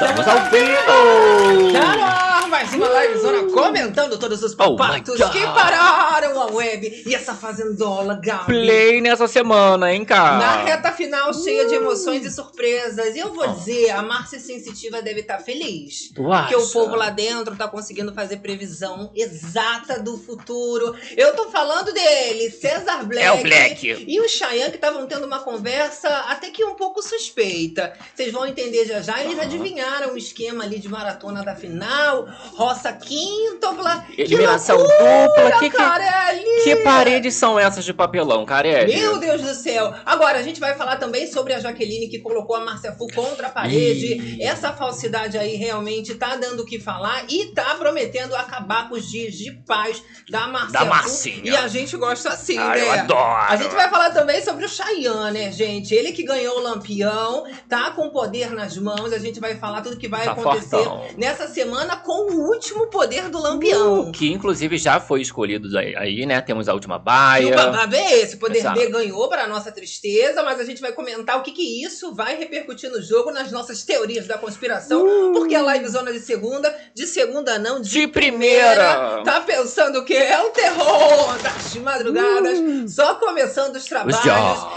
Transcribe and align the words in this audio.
Estamos 0.00 0.28
ao 0.28 0.44
vivo! 0.48 1.76
Ar, 1.76 2.48
mais 2.48 2.72
uma 2.72 2.86
livezona 3.06 3.52
comentando 3.52 4.18
todos 4.18 4.42
os 4.42 4.52
Oh 4.58 4.70
my 4.72 4.76
papatos 4.76 5.18
God. 5.18 5.30
que 5.32 5.40
pararam 5.42 6.40
a 6.40 6.46
web 6.46 7.02
e 7.06 7.14
essa 7.14 7.34
fazendola, 7.34 8.20
Gabi. 8.22 8.46
Play 8.46 9.00
nessa 9.00 9.26
semana, 9.28 9.92
hein, 9.92 10.04
cara? 10.04 10.38
Na 10.38 10.62
reta 10.64 10.92
final, 10.92 11.32
cheia 11.34 11.66
de 11.66 11.74
emoções 11.74 12.24
e 12.24 12.30
surpresas. 12.30 13.14
E 13.14 13.18
eu 13.18 13.32
vou 13.32 13.48
Oh. 13.48 13.52
dizer, 13.52 13.90
a 13.90 14.02
Márcia 14.02 14.38
Sensitiva 14.40 15.00
deve 15.00 15.20
estar 15.20 15.38
feliz. 15.38 16.08
Tu 16.14 16.22
Porque 16.22 16.54
o 16.54 16.58
acha? 16.62 16.72
povo 16.72 16.94
lá 16.96 17.10
dentro 17.10 17.56
tá 17.56 17.66
conseguindo 17.68 18.12
fazer 18.12 18.38
previsão 18.38 19.10
exata 19.14 20.00
do 20.02 20.18
futuro. 20.18 20.94
Eu 21.16 21.34
tô 21.34 21.50
falando 21.50 21.92
dele, 21.92 22.50
César 22.50 23.04
Black. 23.04 23.24
É 23.26 23.32
o 23.32 23.42
Black. 23.42 24.04
E 24.08 24.20
o 24.20 24.28
Cheyenne 24.28 24.70
que 24.70 24.76
estavam 24.76 25.06
tendo 25.06 25.26
uma 25.26 25.40
conversa 25.40 26.08
até 26.28 26.50
que 26.50 26.64
um 26.64 26.74
pouco 26.74 27.02
suspeita. 27.02 27.92
Vocês 28.14 28.32
vão 28.32 28.46
entender 28.46 28.84
já 28.86 29.00
já. 29.00 29.22
Eles 29.22 29.38
adivinharam 29.38 30.14
o 30.14 30.18
esquema 30.18 30.64
ali 30.64 30.78
de 30.78 30.88
maratona 30.88 31.42
da 31.44 31.54
final. 31.54 32.26
Roça 32.54 32.87
quíntupla. 32.92 34.04
Eliminação 34.16 34.76
dupla. 34.78 35.58
Que, 35.58 35.70
que, 35.70 35.76
Carelli! 35.76 36.62
que 36.64 36.76
paredes 36.76 37.34
são 37.34 37.58
essas 37.58 37.84
de 37.84 37.92
papelão, 37.92 38.44
Carelli? 38.44 38.96
Meu 38.96 39.18
Deus 39.18 39.40
do 39.42 39.54
céu! 39.54 39.92
Agora, 40.04 40.38
a 40.38 40.42
gente 40.42 40.60
vai 40.60 40.74
falar 40.74 40.96
também 40.96 41.26
sobre 41.30 41.52
a 41.54 41.60
Jaqueline 41.60 42.08
que 42.08 42.18
colocou 42.18 42.56
a 42.56 42.60
Márcia 42.60 42.92
Fu 42.92 43.06
contra 43.14 43.48
a 43.48 43.50
parede. 43.50 44.14
Ih. 44.14 44.42
Essa 44.42 44.72
falsidade 44.72 45.36
aí 45.38 45.56
realmente 45.56 46.14
tá 46.14 46.36
dando 46.36 46.60
o 46.62 46.66
que 46.66 46.78
falar 46.80 47.24
e 47.28 47.46
tá 47.46 47.74
prometendo 47.76 48.34
acabar 48.34 48.88
com 48.88 48.94
os 48.94 49.08
dias 49.10 49.34
de 49.34 49.50
paz 49.66 50.02
da 50.30 50.46
Márcia 50.46 50.72
Da 50.72 50.80
Fu. 50.80 50.86
Marcinha. 50.86 51.40
E 51.52 51.56
a 51.56 51.68
gente 51.68 51.96
gosta 51.96 52.30
assim, 52.30 52.58
Ah, 52.58 52.70
né? 52.70 52.82
eu 52.82 52.90
adoro. 52.92 53.18
A 53.48 53.56
gente 53.56 53.74
vai 53.74 53.88
falar 53.90 54.10
também 54.10 54.42
sobre 54.42 54.64
o 54.64 54.68
Chayanne, 54.68 55.38
né, 55.38 55.52
gente? 55.52 55.94
Ele 55.94 56.12
que 56.12 56.22
ganhou 56.22 56.58
o 56.58 56.62
Lampião, 56.62 57.44
tá 57.68 57.90
com 57.90 58.10
poder 58.10 58.50
nas 58.52 58.76
mãos. 58.76 59.12
A 59.12 59.18
gente 59.18 59.40
vai 59.40 59.56
falar 59.56 59.80
tudo 59.82 59.96
que 59.96 60.08
vai 60.08 60.24
Tá 60.24 60.32
acontecer 60.32 60.68
fortão. 60.76 61.06
nessa 61.16 61.46
semana 61.48 61.96
com 61.96 62.30
o 62.32 62.48
último 62.48 62.77
poder 62.86 63.28
do 63.28 63.38
Lampião. 63.40 64.08
Uh, 64.08 64.12
que 64.12 64.32
inclusive 64.32 64.78
já 64.78 65.00
foi 65.00 65.20
escolhido 65.20 65.76
aí, 65.76 66.24
né? 66.24 66.40
Temos 66.40 66.68
a 66.68 66.72
última 66.74 66.96
E 66.96 66.98
o 66.98 67.02
baia. 67.02 67.56
babado 67.56 67.94
é 67.96 68.20
esse. 68.20 68.36
O 68.36 68.38
Poder 68.38 68.58
Exato. 68.58 68.78
B 68.78 68.86
ganhou 68.86 69.28
para 69.28 69.46
nossa 69.46 69.70
tristeza, 69.72 70.42
mas 70.42 70.60
a 70.60 70.64
gente 70.64 70.80
vai 70.80 70.92
comentar 70.92 71.38
o 71.38 71.42
que, 71.42 71.52
que 71.52 71.84
isso 71.84 72.14
vai 72.14 72.36
repercutir 72.36 72.90
no 72.90 73.02
jogo, 73.02 73.30
nas 73.30 73.50
nossas 73.50 73.82
teorias 73.82 74.26
da 74.26 74.38
conspiração. 74.38 75.32
Porque 75.32 75.54
a 75.54 75.62
live 75.62 75.88
zona 75.88 76.12
de 76.12 76.20
segunda, 76.20 76.74
de 76.94 77.06
segunda 77.06 77.58
não, 77.58 77.80
de, 77.80 77.90
De 77.90 78.06
primeira. 78.06 79.22
Tá 79.24 79.40
pensando 79.40 80.04
que 80.04 80.14
é 80.14 80.40
o 80.40 80.50
terror 80.50 81.36
das 81.42 81.74
madrugadas, 81.76 82.58
só 82.94 83.14
começando 83.16 83.76
os 83.76 83.84
trabalhos. 83.84 84.18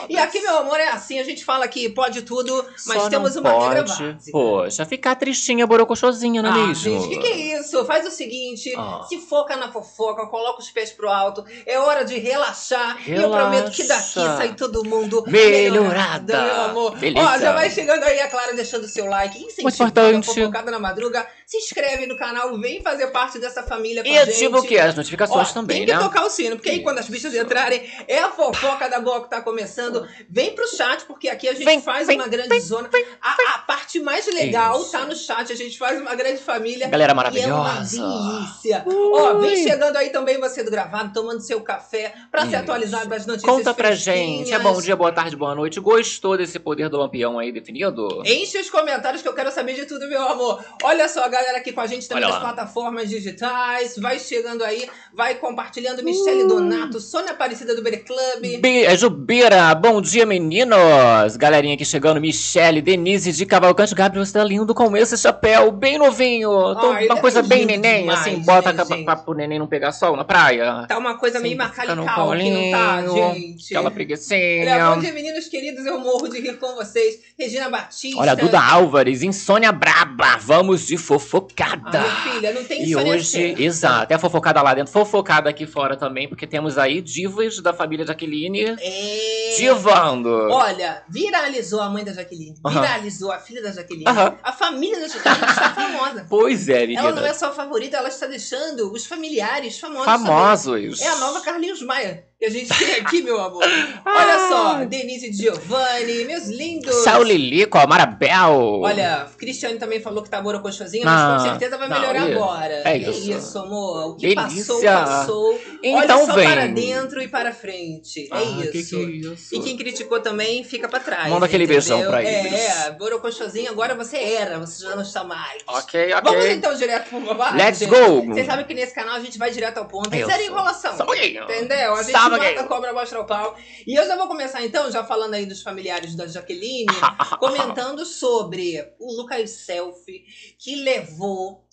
E 0.10 0.18
aqui, 0.18 0.42
meu 0.42 0.58
amor, 0.58 0.80
é 0.80 0.90
assim: 0.90 1.20
a 1.20 1.24
gente 1.24 1.44
fala 1.46 1.68
que 1.68 1.90
pode 1.90 2.22
tudo, 2.24 2.66
mas 2.88 3.04
Só 3.04 3.10
temos 3.10 3.36
uma 3.36 3.52
regra 3.52 3.84
pode, 3.84 4.04
básica. 4.14 4.32
Poxa, 4.32 4.86
ficar 4.86 5.16
tristinha, 5.16 5.66
borocochosinha, 5.68 6.42
não 6.42 6.50
é 6.50 6.54
Ah, 6.54 6.68
mesmo? 6.68 6.84
gente, 6.84 7.06
o 7.06 7.10
que, 7.10 7.18
que 7.18 7.28
é 7.28 7.60
isso? 7.60 7.86
Faz 7.92 8.06
o 8.08 8.12
seguinte: 8.12 8.74
Ah. 8.78 9.04
se 9.10 9.18
foca 9.20 9.56
na 9.58 9.70
fofoca, 9.72 10.26
coloca 10.28 10.60
os 10.62 10.70
pés 10.72 10.92
pro 10.92 11.10
alto. 11.10 11.44
É 11.66 11.78
hora 11.78 12.06
de 12.06 12.18
relaxar. 12.18 12.98
E 13.08 13.12
eu 13.14 13.30
prometo 13.30 13.70
que 13.72 13.84
daqui 13.84 14.20
Relaxa. 14.20 14.38
sai 14.38 14.54
todo 14.56 14.84
mundo 14.86 15.24
Melhorada. 15.28 16.42
meu 16.42 16.62
amor. 16.62 16.98
Beleza. 16.98 17.28
Ó, 17.28 17.38
já 17.38 17.52
vai 17.54 17.70
chegando 17.70 18.04
aí, 18.04 18.18
é 18.20 18.28
claro, 18.28 18.56
deixando 18.56 18.84
o 18.84 18.88
seu 18.88 19.06
like, 19.08 19.38
incentivando 19.38 19.68
a 19.84 20.10
importante. 20.10 20.26
fofocada 20.26 20.72
na 20.72 20.80
madruga. 20.80 21.28
Se 21.46 21.58
inscreve 21.58 22.06
no 22.06 22.16
canal, 22.18 22.58
vem 22.60 22.82
fazer 22.82 23.08
parte 23.08 23.38
dessa 23.38 23.62
família 23.62 24.02
com 24.04 24.10
E 24.10 24.18
a 24.18 24.24
gente. 24.24 24.36
ativa 24.36 24.60
o 24.60 24.64
que? 24.64 24.78
As 24.80 24.96
notificações 24.96 25.50
Ó, 25.50 25.54
também, 25.54 25.80
tem 25.80 25.86
que 25.88 25.94
né? 25.94 26.00
tocar 26.00 26.24
o 26.26 26.30
sino, 26.30 26.56
porque 26.56 26.70
aí 26.70 26.82
quando 26.82 27.00
as 27.00 27.10
bichas 27.10 27.36
entrarem, 27.36 27.84
é 28.08 28.20
a 28.20 28.30
fofoca 28.32 28.88
da 28.90 29.02
boa 29.02 29.22
que 29.22 29.30
tá 29.30 29.42
começando. 29.42 30.08
Vem 30.30 30.56
pro 30.56 30.66
chat, 30.66 31.04
porque 31.04 31.28
aqui 31.28 31.50
a 31.50 31.54
gente 31.54 31.66
Vem, 31.66 31.82
faz 31.82 32.08
vem, 32.08 32.18
uma 32.18 32.28
grande 32.30 32.58
zona. 32.62 32.90
A, 33.22 33.36
a 33.56 33.58
parte 33.60 34.00
mais 34.00 34.26
legal 34.28 34.80
Isso. 34.82 34.92
tá 34.94 35.06
no 35.06 35.14
chat, 35.16 35.52
a 35.52 35.56
gente 35.56 35.78
faz 35.78 36.00
uma 36.00 36.16
grande 36.16 36.42
família. 36.42 36.88
Galera 36.88 37.10
E 37.10 37.12
é 37.12 37.14
uma 37.14 37.24
maravilhosa. 37.24 37.81
Delícia. 37.84 38.84
Ó, 38.88 39.34
vem 39.40 39.64
chegando 39.64 39.96
aí 39.98 40.10
também 40.10 40.40
você 40.40 40.64
do 40.64 40.72
gravado, 40.72 41.14
tomando 41.14 41.42
seu 41.42 41.62
café, 41.62 42.14
pra 42.32 42.42
ser 42.42 42.48
Isso. 42.48 42.56
atualizado 42.58 43.10
das 43.10 43.26
notícias 43.26 43.52
Conta 43.52 43.74
pra 43.74 43.90
fresquinhas. 43.90 44.18
gente. 44.48 44.54
É 44.54 44.60
bom 44.60 44.80
dia, 44.82 44.96
boa 44.96 45.12
tarde, 45.12 45.36
boa 45.36 45.56
noite. 45.56 45.80
Gostou 45.80 46.38
desse 46.38 46.60
poder 46.60 46.90
do 46.90 46.98
lampião 46.98 47.40
aí 47.40 47.52
definido? 47.52 48.22
Enche 48.26 48.58
os 48.60 48.70
comentários 48.70 49.22
que 49.22 49.28
eu 49.28 49.34
quero 49.34 49.52
saber 49.52 49.74
de 49.74 49.86
tudo, 49.86 50.08
meu 50.08 50.22
amor. 50.22 50.64
Olha 50.84 51.08
só 51.10 51.24
a 51.24 51.28
galera 51.28 51.58
aqui 51.58 51.72
com 51.72 51.82
a 51.82 51.88
gente 51.88 52.08
também 52.08 52.24
Olha 52.24 52.34
nas 52.34 52.44
lá. 52.44 52.54
plataformas 52.54 53.10
digitais. 53.10 53.98
Vai 53.98 54.20
chegando 54.20 54.64
aí, 54.64 54.88
vai 55.14 55.36
compartilhando. 55.36 56.04
Michele 56.04 56.46
Donato, 56.46 57.00
Sônia 57.00 57.32
Aparecida 57.32 57.76
do 57.76 57.82
Bere 57.84 57.98
Club. 57.98 58.60
Beijo, 58.62 59.10
Bira. 59.10 59.74
Bom 59.76 60.02
dia, 60.02 60.26
meninos. 60.26 61.38
Galerinha 61.38 61.76
aqui 61.76 61.86
chegando. 61.86 62.20
Michele, 62.22 62.82
Denise 62.82 63.32
de 63.32 63.46
Cavalcante. 63.46 63.96
Gabriel, 63.96 64.26
você 64.26 64.34
tá 64.34 64.44
lindo 64.44 64.74
com 64.74 64.96
esse 64.96 65.18
chapéu. 65.18 65.72
Bem 65.72 65.98
novinho. 65.98 66.50
Tô 66.76 66.92
Ai, 66.92 67.06
uma 67.08 67.18
é 67.18 67.22
coisa 67.22 67.42
bem 67.42 67.60
lindo 67.62 67.71
neném, 67.78 68.02
demais, 68.02 68.20
assim. 68.20 68.40
Bota 68.40 68.74
né, 68.74 68.86
pra, 68.86 68.98
pra, 69.04 69.16
pro 69.16 69.34
neném 69.34 69.60
não 69.60 69.68
pegar 69.68 69.92
sol 69.92 70.16
na 70.16 70.24
praia. 70.24 70.86
Tá 70.88 70.98
uma 70.98 71.18
coisa 71.18 71.40
meio 71.40 71.58
macalical 71.58 72.32
aqui, 72.32 72.50
não 72.50 72.72
tá, 72.72 73.02
gente? 73.08 73.66
Aquela 73.66 73.86
Olha, 73.86 73.92
preguicinha. 73.92 74.94
bom 74.96 75.00
dia, 75.00 75.14
meninos 75.14 75.48
queridos. 75.48 75.86
Eu 75.86 76.00
morro 76.00 76.28
de 76.28 76.40
rir 76.40 76.58
com 76.58 76.76
vocês. 76.76 77.20
Regina 77.38 77.70
Batista. 77.70 78.20
Olha, 78.20 78.36
Duda 78.36 78.60
Álvares, 78.62 79.24
insônia 79.24 79.72
braba. 79.72 80.38
Vamos 80.40 80.86
de 80.88 80.98
fofocada. 80.98 82.00
Ah, 82.00 82.02
minha 82.02 82.34
filha, 82.34 82.54
não 82.54 82.64
tem 82.64 82.84
E 82.84 82.90
insônia 82.92 83.14
hoje, 83.14 83.26
certa. 83.26 83.62
exato, 83.62 84.14
é 84.14 84.18
fofocada 84.18 84.62
lá 84.62 84.74
dentro, 84.74 84.92
fofocada 84.92 85.50
aqui 85.50 85.66
fora 85.66 85.96
também, 85.96 86.28
porque 86.28 86.46
temos 86.48 86.78
aí 86.78 87.02
divas 87.02 87.60
da 87.60 87.74
família 87.74 88.06
Jaqueline 88.06 88.76
É... 88.80 89.56
divando. 89.58 90.30
Olha, 90.50 91.04
viralizou 91.10 91.82
a 91.82 91.90
mãe 91.90 92.04
da 92.04 92.14
Jaqueline, 92.14 92.56
viralizou 92.66 93.32
a 93.32 93.40
filha 93.40 93.62
da 93.62 93.72
Jaqueline, 93.72 94.06
Aham. 94.08 94.36
a 94.44 94.52
família 94.52 95.00
da 95.00 95.08
Jaqueline 95.08 95.52
está 95.52 95.70
famosa. 95.74 96.26
Pois 96.30 96.70
é, 96.70 96.82
menina. 96.82 97.02
Ela 97.02 97.12
não 97.14 97.26
é 97.26 97.34
só 97.34 97.52
favorita, 97.64 97.98
ela 97.98 98.10
está 98.10 98.28
deixando 98.28 98.92
os 98.92 99.06
familiares 99.06 99.80
famosos. 99.80 100.06
também. 100.06 100.28
Famosos. 100.28 101.02
É 101.02 101.08
a 101.08 101.18
nova 101.18 101.42
Carlinhos 101.42 101.82
Maia 101.82 102.31
que 102.42 102.46
a 102.48 102.50
gente 102.50 102.76
tem 102.76 102.96
aqui, 102.96 103.22
meu 103.22 103.40
amor. 103.40 103.64
Olha 104.04 104.40
só, 104.50 104.84
Denise 104.86 105.30
e 105.30 105.32
Giovanni, 105.34 106.26
meus 106.26 106.48
lindos. 106.48 106.96
Saul 107.04 107.22
Lilico, 107.24 107.78
a 107.78 107.86
Marabel. 107.86 108.80
Olha, 108.82 109.28
Cristiane 109.38 109.78
também 109.78 110.02
falou 110.02 110.24
que 110.24 110.30
tá 110.30 110.42
borocochosinha, 110.42 111.06
Não, 111.06 111.12
mas 111.12 111.44
com 111.44 111.50
certeza 111.50 111.78
vai 111.78 111.88
não, 111.88 112.00
melhorar 112.00 112.28
e- 112.28 112.34
agora. 112.34 112.82
é 112.84 112.98
isso. 112.98 113.60
amor. 113.60 114.14
O 114.14 114.16
que 114.16 114.34
Delícia. 114.34 114.74
passou, 114.74 114.82
passou. 114.82 115.62
Então 115.84 116.18
Olha 116.18 116.26
só 116.26 116.34
vem. 116.34 116.50
para 116.50 116.66
dentro 116.66 117.22
e 117.22 117.28
para 117.28 117.54
frente. 117.54 118.28
Ah, 118.32 118.42
é 118.42 118.68
que 118.68 118.80
isso. 118.80 118.98
que 118.98 119.04
é 119.04 119.10
isso? 119.34 119.56
E 119.56 119.60
quem 119.60 119.78
criticou 119.78 120.20
também 120.20 120.64
fica 120.64 120.88
pra 120.90 121.00
trás. 121.00 121.30
Manda 121.30 121.46
aquele 121.46 121.66
entendeu? 121.66 121.80
beijão 121.98 122.10
pra 122.10 122.24
eles. 122.24 122.54
É, 122.54 122.92
borocochosinho, 122.94 123.70
agora 123.70 123.94
você 123.94 124.18
era, 124.18 124.58
você 124.60 124.84
já 124.84 124.96
não 124.96 125.04
está 125.04 125.24
mais. 125.24 125.62
Ok, 125.68 126.12
ok. 126.12 126.22
Vamos 126.24 126.46
então 126.48 126.74
direto 126.74 127.08
pro 127.10 127.20
babado? 127.20 127.56
Let's 127.56 127.84
go. 127.86 128.26
Vocês 128.26 128.48
sabem 128.48 128.66
que 128.66 128.74
nesse 128.74 128.96
canal 128.96 129.14
a 129.14 129.20
gente 129.20 129.38
vai 129.38 129.52
direto 129.52 129.78
ao 129.78 129.86
ponto. 129.86 130.12
É 130.12 130.24
sou. 130.24 130.42
enrolação. 130.44 130.98
Só 130.98 131.04
um 131.04 131.06
pouquinho. 131.06 131.44
Entendeu? 131.44 131.94
A 131.94 132.02
gente 132.02 132.31
Só 132.32 132.36
um 132.36 132.38
mata 132.38 132.44
pouquinho. 132.44 132.66
a 132.66 132.68
cobra, 132.68 132.94
mostra 132.94 133.22
o 133.22 133.26
pau. 133.26 133.58
E 133.86 133.94
eu 133.94 134.06
já 134.06 134.16
vou 134.16 134.28
começar 134.28 134.64
então, 134.64 134.90
já 134.92 135.04
falando 135.04 135.34
aí 135.34 135.46
dos 135.46 135.62
familiares 135.62 136.16
da 136.16 136.28
Jaqueline, 136.28 136.86
comentando 137.40 138.06
sobre 138.06 138.94
o 139.00 139.16
Lucas 139.16 139.50
Selfie, 139.52 140.26
que 140.58 140.76
levou 140.76 141.66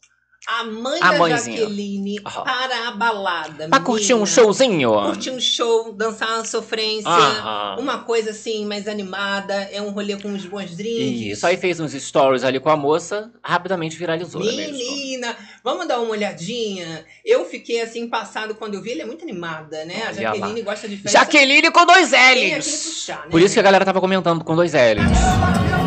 a 0.48 0.64
mãe 0.64 0.98
A 1.03 1.12
da 1.12 1.19
mãezinha. 1.19 1.59
Jaqueline 1.59 2.20
Aham. 2.25 2.42
para 2.42 2.88
a 2.88 2.91
balada. 2.92 3.69
Pra 3.69 3.81
curtir 3.81 4.14
um 4.14 4.25
showzinho. 4.25 4.92
Curtir 4.92 5.31
um 5.31 5.41
show, 5.41 5.92
dançar 5.92 6.31
uma 6.31 6.44
sofrência. 6.44 7.10
Aham. 7.10 7.76
Uma 7.78 7.98
coisa 7.98 8.31
assim, 8.31 8.64
mais 8.64 8.88
animada. 8.88 9.54
É 9.70 9.82
um 9.82 9.91
rolê 9.91 10.16
com 10.16 10.28
uns 10.28 10.47
bons 10.47 10.75
drinks. 10.75 11.36
Isso, 11.36 11.47
aí 11.47 11.59
fez 11.59 11.78
uns 11.81 11.92
stories 11.92 12.44
ali 12.44 12.59
com 12.59 12.70
a 12.70 12.76
moça, 12.76 13.31
rapidamente 13.42 13.97
viralizou, 13.98 14.41
é 14.41 14.47
mesmo? 14.47 14.72
Menina, 14.78 15.36
vamos 15.62 15.86
dar 15.86 16.00
uma 16.00 16.12
olhadinha. 16.12 17.04
Eu 17.22 17.45
fiquei 17.45 17.83
assim, 17.83 18.09
passado 18.09 18.54
quando 18.54 18.74
eu 18.74 18.83
vi. 18.83 18.92
Ele 18.92 19.03
é 19.03 19.06
muito 19.06 19.22
animada, 19.22 19.84
né? 19.84 20.04
A 20.09 20.12
Jaqueline 20.15 20.62
gosta 20.62 20.89
de 20.89 20.97
festa. 20.97 21.18
Jaqueline 21.18 21.71
com 21.71 21.84
dois 21.84 22.10
L's. 22.12 22.84
puxar, 22.86 23.24
né? 23.24 23.30
Por 23.30 23.42
isso 23.42 23.53
que 23.53 23.60
a 23.60 23.62
galera 23.62 23.84
tava 23.84 24.00
comentando 24.00 24.42
com 24.42 24.56
dois 24.56 24.72
L's. 24.72 25.78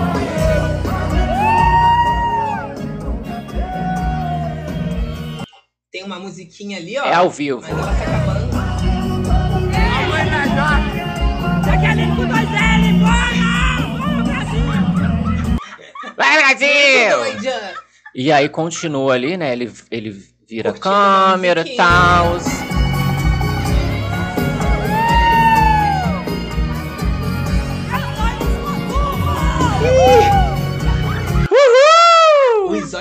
Tem 6.02 6.08
uma 6.08 6.18
musiquinha 6.18 6.80
ali, 6.80 6.98
ó. 6.98 7.06
É 7.06 7.14
ao 7.14 7.30
vivo. 7.30 7.62
Mas 7.62 7.70
ela 7.70 7.84
tá 7.84 7.92
acabando. 7.92 8.50
Jaqueline 11.64 12.16
com 12.16 12.26
dois 12.26 12.50
L, 12.50 12.94
bora! 12.98 13.38
Vamos, 14.00 14.24
Brasil! 14.28 14.66
Vai, 16.18 16.38
Brasil! 16.40 17.20
E 18.16 18.32
aí 18.32 18.50
continua 18.50 19.14
ali, 19.14 19.38
né? 19.38 19.54
Ele, 19.54 19.72
ele 19.92 20.10
vira 20.50 20.72
Curtindo 20.72 20.80
câmera 20.80 21.62
e 21.68 21.76
tal. 21.76 22.40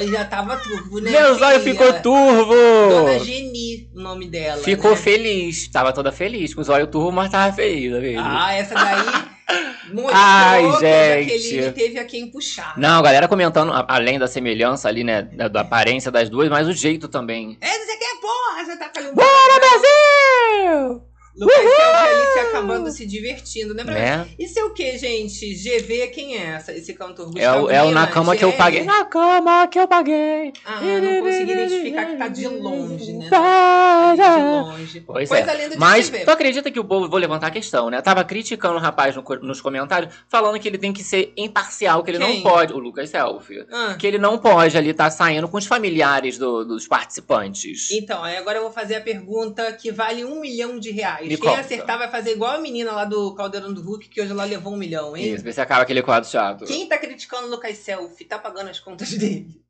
O 0.01 0.03
zóio 0.03 0.13
já 0.13 0.25
tava 0.25 0.57
turvo, 0.57 1.01
né? 1.01 1.11
Meu 1.11 1.35
zóio 1.35 1.61
filha? 1.61 1.73
ficou 1.73 1.93
turvo! 2.01 2.55
Dona 2.89 3.19
Geni, 3.19 3.91
o 3.95 4.01
nome 4.01 4.29
dela. 4.29 4.63
Ficou 4.63 4.93
né? 4.93 4.97
feliz. 4.97 5.69
Tava 5.69 5.93
toda 5.93 6.11
feliz. 6.11 6.55
Com 6.55 6.63
o 6.63 6.65
zóio 6.65 6.87
turvo, 6.87 7.13
mas 7.13 7.31
tava 7.31 7.53
feliz, 7.53 7.93
tá 7.93 7.99
vendo? 7.99 8.23
Ah, 8.25 8.55
essa 8.55 8.75
daí. 8.75 9.31
Mostrou 9.93 10.13
Ai, 10.15 10.63
que 10.63 11.39
gente. 11.39 11.57
Jaqueline 11.57 11.73
teve 11.73 11.99
a 11.99 12.05
quem 12.05 12.31
puxar. 12.31 12.79
Não, 12.79 13.01
a 13.01 13.03
galera 13.03 13.27
comentando, 13.27 13.73
além 13.89 14.19
da 14.19 14.29
semelhança 14.29 14.89
ali, 14.89 15.03
né, 15.03 15.23
da, 15.23 15.49
da 15.49 15.61
aparência 15.63 16.13
das 16.13 16.31
duas, 16.31 16.49
mas 16.49 16.69
o 16.69 16.73
jeito 16.73 17.09
também. 17.09 17.59
É, 17.61 17.79
você 17.79 17.97
quer 17.97 18.21
porra, 18.21 18.65
você 18.65 18.77
tá 18.77 18.91
ali. 18.97 19.13
Bora, 19.13 19.59
Brasil! 19.59 21.10
Lucas 21.37 21.57
Selfie 21.57 22.09
ali 22.09 22.33
se 22.33 22.39
acabando, 22.41 22.91
se 22.91 23.07
divertindo, 23.07 23.73
né? 23.75 23.85
Né? 23.85 24.29
Isso 24.39 24.59
é 24.59 24.65
o 24.65 24.71
que, 24.75 24.99
gente? 24.99 25.55
GV, 25.55 26.09
quem 26.09 26.37
é 26.37 26.47
essa? 26.55 26.73
Esse 26.73 26.93
cantor 26.93 27.31
É 27.37 27.51
o, 27.53 27.71
é 27.71 27.83
o 27.83 27.91
na 27.91 28.07
cama 28.07 28.37
que 28.37 28.45
eu 28.45 28.53
paguei. 28.53 28.83
Na 28.85 29.05
cama 29.05 29.67
que 29.69 29.79
eu 29.79 29.87
paguei. 29.87 30.53
Ah, 30.65 30.81
não 30.81 31.23
consegui 31.23 31.53
identificar 31.53 32.07
que 32.07 32.17
tá 32.17 32.29
de 32.29 32.49
longe, 32.49 33.13
né? 33.13 33.29
Ali 33.33 34.17
de 34.17 34.43
longe. 34.43 35.01
Pois 35.07 35.29
Coisa 35.29 35.53
é. 35.53 35.77
Mas 35.77 36.11
tu 36.11 36.31
acredita 36.31 36.71
que 36.71 36.81
o 36.81 36.85
povo, 36.85 37.09
vou 37.09 37.19
levantar 37.19 37.47
a 37.47 37.51
questão, 37.51 37.91
né? 37.91 38.01
Tava 38.03 38.25
criticando 38.25 38.75
o 38.77 38.81
rapaz 38.81 39.15
no 39.15 39.23
nos 39.43 39.61
comentários, 39.61 40.13
falando 40.29 40.59
que 40.59 40.67
ele 40.69 40.79
tem 40.79 40.93
que 40.93 41.05
ser 41.05 41.33
imparcial, 41.37 42.03
que 42.03 42.11
ele 42.11 42.19
Quem? 42.19 42.37
não 42.37 42.43
pode. 42.43 42.73
O 42.73 42.79
Lucas 42.79 43.09
Selfie. 43.11 43.65
Ah, 43.73 43.95
Que 43.99 44.07
ele 44.07 44.19
não 44.19 44.37
pode 44.39 44.77
ali 44.77 44.91
estar 44.91 45.11
saindo 45.11 45.49
com 45.49 45.57
os 45.57 45.67
familiares 45.67 46.37
do- 46.39 46.65
dos 46.65 46.87
participantes. 46.89 47.91
Então, 47.93 48.23
aí 48.23 48.37
agora 48.37 48.59
eu 48.59 48.63
vou 48.63 48.73
fazer 48.73 48.97
a 48.97 49.01
pergunta 49.01 49.73
que 49.73 49.91
vale 49.93 50.25
um 50.25 50.41
milhão 50.41 50.79
de 50.79 50.91
reais. 50.91 51.20
Me 51.23 51.29
Quem 51.29 51.39
conta. 51.39 51.61
acertar 51.61 51.99
vai 51.99 52.11
fazer 52.11 52.33
igual 52.33 52.53
a 52.53 52.59
menina 52.59 52.93
lá 52.93 53.05
do 53.05 53.35
Caldeirão 53.35 53.73
do 53.73 53.83
Hulk, 53.83 54.09
que 54.09 54.21
hoje 54.21 54.31
ela 54.31 54.45
levou 54.45 54.73
um 54.73 54.77
milhão, 54.77 55.17
hein? 55.17 55.35
Isso, 55.35 55.45
vê 55.45 55.53
se 55.53 55.61
acaba 55.61 55.83
aquele 55.83 56.03
quadro 56.03 56.29
chato. 56.29 56.65
Quem 56.65 56.87
tá 56.87 56.99
criticando 56.99 57.47
o 57.47 57.51
Lucas 57.51 57.77
Selfie 57.79 58.25
tá 58.25 58.39
pagando 58.39 58.71
as 58.71 58.81
contas 58.81 59.11
dele. 59.11 59.61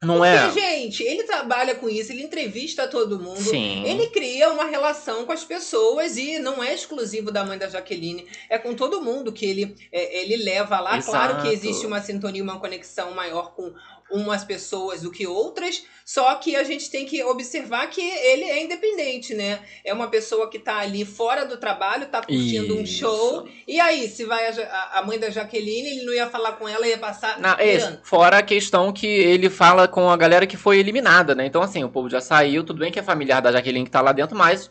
Não 0.00 0.18
Porque, 0.18 0.60
é? 0.60 0.78
gente, 0.78 1.02
ele 1.02 1.24
trabalha 1.24 1.74
com 1.74 1.88
isso, 1.88 2.12
ele 2.12 2.22
entrevista 2.22 2.86
todo 2.86 3.18
mundo. 3.18 3.40
Sim. 3.40 3.82
Ele 3.84 4.06
cria 4.06 4.48
uma 4.52 4.64
relação 4.64 5.26
com 5.26 5.32
as 5.32 5.44
pessoas 5.44 6.16
e 6.16 6.38
não 6.38 6.62
é 6.62 6.72
exclusivo 6.72 7.32
da 7.32 7.44
mãe 7.44 7.58
da 7.58 7.68
Jaqueline, 7.68 8.24
é 8.48 8.58
com 8.58 8.74
todo 8.74 9.02
mundo 9.02 9.32
que 9.32 9.44
ele, 9.44 9.74
é, 9.90 10.22
ele 10.22 10.36
leva 10.36 10.78
lá. 10.78 11.02
Claro 11.02 11.42
que 11.42 11.48
Exato. 11.48 11.52
existe 11.52 11.84
uma 11.84 12.00
sintonia, 12.00 12.44
uma 12.44 12.60
conexão 12.60 13.10
maior 13.10 13.52
com 13.56 13.74
umas 14.10 14.44
pessoas 14.44 15.02
do 15.02 15.10
que 15.10 15.26
outras, 15.26 15.84
só 16.04 16.34
que 16.36 16.56
a 16.56 16.64
gente 16.64 16.90
tem 16.90 17.04
que 17.04 17.22
observar 17.22 17.86
que 17.88 18.00
ele 18.00 18.44
é 18.44 18.64
independente, 18.64 19.34
né? 19.34 19.60
É 19.84 19.92
uma 19.92 20.08
pessoa 20.08 20.48
que 20.48 20.58
tá 20.58 20.78
ali 20.78 21.04
fora 21.04 21.44
do 21.44 21.58
trabalho, 21.58 22.06
tá 22.06 22.22
curtindo 22.22 22.76
um 22.76 22.82
Isso. 22.82 23.00
show. 23.00 23.48
E 23.66 23.78
aí, 23.78 24.08
se 24.08 24.24
vai 24.24 24.46
a, 24.46 24.98
a- 24.98 25.02
mãe 25.02 25.18
da 25.18 25.28
Jaqueline, 25.28 25.88
ele 25.90 26.04
não 26.04 26.14
ia 26.14 26.28
falar 26.30 26.52
com 26.52 26.66
ela, 26.66 26.86
ia 26.88 26.96
passar. 26.96 27.38
Na, 27.38 27.56
é, 27.60 27.98
fora 28.02 28.38
a 28.38 28.42
questão 28.42 28.92
que 28.92 29.06
ele 29.06 29.50
fala 29.50 29.86
com 29.86 30.08
a 30.10 30.16
galera 30.16 30.46
que 30.46 30.56
foi 30.56 30.78
eliminada, 30.78 31.34
né? 31.34 31.44
Então, 31.44 31.60
assim, 31.60 31.84
o 31.84 31.90
povo 31.90 32.08
já 32.08 32.20
saiu, 32.20 32.64
tudo 32.64 32.78
bem 32.80 32.90
que 32.90 32.98
é 32.98 33.02
familiar 33.02 33.42
da 33.42 33.52
Jaqueline 33.52 33.84
que 33.84 33.90
tá 33.90 34.00
lá 34.00 34.12
dentro, 34.12 34.36
mas 34.36 34.70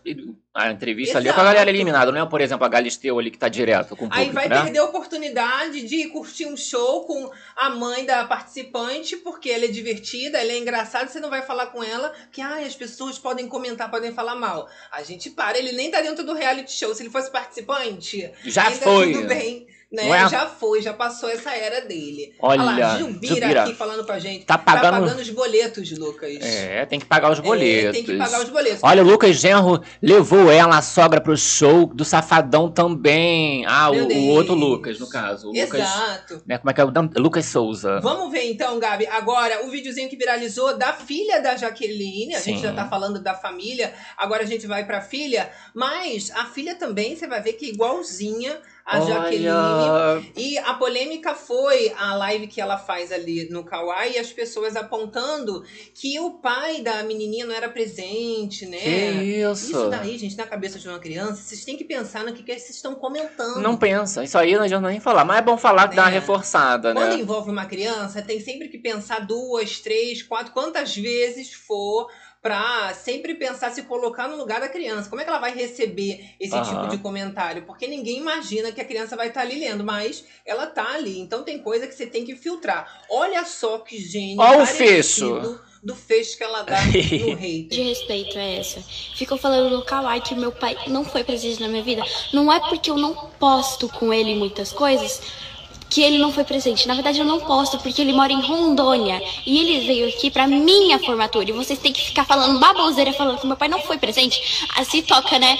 a 0.57 0.71
entrevista 0.71 1.19
ali 1.19 1.29
é 1.29 1.33
com 1.33 1.39
a 1.39 1.43
Exato. 1.43 1.55
galera 1.55 1.69
eliminada, 1.69 2.11
não 2.11 2.19
é, 2.19 2.25
por 2.25 2.41
exemplo, 2.41 2.65
a 2.65 2.67
Galisteu 2.67 3.19
ali 3.19 3.29
que 3.29 3.37
tá 3.37 3.47
direto 3.47 3.95
com 3.95 4.05
o 4.05 4.09
Aí 4.11 4.25
público, 4.25 4.33
vai 4.33 4.49
né? 4.49 4.63
perder 4.63 4.79
a 4.79 4.85
oportunidade 4.85 5.83
de 5.83 6.07
curtir 6.07 6.47
um 6.47 6.57
show 6.57 7.05
com 7.05 7.31
a 7.55 7.69
mãe 7.69 8.03
da 8.03 8.25
participante, 8.25 9.15
porque 9.17 9.51
ela 9.51 9.65
é 9.65 9.67
divertida, 9.67 10.39
ela 10.39 10.51
é 10.51 10.57
engraçada, 10.57 11.07
você 11.07 11.19
não 11.19 11.29
vai 11.29 11.43
falar 11.43 11.67
com 11.67 11.83
ela 11.83 12.11
que 12.31 12.41
ai, 12.41 12.63
as 12.65 12.75
pessoas 12.75 13.19
podem 13.19 13.47
comentar, 13.47 13.91
podem 13.91 14.11
falar 14.11 14.33
mal. 14.33 14.67
A 14.91 15.03
gente 15.03 15.29
para, 15.29 15.59
ele 15.59 15.73
nem 15.73 15.91
tá 15.91 16.01
dentro 16.01 16.25
do 16.25 16.33
reality 16.33 16.71
show. 16.71 16.93
Se 16.95 17.03
ele 17.03 17.11
fosse 17.11 17.29
participante, 17.29 18.31
Já 18.43 18.71
foi. 18.71 19.13
tudo 19.13 19.27
bem. 19.27 19.67
Né? 19.89 20.09
É? 20.09 20.27
Já 20.27 20.45
foi, 20.47 20.81
já 20.81 20.93
passou 20.93 21.29
essa 21.29 21.49
era 21.55 21.79
dele. 21.79 22.35
Olha, 22.41 22.61
lá, 22.61 22.97
Gilbira, 22.97 23.35
Gilbira. 23.35 23.63
aqui 23.63 23.73
falando 23.73 24.05
com 24.05 24.11
a 24.11 24.19
gente. 24.19 24.43
Tá 24.45 24.57
pagando- 24.57 24.83
Tá 24.83 24.99
pagando 24.99 25.21
os 25.21 25.29
boletos, 25.29 25.97
Lucas. 25.97 26.29
É, 26.41 26.85
tem 26.85 26.99
que 26.99 27.05
pagar 27.05 27.31
os 27.31 27.39
É, 27.39 27.41
boletos. 27.41 27.91
tem 27.93 28.03
que 28.03 28.17
pagar 28.17 28.41
os 28.43 28.49
boletos. 28.49 28.79
Olha, 28.83 29.01
o 29.01 29.07
Lucas 29.07 29.37
Genro 29.37 29.81
levou 30.01 30.51
ela, 30.51 30.77
a 30.77 30.81
sogra, 30.81 31.21
pro 31.21 31.37
show 31.37 31.85
do 31.87 32.03
Safadão 32.03 32.69
também. 32.69 33.65
Ah, 33.65 33.89
o, 33.89 33.95
o 34.07 34.27
outro 34.27 34.53
Lucas, 34.53 34.99
no 34.99 35.09
caso. 35.09 35.47
O 35.47 35.53
Lucas, 35.53 35.79
Exato. 35.79 36.41
né, 36.45 36.57
como 36.57 36.69
é 36.69 36.73
que 36.73 36.81
é 36.81 36.83
o? 36.83 36.91
Lucas 37.21 37.45
Souza. 37.45 38.01
Vamos 38.01 38.29
ver 38.29 38.43
então, 38.51 38.77
Gabi. 38.79 39.07
Agora, 39.07 39.65
o 39.65 39.69
videozinho 39.69 40.09
que 40.09 40.17
viralizou 40.17 40.77
da 40.77 40.91
filha 40.91 41.39
da 41.41 41.55
Jaqueline. 41.55 42.35
A 42.35 42.39
gente 42.41 42.57
Sim. 42.57 42.63
já 42.63 42.73
tá 42.73 42.87
falando 42.89 43.19
da 43.21 43.33
família, 43.33 43.93
agora 44.17 44.43
a 44.43 44.45
gente 44.45 44.67
vai 44.67 44.85
pra 44.85 44.99
filha. 44.99 45.49
Mas 45.73 46.29
a 46.31 46.43
filha 46.45 46.75
também, 46.75 47.15
você 47.15 47.25
vai 47.25 47.41
ver 47.41 47.53
que 47.53 47.67
é 47.67 47.69
igualzinha 47.69 48.57
a 48.89 49.01
Jaqueline. 49.01 49.49
Olha, 49.49 50.23
E 50.35 50.57
a 50.59 50.73
polêmica 50.75 51.35
foi 51.35 51.91
a 51.97 52.15
live 52.15 52.47
que 52.47 52.61
ela 52.61 52.77
faz 52.77 53.11
ali 53.11 53.49
no 53.49 53.63
Kawaii 53.65 54.13
e 54.13 54.17
as 54.17 54.31
pessoas 54.31 54.77
apontando 54.77 55.63
que 55.93 56.17
o 56.21 56.31
pai 56.39 56.81
da 56.81 57.03
menininha 57.03 57.45
não 57.45 57.53
era 57.53 57.67
presente, 57.67 58.65
né? 58.65 58.77
que 58.77 59.41
isso. 59.41 59.65
Isso 59.71 59.89
daí, 59.89 60.17
gente, 60.17 60.37
na 60.37 60.47
cabeça 60.47 60.79
de 60.79 60.87
uma 60.87 60.99
criança, 60.99 61.41
vocês 61.43 61.65
têm 61.65 61.75
que 61.75 61.83
pensar 61.83 62.23
no 62.23 62.31
que, 62.33 62.41
que 62.43 62.53
vocês 62.57 62.75
estão 62.75 62.95
comentando. 62.95 63.59
Não 63.61 63.75
pensa. 63.75 64.23
Isso 64.23 64.37
aí 64.37 64.55
não 64.55 64.63
adianta 64.63 64.87
nem 64.87 64.99
falar. 65.01 65.25
Mas 65.25 65.39
é 65.39 65.41
bom 65.41 65.57
falar 65.57 65.89
que 65.89 65.95
dá 65.95 66.03
uma 66.03 66.11
É. 66.11 66.13
reforçada, 66.13 66.93
Quando 66.93 67.09
né? 67.13 67.19
envolve 67.19 67.51
uma 67.51 67.65
criança, 67.65 68.21
tem 68.21 68.39
sempre 68.39 68.69
que 68.69 68.77
pensar 68.77 69.25
duas, 69.25 69.79
três, 69.79 70.23
quatro, 70.23 70.53
quantas 70.53 70.95
vezes 70.95 71.51
for 71.51 72.09
pra 72.47 72.93
sempre 72.93 73.35
pensar 73.35 73.71
se 73.71 73.81
colocar 73.83 74.29
no 74.29 74.37
lugar 74.37 74.61
da 74.61 74.69
criança. 74.69 75.09
Como 75.09 75.19
é 75.19 75.25
que 75.25 75.29
ela 75.29 75.37
vai 75.39 75.53
receber 75.53 76.23
esse 76.39 76.55
Aham. 76.55 76.63
tipo 76.83 76.87
de 76.95 76.97
comentário? 76.99 77.63
Porque 77.63 77.85
ninguém 77.87 78.19
imagina 78.19 78.71
que 78.71 78.79
a 78.79 78.85
criança 78.85 79.17
vai 79.17 79.27
estar 79.27 79.41
ali 79.41 79.59
lendo, 79.59 79.83
mas 79.83 80.23
ela 80.45 80.65
tá 80.65 80.93
ali. 80.93 81.19
Então 81.19 81.43
tem 81.43 81.59
coisa 81.59 81.85
que 81.85 81.93
você 81.93 82.07
tem 82.07 82.23
que 82.23 82.37
filtrar. 82.37 83.01
Olha 83.09 83.43
só 83.43 83.79
que 83.79 83.99
gênio 83.99 84.37
Ó 84.39 84.61
o 84.61 84.65
fecho. 84.65 85.59
do 85.83 85.93
fecho 85.93 86.37
que 86.37 86.43
ela 86.45 86.61
dá 86.61 86.81
no 86.85 86.91
de 86.93 87.33
hater. 87.33 87.83
respeito 87.83 88.37
é 88.37 88.59
essa. 88.59 88.81
Ficam 89.17 89.37
falando 89.37 89.69
no 89.75 89.83
Kawaii 89.83 90.21
que 90.21 90.33
meu 90.33 90.53
pai 90.53 90.77
não 90.87 91.03
foi 91.03 91.25
presente 91.25 91.59
na 91.59 91.67
minha 91.67 91.83
vida. 91.83 92.01
Não 92.31 92.49
é 92.51 92.61
porque 92.61 92.89
eu 92.89 92.97
não 92.97 93.13
posto 93.37 93.89
com 93.89 94.13
ele 94.13 94.35
muitas 94.35 94.71
coisas 94.71 95.21
que 95.89 96.01
ele 96.01 96.17
não 96.17 96.31
foi 96.31 96.43
presente. 96.43 96.87
Na 96.87 96.93
verdade, 96.93 97.19
eu 97.19 97.25
não 97.25 97.39
posto 97.39 97.77
porque 97.79 98.01
ele 98.01 98.13
mora 98.13 98.31
em 98.31 98.41
Rondônia 98.41 99.21
e 99.45 99.59
ele 99.59 99.85
veio 99.85 100.09
aqui 100.09 100.29
pra 100.29 100.47
minha 100.47 100.99
formatura. 100.99 101.49
E 101.49 101.53
vocês 101.53 101.79
têm 101.79 101.93
que 101.93 102.01
ficar 102.01 102.25
falando 102.25 102.59
baboseira 102.59 103.13
falando 103.13 103.39
que 103.39 103.47
meu 103.47 103.57
pai 103.57 103.67
não 103.67 103.81
foi 103.81 103.97
presente. 103.97 104.67
Assim 104.77 105.01
toca, 105.01 105.39
né? 105.39 105.57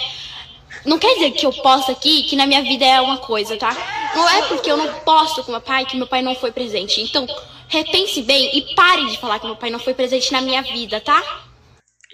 Não 0.85 0.97
quer 0.97 1.13
dizer 1.15 1.31
que 1.31 1.45
eu 1.45 1.51
posto 1.51 1.91
aqui 1.91 2.23
que 2.23 2.35
na 2.35 2.45
minha 2.45 2.61
vida 2.61 2.85
é 2.85 3.01
uma 3.01 3.17
coisa, 3.17 3.57
tá? 3.57 3.75
Não 4.15 4.29
é 4.29 4.43
porque 4.43 4.71
eu 4.71 4.77
não 4.77 4.87
posto 5.01 5.43
com 5.43 5.51
meu 5.51 5.61
pai 5.61 5.85
que 5.85 5.97
meu 5.97 6.07
pai 6.07 6.21
não 6.21 6.35
foi 6.35 6.51
presente. 6.51 7.01
Então, 7.01 7.27
repense 7.67 8.21
bem 8.21 8.57
e 8.57 8.73
pare 8.73 9.05
de 9.07 9.17
falar 9.17 9.39
que 9.39 9.45
meu 9.45 9.55
pai 9.55 9.69
não 9.69 9.79
foi 9.79 9.93
presente 9.93 10.31
na 10.31 10.41
minha 10.41 10.61
vida, 10.61 11.01
tá? 11.01 11.46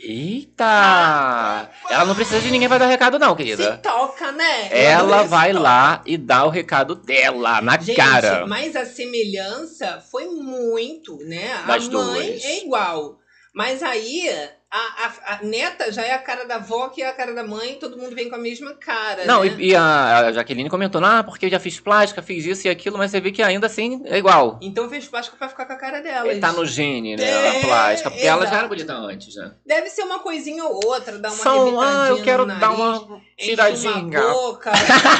Eita! 0.03 1.69
Ela 1.89 2.05
não 2.05 2.15
precisa 2.15 2.39
de 2.41 2.51
ninguém 2.51 2.67
pra 2.67 2.77
dar 2.77 2.87
recado, 2.87 3.17
não, 3.17 3.31
Se 3.31 3.35
querida. 3.37 3.77
toca, 3.77 4.31
né? 4.31 4.67
Eu 4.71 4.77
Ela 4.77 5.23
vai 5.23 5.53
lá 5.53 6.01
e 6.05 6.17
dá 6.17 6.43
o 6.45 6.49
recado 6.49 6.95
dela, 6.95 7.61
na 7.61 7.77
Gente, 7.79 7.95
cara. 7.95 8.45
mas 8.47 8.75
a 8.75 8.85
semelhança 8.85 10.03
foi 10.11 10.25
muito, 10.25 11.17
né? 11.25 11.63
Das 11.65 11.87
a 11.87 11.91
mãe 11.91 12.27
duas. 12.31 12.43
é 12.43 12.57
igual. 12.63 13.17
Mas 13.55 13.83
aí, 13.83 14.29
a, 14.73 15.05
a, 15.05 15.35
a 15.35 15.43
neta 15.43 15.91
já 15.91 16.03
é 16.03 16.13
a 16.13 16.17
cara 16.17 16.45
da 16.45 16.55
avó, 16.55 16.89
que 16.89 17.03
é 17.03 17.07
a 17.07 17.13
cara 17.13 17.31
da 17.31 17.43
mãe, 17.43 17.75
todo 17.75 17.95
mundo 17.95 18.15
vem 18.15 18.27
com 18.27 18.33
a 18.35 18.39
mesma 18.39 18.73
cara. 18.73 19.23
Não, 19.23 19.43
né? 19.43 19.55
e, 19.59 19.67
e 19.67 19.75
a, 19.75 20.17
a 20.17 20.31
Jaqueline 20.31 20.67
comentou, 20.67 20.99
ah, 21.05 21.23
porque 21.23 21.45
eu 21.45 21.49
já 21.51 21.59
fiz 21.59 21.79
plástica, 21.79 22.23
fiz 22.23 22.43
isso 22.43 22.65
e 22.65 22.71
aquilo, 22.71 22.97
mas 22.97 23.11
você 23.11 23.21
vê 23.21 23.31
que 23.31 23.43
ainda 23.43 23.67
assim 23.67 24.01
é 24.05 24.17
igual. 24.17 24.57
Então 24.63 24.89
fez 24.89 25.07
plástico 25.07 25.37
pra 25.37 25.47
ficar 25.47 25.67
com 25.67 25.73
a 25.73 25.75
cara 25.75 26.01
dela. 26.01 26.27
Ele 26.27 26.39
tá 26.39 26.51
no 26.51 26.65
gene, 26.65 27.15
né? 27.15 27.23
É, 27.23 27.49
a 27.49 27.61
plástica. 27.61 28.09
Porque 28.09 28.25
ela 28.25 28.41
já 28.41 28.45
exato. 28.47 28.57
era 28.57 28.67
bonita 28.67 28.93
antes, 28.93 29.35
né? 29.35 29.53
Deve 29.63 29.89
ser 29.91 30.01
uma 30.01 30.17
coisinha 30.17 30.63
ou 30.63 30.83
outra, 30.87 31.19
dar 31.19 31.29
uma 31.29 31.37
São, 31.37 31.79
ah, 31.79 32.07
eu 32.09 32.23
quero 32.23 32.43
no 32.43 32.59
dar 32.59 32.75
nariz, 32.75 32.79
uma 32.79 33.21
enche 33.37 33.49
tiradinha. 33.49 34.21
uma 34.21 34.33
boca, 34.33 34.71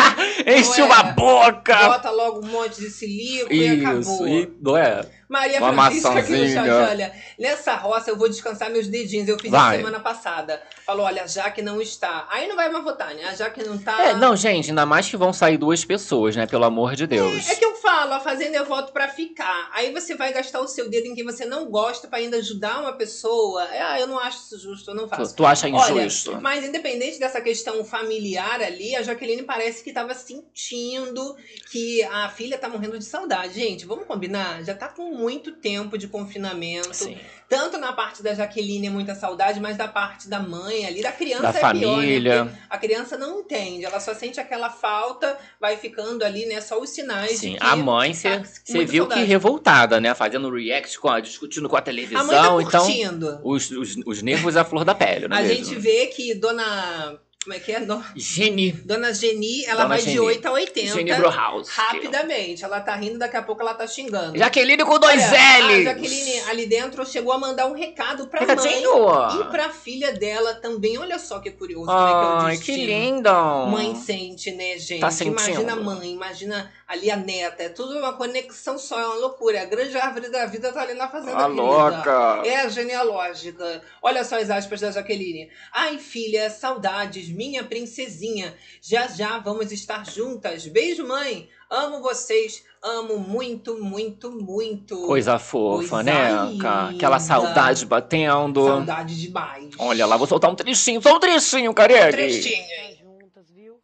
Enche 0.47 0.81
Não 0.81 0.87
é? 0.87 0.89
uma 0.89 1.03
boca! 1.03 1.89
bota 1.89 2.09
logo 2.09 2.43
um 2.43 2.49
monte 2.49 2.81
de 2.81 2.89
silico 2.89 3.53
e 3.53 3.81
acabou. 3.81 3.99
Isso, 3.99 4.27
e 4.27 4.51
não 4.59 4.75
é? 4.75 5.05
Maria 5.33 5.59
Uma 5.59 5.73
Francisca 5.73 6.19
aqui 6.19 6.31
no 6.31 6.47
chat, 6.47 6.69
olha, 6.69 7.11
nessa 7.39 7.75
roça 7.75 8.11
eu 8.11 8.15
vou 8.15 8.29
descansar 8.29 8.69
meus 8.69 8.87
dedinhos. 8.87 9.27
Eu 9.27 9.35
fiz 9.43 9.51
Vai. 9.51 9.75
a 9.75 9.77
semana 9.77 9.99
passada. 9.99 10.61
Falou, 10.85 11.05
olha, 11.05 11.23
a 11.23 11.27
Jaque 11.27 11.61
não 11.61 11.81
está. 11.81 12.25
Aí 12.29 12.47
não 12.47 12.55
vai 12.55 12.69
mais 12.69 12.83
votar, 12.83 13.13
né? 13.13 13.25
A 13.25 13.35
Jaque 13.35 13.63
não 13.63 13.77
tá. 13.77 14.01
É, 14.01 14.13
não, 14.13 14.35
gente, 14.35 14.69
ainda 14.69 14.85
mais 14.85 15.07
que 15.09 15.17
vão 15.17 15.31
sair 15.33 15.57
duas 15.57 15.83
pessoas, 15.85 16.35
né? 16.35 16.47
Pelo 16.47 16.63
amor 16.65 16.95
de 16.95 17.05
Deus. 17.05 17.47
É 17.49 17.55
que 17.55 17.63
eu 17.65 17.75
falo, 17.75 18.13
a 18.13 18.19
fazenda 18.19 18.57
eu 18.57 18.65
voto 18.65 18.91
pra 18.93 19.07
ficar. 19.09 19.69
Aí 19.73 19.91
você 19.91 20.15
vai 20.15 20.31
gastar 20.33 20.61
o 20.61 20.67
seu 20.67 20.89
dedo 20.89 21.07
em 21.07 21.15
quem 21.15 21.23
você 21.25 21.45
não 21.45 21.65
gosta 21.69 22.07
pra 22.07 22.19
ainda 22.19 22.37
ajudar 22.37 22.79
uma 22.79 22.93
pessoa. 22.93 23.63
É, 23.65 23.81
Ah, 23.81 23.99
eu 23.99 24.07
não 24.07 24.17
acho 24.17 24.37
isso 24.37 24.59
justo, 24.59 24.91
eu 24.91 24.95
não 24.95 25.03
Tu, 25.07 25.09
faço. 25.15 25.35
tu 25.35 25.45
acha 25.45 25.67
Olha, 25.67 26.03
injusto? 26.03 26.39
Mas 26.41 26.63
independente 26.65 27.19
dessa 27.19 27.41
questão 27.41 27.83
familiar 27.83 28.61
ali, 28.61 28.95
a 28.95 29.01
Jaqueline 29.03 29.43
parece 29.43 29.83
que 29.83 29.91
tava 29.91 30.13
sentindo 30.13 31.35
que 31.71 32.03
a 32.03 32.29
filha 32.29 32.57
tá 32.57 32.69
morrendo 32.69 32.97
de 32.97 33.05
saudade. 33.05 33.53
Gente, 33.55 33.85
vamos 33.85 34.05
combinar? 34.05 34.63
Já 34.63 34.73
tá 34.73 34.87
com 34.87 35.13
muito 35.13 35.51
tempo 35.51 35.97
de 35.97 36.07
confinamento. 36.07 36.93
Sim. 36.93 37.17
Tanto 37.49 37.77
na 37.77 37.93
parte 37.93 38.23
da 38.23 38.33
Jaqueline 38.33 38.87
é 38.87 38.89
muita 38.89 39.13
saudade, 39.13 39.32
mas 39.61 39.77
da 39.77 39.87
parte 39.87 40.27
da 40.29 40.39
mãe 40.39 40.85
ali, 40.85 41.01
da 41.01 41.11
criança 41.11 41.43
Da 41.43 41.49
é 41.49 41.53
pior, 41.53 41.73
né? 41.73 41.81
família. 41.81 42.59
A 42.69 42.77
criança 42.77 43.17
não 43.17 43.39
entende, 43.39 43.85
ela 43.85 43.99
só 43.99 44.13
sente 44.13 44.39
aquela 44.39 44.69
falta, 44.69 45.37
vai 45.59 45.77
ficando 45.77 46.23
ali, 46.23 46.45
né? 46.45 46.61
Só 46.61 46.79
os 46.79 46.89
sinais 46.89 47.39
Sim, 47.39 47.55
que 47.55 47.63
a 47.63 47.75
mãe, 47.75 48.11
tá 48.13 48.43
você 48.43 48.73
muita 48.73 48.91
viu 48.91 49.03
que 49.05 49.09
saudade. 49.11 49.23
revoltada, 49.29 49.99
né? 50.01 50.13
Fazendo 50.13 50.49
react, 50.49 50.99
com 50.99 51.09
a- 51.09 51.19
discutindo 51.19 51.67
com 51.69 51.75
a 51.77 51.81
televisão. 51.81 52.21
A 52.21 52.23
mãe 52.53 52.65
tá 52.65 52.79
então, 52.89 53.41
os, 53.43 53.69
os, 53.71 53.95
os 54.05 54.21
nervos 54.21 54.55
à 54.57 54.63
flor 54.63 54.83
da 54.85 54.95
pele, 54.95 55.27
não 55.27 55.35
a 55.37 55.41
é 55.41 55.47
gente 55.47 55.69
mesmo? 55.69 55.79
vê 55.81 56.07
que 56.07 56.33
Dona 56.35 57.19
Como 57.43 57.53
é 57.55 57.59
que 57.59 57.71
é? 57.73 57.79
No- 57.79 58.03
Geni. 58.15 58.71
Dona 58.71 59.13
Geni, 59.13 59.65
ela 59.65 59.83
Dona 59.83 59.87
vai 59.89 59.99
Geni. 59.99 60.13
de 60.13 60.19
8 60.19 60.45
a 60.47 60.51
80. 60.51 60.93
Geni 60.93 61.13
Brohaus. 61.13 61.67
Rapidamente. 61.69 62.63
Ela 62.63 62.79
tá 62.79 62.95
rindo, 62.95 63.19
daqui 63.19 63.35
a 63.35 63.41
pouco 63.43 63.61
ela 63.61 63.73
tá 63.73 63.85
xingando. 63.85 64.37
Jaqueline 64.37 64.83
com 64.85 64.97
dois 64.97 65.21
Olha, 65.21 65.39
A 65.39 65.57
L's. 65.67 65.83
Jaqueline 65.83 66.39
ali 66.49 66.65
dentro 66.65 67.05
chegou 67.05 67.33
a 67.33 67.37
mandar 67.37 67.65
um 67.67 67.73
recado 67.73 68.27
pra 68.27 68.41
mãe 68.45 68.55
Recadinho. 68.55 69.41
e 69.41 69.43
pra 69.51 69.69
filha 69.69 70.13
dela 70.13 70.53
também. 70.55 70.97
Olha 70.97 71.19
só 71.19 71.39
que 71.39 71.51
curioso 71.51 71.85
como 71.87 71.97
é 72.07 72.11
que 72.11 72.17
é 72.17 72.45
Ai, 72.45 72.55
destino. 72.57 72.77
que 72.77 72.85
lindo. 72.85 73.67
Mãe 73.69 73.95
sente, 73.95 74.51
né, 74.51 74.77
gente? 74.77 75.01
Tá 75.01 75.11
sentindo. 75.11 75.33
Imagina 75.39 75.73
a 75.73 75.75
mãe, 75.75 76.11
imagina 76.13 76.71
ali 76.87 77.11
a 77.11 77.17
neta. 77.17 77.63
É 77.63 77.69
tudo 77.69 77.97
uma 77.97 78.13
conexão 78.13 78.77
só, 78.77 78.99
é 78.99 79.05
uma 79.05 79.15
loucura. 79.15 79.61
A 79.63 79.65
grande 79.65 79.97
árvore 79.97 80.29
da 80.29 80.45
vida 80.45 80.71
tá 80.71 80.81
ali 80.81 80.93
na 80.93 81.09
fazenda 81.09 81.37
A 81.37 81.43
querida. 81.43 81.61
louca. 81.61 82.41
É 82.45 82.57
a 82.61 82.69
genealógica. 82.69 83.81
Olha 84.01 84.23
só 84.23 84.37
as 84.39 84.49
aspas 84.49 84.79
da 84.81 84.91
Jaqueline. 84.91 85.49
Ai, 85.73 85.97
filha, 85.97 86.49
saudades, 86.49 87.27
minha 87.33 87.63
princesinha. 87.63 88.55
Já 88.81 89.07
já 89.07 89.39
vamos 89.39 89.71
estar 89.71 90.05
juntas. 90.09 90.65
Beijo, 90.67 91.05
mãe. 91.05 91.49
Amo 91.69 92.01
vocês. 92.01 92.63
Amo 92.81 93.17
muito, 93.17 93.83
muito, 93.83 94.31
muito. 94.31 94.95
Coisa 95.07 95.39
fofa, 95.39 95.77
Coisa 95.89 96.03
né? 96.03 96.29
linda. 96.51 96.89
Aquela 96.89 97.19
saudade 97.19 97.85
batendo. 97.85 98.65
Saudade 98.65 99.19
demais. 99.19 99.69
Olha 99.79 100.05
lá, 100.05 100.17
vou 100.17 100.27
soltar 100.27 100.51
um 100.51 100.55
trechinho. 100.55 101.01
Só 101.01 101.15
um 101.15 101.19
trechinho, 101.19 101.73
Carelli. 101.73 102.11
Trechinho. 102.11 102.63
Ficar 102.63 103.03
juntas, 103.03 103.49
viu? 103.51 103.79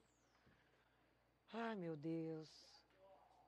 Ai, 1.54 1.76
meu 1.78 1.96
Deus. 1.96 2.48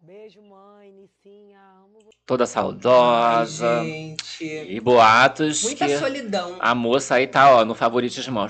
Beijo, 0.02 0.42
mãe, 0.42 0.92
Nicinha. 0.94 1.60
Amo 1.84 2.00
você. 2.00 2.10
Toda 2.26 2.44
Ai, 2.46 2.48
saudosa. 2.48 3.84
gente. 3.84 4.44
E 4.46 4.80
boatos 4.80 5.64
Muita 5.64 5.86
que 5.86 5.98
solidão. 6.00 6.56
a 6.60 6.74
moça 6.74 7.16
aí 7.16 7.28
tá, 7.28 7.56
ó, 7.58 7.66
no 7.66 7.76
favoritismo, 7.76 8.40
ó, 8.40 8.48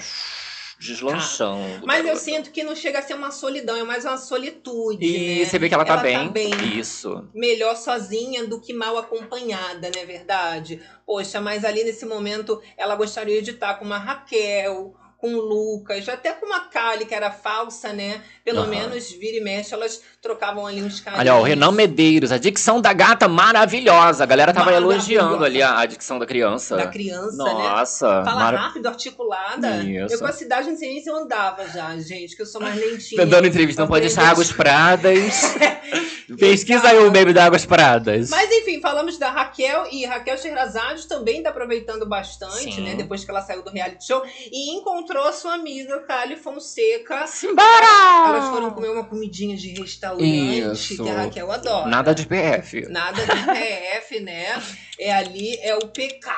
deslanchando. 0.82 1.86
Mas 1.86 2.00
eu 2.00 2.06
garota. 2.06 2.24
sinto 2.24 2.52
que 2.52 2.64
não 2.64 2.76
chega 2.76 3.00
a 3.00 3.02
ser 3.02 3.14
uma 3.14 3.32
solidão, 3.32 3.76
é 3.76 3.84
mais 3.84 4.04
uma 4.04 4.18
solitude. 4.18 5.06
E 5.06 5.40
né? 5.40 5.46
você 5.46 5.60
vê 5.60 5.70
que 5.70 5.76
ela 5.76 5.86
tá, 5.86 5.94
Ela 5.94 6.02
tá 6.02 6.30
bem. 6.30 6.30
bem. 6.30 6.80
Isso. 6.80 7.28
Melhor 7.34 7.76
sozinha 7.76 8.48
do 8.48 8.60
que 8.60 8.74
mal 8.74 8.98
acompanhada, 8.98 9.92
não 9.94 10.02
é 10.02 10.06
verdade? 10.06 10.82
Poxa, 11.06 11.40
mas 11.40 11.64
ali 11.64 11.84
nesse 11.84 12.06
momento 12.06 12.62
ela 12.76 12.96
gostaria 12.96 13.42
de 13.42 13.52
estar 13.52 13.76
com 13.76 13.86
uma 13.86 13.98
Raquel, 13.98 14.96
com 15.22 15.36
o 15.36 15.40
Lucas, 15.40 16.10
até 16.10 16.32
com 16.32 16.48
uma 16.48 16.62
Kali, 16.62 17.06
que 17.06 17.14
era 17.14 17.30
falsa, 17.30 17.94
né? 17.94 18.22
Pelo 18.44 18.62
Aham. 18.62 18.70
menos 18.70 19.12
vira 19.12 19.38
e 19.38 19.42
mexe, 19.42 19.72
elas 19.72 20.02
trocavam 20.20 20.66
ali 20.66 20.82
uns 20.82 21.00
carinhos. 21.00 21.20
Olha, 21.22 21.36
o 21.36 21.44
Renan 21.44 21.72
Medeiros, 21.72 22.32
a 22.32 22.40
dicção 22.40 22.82
da 22.82 22.92
gata 22.92 23.28
maravilhosa. 23.28 24.24
A 24.24 24.26
galera 24.26 24.52
tava 24.52 24.74
elogiando 24.74 25.46
ali 25.46 25.62
a, 25.62 25.78
a 25.80 25.86
dicção 25.86 26.18
da 26.18 26.26
criança. 26.26 26.76
Da 26.76 26.88
criança, 26.88 27.44
né? 27.44 27.54
Nossa, 27.54 28.08
Fala 28.24 28.36
mara- 28.36 28.58
rápido, 28.58 28.88
articulada. 28.88 29.78
Isso. 29.84 30.16
Eu 30.16 30.20
com 30.20 30.26
a 30.26 30.32
cidade 30.34 30.70
não 30.70 30.76
sei 30.78 30.90
nem 30.90 31.04
se 31.04 31.10
eu 31.10 31.16
andava 31.16 31.68
já, 31.70 31.96
gente, 32.00 32.36
que 32.36 32.42
eu 32.42 32.46
sou 32.48 32.60
mais 32.60 32.76
lentinha. 32.76 33.22
Tá 33.22 33.26
dando 33.30 33.48
entrevista, 33.48 33.84
não 33.84 33.88
pode 33.90 34.08
deixar 34.08 34.28
águas 34.28 34.52
pradas. 34.52 35.56
Pesquisa 36.40 36.88
aí 36.88 36.98
o 37.00 37.12
meme 37.12 37.34
da 37.34 37.46
Águas 37.46 37.66
Pradas. 37.66 38.30
Mas 38.30 38.50
enfim, 38.50 38.80
falamos 38.80 39.18
da 39.18 39.30
Raquel 39.30 39.86
e 39.92 40.06
Raquel 40.06 40.38
Sherazade 40.38 41.06
também 41.08 41.44
tá 41.44 41.50
aproveitando 41.50 42.06
bastante, 42.08 42.76
Sim. 42.76 42.82
né? 42.82 42.96
Depois 42.96 43.26
que 43.26 43.30
ela 43.30 43.42
saiu 43.42 43.62
do 43.64 43.70
reality 43.70 44.06
show 44.08 44.24
e 44.50 44.72
encontrou 44.78 45.11
a 45.20 45.34
sua 45.34 45.56
amiga 45.56 46.00
Kali 46.00 46.36
Fonseca. 46.36 47.28
Simbora! 47.28 48.28
Elas 48.28 48.50
foram 48.50 48.72
comer 48.72 48.90
uma 48.90 49.04
comidinha 49.06 49.56
de 49.58 49.74
restaurante 49.74 50.60
Isso. 50.60 51.04
que 51.04 51.10
a 51.10 51.14
Raquel 51.24 51.52
adora. 51.52 51.88
Nada 51.88 52.14
de 52.16 52.26
PF. 52.26 52.88
Nada 52.90 53.22
de 53.26 53.32
PF, 53.32 54.20
né? 54.22 54.62
É 55.00 55.14
ali, 55.14 55.58
é 55.62 55.76
o 55.76 55.88
PK. 55.88 56.32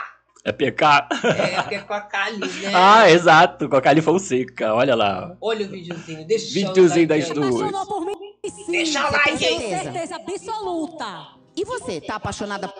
É 0.46 0.52
PK. 0.52 1.08
É, 1.24 1.64
que 1.70 1.76
é 1.76 1.80
com 1.80 1.94
a 1.94 2.02
Kali, 2.02 2.40
né? 2.40 2.72
Ah, 2.76 3.10
exato, 3.10 3.70
com 3.70 3.76
a 3.78 3.82
Cali 3.82 4.02
Fonseca. 4.02 4.74
Olha 4.74 4.94
lá. 4.96 5.38
Olha 5.40 5.66
o 5.66 5.70
videozinho, 5.70 6.28
deixa 6.28 6.50
o 6.50 6.54
Videozinho 6.54 7.08
like 7.08 7.22
das 7.22 7.30
aí. 7.30 7.34
duas. 7.34 7.56
apaixonou 7.62 7.86
por 7.86 8.06
mim, 8.06 8.16
sim. 8.46 8.72
Deixa 8.72 9.00
eu 9.00 9.12
like 9.12 9.38
tenho 9.38 9.60
aí. 9.62 9.84
certeza 9.84 10.16
absoluta. 10.16 11.28
E 11.56 11.64
você, 11.64 12.02
tá 12.02 12.16
apaixonada 12.16 12.74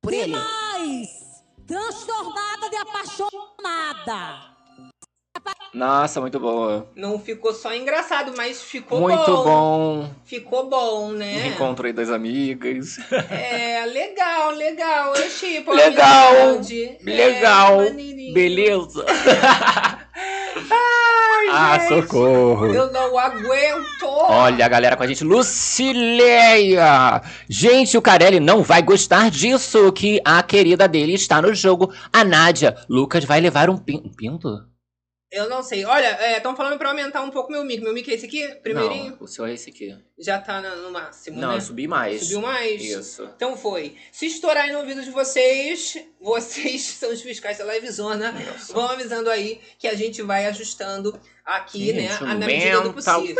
por 0.00 0.12
ele? 0.12 0.26
Demais! 0.26 1.08
Transtornada 1.66 2.68
de 2.70 2.76
apaixonada. 2.76 4.50
Nossa, 5.72 6.20
muito 6.20 6.40
boa. 6.40 6.88
Não 6.96 7.16
ficou 7.18 7.54
só 7.54 7.72
engraçado, 7.72 8.32
mas 8.36 8.60
ficou 8.60 9.00
Muito 9.00 9.24
bom. 9.24 10.10
Ficou 10.24 10.68
bom, 10.68 11.10
Um 11.10 11.12
né? 11.12 11.32
Reencontro 11.42 11.86
aí 11.86 11.92
das 11.92 12.10
amigas. 12.10 12.98
É, 13.30 13.86
legal, 13.86 14.50
legal. 14.50 15.14
Eu 15.14 15.30
tipo, 15.30 15.72
Legal, 15.72 16.36
amizade. 16.56 16.98
legal, 17.04 17.82
É. 17.82 17.90
Beleza. 18.32 19.04
Ai, 20.70 21.46
Ah, 21.52 21.78
gente, 21.78 21.88
socorro. 22.02 22.66
Eu 22.66 22.92
não 22.92 23.16
aguento. 23.18 24.06
Olha 24.06 24.64
a 24.64 24.68
galera 24.68 24.96
com 24.96 25.02
a 25.02 25.06
gente. 25.06 25.22
Lucileia! 25.24 27.22
Gente, 27.48 27.96
o 27.96 28.02
Carelli 28.02 28.38
não 28.40 28.62
vai 28.62 28.82
gostar 28.82 29.30
disso, 29.30 29.90
que 29.92 30.20
a 30.24 30.42
querida 30.42 30.86
dele 30.88 31.14
está 31.14 31.40
no 31.40 31.54
jogo. 31.54 31.92
A 32.12 32.24
Nádia. 32.24 32.76
Lucas 32.88 33.24
vai 33.24 33.40
levar 33.40 33.70
um, 33.70 33.76
pin- 33.78 34.02
um 34.04 34.10
pinto? 34.12 34.48
Eu 35.30 35.48
não 35.48 35.62
sei. 35.62 35.84
Olha, 35.84 36.36
estão 36.36 36.56
falando 36.56 36.76
pra 36.76 36.88
aumentar 36.88 37.22
um 37.22 37.30
pouco 37.30 37.52
meu 37.52 37.62
mic. 37.64 37.80
Meu 37.80 37.92
mic 37.92 38.10
é 38.10 38.14
esse 38.14 38.26
aqui? 38.26 38.46
Primeirinho? 38.56 39.10
Não, 39.10 39.18
o 39.20 39.28
seu 39.28 39.46
é 39.46 39.54
esse 39.54 39.70
aqui. 39.70 39.96
Já 40.18 40.40
tá 40.40 40.60
no, 40.60 40.82
no 40.82 40.90
máximo, 40.90 41.40
Não, 41.40 41.50
né? 41.50 41.56
eu 41.56 41.60
subi 41.60 41.86
mais. 41.86 42.22
Subiu 42.22 42.40
mais? 42.40 42.82
Isso. 42.82 43.30
Então 43.36 43.56
foi. 43.56 43.96
Se 44.10 44.26
estourar 44.26 44.64
aí 44.64 44.72
no 44.72 44.80
ouvido 44.80 45.02
de 45.02 45.10
vocês, 45.10 45.96
vocês 46.20 46.82
são 46.82 47.12
os 47.12 47.22
fiscais 47.22 47.58
da 47.58 47.64
livezona. 47.64 48.34
Vão 48.70 48.86
avisando 48.88 49.30
aí 49.30 49.60
que 49.78 49.86
a 49.86 49.94
gente 49.94 50.20
vai 50.20 50.46
ajustando 50.46 51.18
aqui, 51.56 51.92
né? 51.92 52.08
Na 52.20 52.34
medida 52.34 52.80
do 52.80 52.92
possível. 52.92 53.36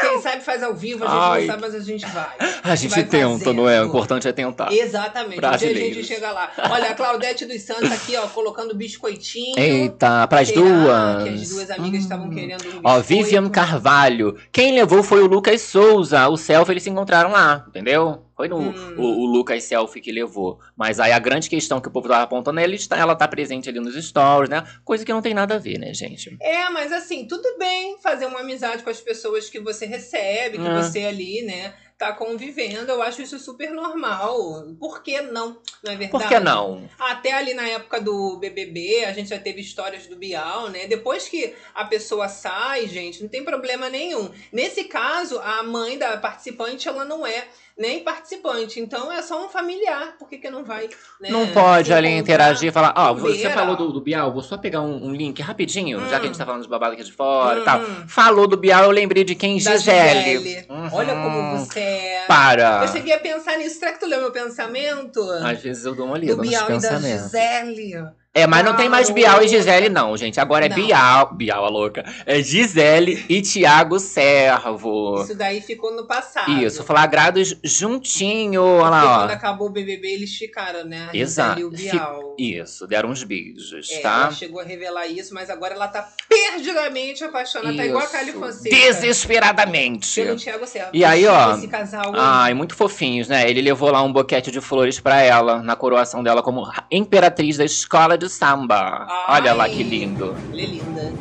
Quem 0.00 0.20
sabe 0.22 0.42
faz 0.42 0.62
ao 0.62 0.74
vivo, 0.74 1.04
a 1.04 1.08
gente 1.08 1.18
Ai. 1.18 1.40
não 1.40 1.46
sabe, 1.48 1.62
mas 1.62 1.74
a 1.74 1.80
gente 1.80 2.06
vai. 2.06 2.28
A 2.62 2.74
gente 2.76 2.90
vai 2.90 3.04
tenta, 3.04 3.52
não 3.52 3.68
é? 3.68 3.82
O 3.82 3.86
importante 3.86 4.28
é 4.28 4.32
tentar. 4.32 4.72
Exatamente. 4.72 5.38
Um 5.38 5.40
dia 5.40 5.50
a 5.50 5.56
gente 5.74 6.04
chega 6.04 6.30
lá. 6.30 6.52
Olha, 6.70 6.90
a 6.90 6.94
Claudete 6.94 7.44
dos 7.46 7.62
Santos 7.62 7.90
aqui, 7.90 8.16
ó, 8.16 8.26
colocando 8.28 8.74
biscoitinho. 8.76 9.58
Eita, 9.58 10.26
pras 10.28 10.52
duas. 10.52 11.22
Que 11.24 11.28
as 11.30 11.48
duas 11.48 11.70
amigas 11.70 12.02
estavam 12.02 12.26
Hum. 12.26 12.30
querendo 12.34 12.62
um 12.64 12.80
Ó, 12.84 12.98
biscoito? 12.98 13.02
Vivian 13.24 13.48
Carvalho. 13.48 14.36
Quem 14.52 14.72
levou 14.74 15.02
foi 15.02 15.22
o 15.22 15.26
Lucas 15.26 15.62
Souza. 15.62 16.28
O 16.28 16.36
selfie 16.36 16.72
eles 16.74 16.82
se 16.84 16.90
encontraram 16.90 17.30
lá, 17.32 17.64
entendeu? 17.68 18.24
Foi 18.38 18.46
no, 18.46 18.56
Hum. 18.56 18.94
o, 18.96 19.02
o 19.02 19.26
Lucas 19.26 19.64
Selfie 19.64 20.00
que 20.00 20.12
levou. 20.12 20.60
Mas 20.76 21.00
aí 21.00 21.10
a 21.10 21.18
grande 21.18 21.50
questão 21.50 21.80
que 21.80 21.88
o 21.88 21.90
povo 21.90 22.06
tava 22.06 22.22
apontando 22.22 22.60
é 22.60 22.62
ela 22.62 22.74
está, 22.76 22.96
ela 22.96 23.16
tá 23.16 23.26
presente 23.26 23.68
ali 23.68 23.80
nos 23.80 23.96
stories, 23.96 24.48
né? 24.48 24.64
Coisa 24.84 25.04
que 25.04 25.12
não 25.12 25.20
tem 25.20 25.34
nada 25.34 25.56
a 25.56 25.58
ver, 25.58 25.76
né, 25.76 25.92
gente? 25.92 26.36
É, 26.40 26.70
mas 26.70 26.92
assim, 26.92 27.26
tudo 27.26 27.58
bem 27.58 27.98
fazer 28.00 28.26
uma 28.26 28.38
amizade 28.38 28.84
com 28.84 28.90
as 28.90 29.00
pessoas 29.00 29.50
que 29.50 29.58
você 29.58 29.86
recebe, 29.86 30.56
que 30.56 30.64
É. 30.68 30.72
você 30.76 31.00
ali, 31.04 31.42
né, 31.42 31.74
tá 31.98 32.12
convivendo. 32.12 32.90
Eu 32.92 33.02
acho 33.02 33.20
isso 33.22 33.38
super 33.38 33.70
normal. 33.70 34.64
Por 34.78 35.02
que 35.02 35.20
não? 35.20 35.58
Não 35.82 35.92
é 35.92 35.96
verdade? 35.96 36.10
Por 36.10 36.28
que 36.28 36.38
não? 36.38 36.88
Até 36.98 37.32
ali 37.32 37.54
na 37.54 37.66
época 37.68 38.00
do 38.00 38.36
BBB, 38.38 39.04
a 39.04 39.12
gente 39.12 39.30
já 39.30 39.38
teve 39.38 39.60
histórias 39.60 40.06
do 40.06 40.16
Bial, 40.16 40.68
né? 40.68 40.86
Depois 40.86 41.28
que 41.28 41.52
a 41.74 41.84
pessoa 41.84 42.28
sai, 42.28 42.86
gente, 42.86 43.20
não 43.22 43.28
tem 43.28 43.44
problema 43.44 43.88
nenhum. 43.88 44.30
Nesse 44.52 44.84
caso, 44.84 45.38
a 45.40 45.62
mãe 45.62 45.98
da 45.98 46.16
participante, 46.16 46.88
ela 46.88 47.04
não 47.04 47.26
é 47.26 47.46
nem 47.76 48.00
participante. 48.02 48.80
Então 48.80 49.10
é 49.12 49.22
só 49.22 49.44
um 49.44 49.48
familiar. 49.48 50.16
Por 50.18 50.28
que, 50.28 50.38
que 50.38 50.50
não 50.50 50.64
vai? 50.64 50.88
né, 51.20 51.30
Não 51.30 51.48
pode 51.48 51.92
ali 51.92 52.08
interagir 52.10 52.68
e 52.68 52.72
falar, 52.72 52.92
ó, 52.96 53.12
você 53.14 53.20
Bobeira. 53.32 53.50
falou 53.50 53.76
do, 53.76 53.92
do 53.92 54.00
Bial, 54.00 54.32
vou 54.32 54.42
só 54.42 54.56
pegar 54.58 54.80
um, 54.80 55.06
um 55.06 55.12
link 55.14 55.40
rapidinho, 55.42 56.00
já 56.08 56.18
que 56.18 56.26
a 56.26 56.26
gente 56.26 56.34
Hum. 56.34 56.38
tá 56.38 56.46
falando 56.46 56.62
de 56.62 56.68
babado 56.68 56.94
aqui 56.94 57.02
de 57.04 57.12
fora 57.12 57.58
e 57.58 57.62
Hum. 57.62 57.64
tal. 57.64 57.80
Falou 58.08 58.46
do 58.46 58.56
Bial, 58.56 58.84
eu 58.84 58.90
lembrei 58.90 59.22
de 59.24 59.34
quem? 59.34 59.62
Da 59.62 59.76
Gisele. 59.76 60.38
Gisele. 60.38 60.66
Uhum. 60.68 60.88
Olha 60.92 61.14
como 61.14 61.56
você 61.58 61.87
é. 61.88 62.26
Para! 62.26 62.82
Eu 62.82 62.88
cheguei 62.88 63.12
a 63.12 63.18
pensar 63.18 63.56
nisso. 63.58 63.78
Será 63.78 63.92
que 63.92 64.00
tu 64.00 64.06
leu 64.06 64.20
meu 64.20 64.32
pensamento? 64.32 65.20
Às 65.30 65.60
vezes 65.60 65.84
eu 65.84 65.94
dou 65.94 66.06
uma 66.06 66.18
lida 66.18 66.36
do 66.36 66.42
Bial 66.42 66.70
e 66.70 66.80
da. 66.80 66.98
Gisele. 66.98 67.94
É, 68.34 68.46
mas 68.46 68.64
não 68.64 68.76
tem 68.76 68.88
mais. 68.88 69.10
Bial 69.10 69.42
e 69.42 69.48
Gisele, 69.48 69.88
não, 69.88 70.16
gente. 70.16 70.38
Agora 70.38 70.66
é 70.66 70.68
Não. 70.68 70.76
Bial. 70.76 71.34
Bial, 71.34 71.64
a 71.64 71.68
louca. 71.68 72.04
É 72.24 72.40
Gisele 72.40 73.24
e 73.28 73.40
Tiago 73.42 73.98
Servo. 73.98 75.22
Isso 75.22 75.34
daí 75.34 75.60
ficou 75.60 75.92
no 75.96 76.06
passado. 76.06 76.50
Isso, 76.52 76.84
flagrados 76.84 77.56
juntinho. 77.64 78.62
Olha 78.62 78.90
lá, 78.90 79.18
quando 79.20 79.30
ó. 79.30 79.32
acabou 79.32 79.68
o 79.68 79.70
BBB, 79.70 80.08
eles 80.08 80.36
ficaram, 80.36 80.84
né? 80.84 81.08
A 81.12 81.16
Exato. 81.16 81.60
Gisele 81.60 81.62
e 81.62 81.88
o 81.88 81.92
Bial. 81.92 82.36
Isso, 82.38 82.86
deram 82.86 83.08
uns 83.10 83.24
beijos, 83.24 83.90
É, 83.90 84.00
tá? 84.00 84.20
Ela 84.24 84.30
chegou 84.32 84.60
a 84.60 84.64
revelar 84.64 85.06
isso, 85.06 85.34
mas 85.34 85.50
agora 85.50 85.74
ela 85.74 85.88
tá 85.88 86.08
perdidamente 86.28 87.24
apaixonada. 87.24 87.76
Tá 87.76 87.86
igual 87.86 88.06
a 88.06 88.22
Isso. 88.22 88.32
Fonseca. 88.38 88.76
Desesperadamente. 88.76 90.22
Pelo 90.22 90.36
Thiago 90.36 90.66
Serra. 90.66 90.90
E 90.92 91.04
aí, 91.04 91.26
ó, 91.26 91.56
Esse 91.56 91.68
casal. 91.68 92.12
Ai, 92.14 92.54
muito 92.54 92.74
fofinhos, 92.76 93.28
né? 93.28 93.48
Ele 93.48 93.62
levou 93.62 93.90
lá 93.90 94.02
um 94.02 94.12
boquete 94.12 94.50
de 94.50 94.60
flores 94.60 95.00
pra 95.00 95.20
ela, 95.20 95.62
na 95.62 95.74
coroação 95.74 96.22
dela 96.22 96.42
como 96.42 96.62
ra- 96.62 96.84
imperatriz 96.90 97.56
da 97.56 97.64
escola 97.64 98.17
de 98.18 98.28
samba. 98.28 99.06
Ai. 99.08 99.40
Olha 99.40 99.54
lá 99.54 99.68
que 99.68 99.82
lindo. 99.82 100.36
Ele 100.52 100.62
é 100.62 100.66
linda. 100.66 101.12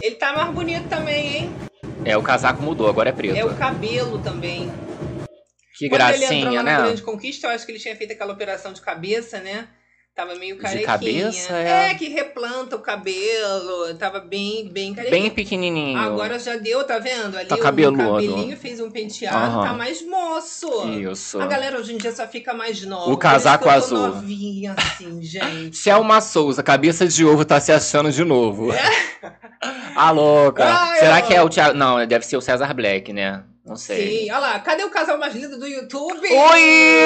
Ele 0.00 0.16
tá 0.16 0.32
mais 0.32 0.50
bonito 0.52 0.88
também, 0.88 1.36
hein? 1.36 1.52
É, 2.04 2.16
o 2.16 2.22
casaco 2.22 2.60
mudou, 2.62 2.88
agora 2.88 3.10
é 3.10 3.12
preto. 3.12 3.36
É 3.36 3.44
o 3.44 3.54
cabelo 3.54 4.18
também. 4.18 4.72
Que 5.76 5.88
Quando 5.88 6.00
ele 6.00 6.24
entrou 6.24 6.28
gracinha, 6.28 6.50
lá 6.50 6.62
né? 6.62 6.76
na 6.76 6.84
Grande 6.84 7.02
Conquista, 7.02 7.46
eu 7.46 7.50
acho 7.52 7.64
que 7.64 7.72
ele 7.72 7.78
tinha 7.78 7.94
feito 7.94 8.12
aquela 8.12 8.32
operação 8.32 8.72
de 8.72 8.80
cabeça, 8.80 9.40
né? 9.40 9.68
Tava 10.14 10.34
meio 10.34 10.56
De 10.56 10.60
carequinha. 10.60 10.86
cabeça, 10.86 11.54
é? 11.56 11.90
É, 11.90 11.94
que 11.94 12.06
replanta 12.10 12.76
o 12.76 12.80
cabelo. 12.80 13.94
Tava 13.98 14.20
bem, 14.20 14.68
bem 14.68 14.92
carequinha. 14.92 15.20
Bem 15.22 15.30
pequenininho. 15.30 15.98
Agora 15.98 16.38
já 16.38 16.54
deu, 16.56 16.84
tá 16.84 16.98
vendo? 16.98 17.34
Ali 17.38 17.48
Tá 17.48 17.54
o 17.54 17.58
cabeludo. 17.58 17.96
cabelinho 17.96 18.54
fez 18.58 18.78
um 18.78 18.90
penteado, 18.90 19.38
Aham. 19.38 19.62
tá 19.68 19.72
mais 19.72 20.02
moço. 20.06 20.68
Isso. 21.10 21.40
A 21.40 21.46
galera 21.46 21.78
hoje 21.78 21.94
em 21.94 21.96
dia 21.96 22.12
só 22.14 22.28
fica 22.28 22.52
mais 22.52 22.82
nova. 22.84 23.10
O 23.10 23.16
casaco 23.16 23.64
eu 23.64 23.70
azul. 23.70 23.98
novinha 23.98 24.74
assim, 24.76 25.20
gente. 25.24 25.78
Selma 25.78 26.20
Souza, 26.20 26.62
cabeça 26.62 27.08
de 27.08 27.24
ovo, 27.24 27.42
tá 27.42 27.58
se 27.58 27.72
achando 27.72 28.12
de 28.12 28.22
novo. 28.22 28.68
A 29.96 30.10
louca. 30.10 30.64
Ai, 30.64 30.98
Será 30.98 31.18
ó. 31.18 31.22
que 31.22 31.34
é 31.34 31.42
o 31.42 31.48
Thiago? 31.48 31.74
Não, 31.76 32.06
deve 32.06 32.26
ser 32.26 32.36
o 32.36 32.40
César 32.42 32.74
Black, 32.74 33.12
né? 33.14 33.44
Não 33.64 33.76
sei. 33.76 34.24
Sim, 34.24 34.30
olha 34.32 34.38
lá, 34.40 34.58
cadê 34.58 34.82
o 34.82 34.90
casal 34.90 35.16
mais 35.18 35.32
lindo 35.36 35.56
do 35.56 35.66
YouTube? 35.68 36.26
Oi! 36.26 37.00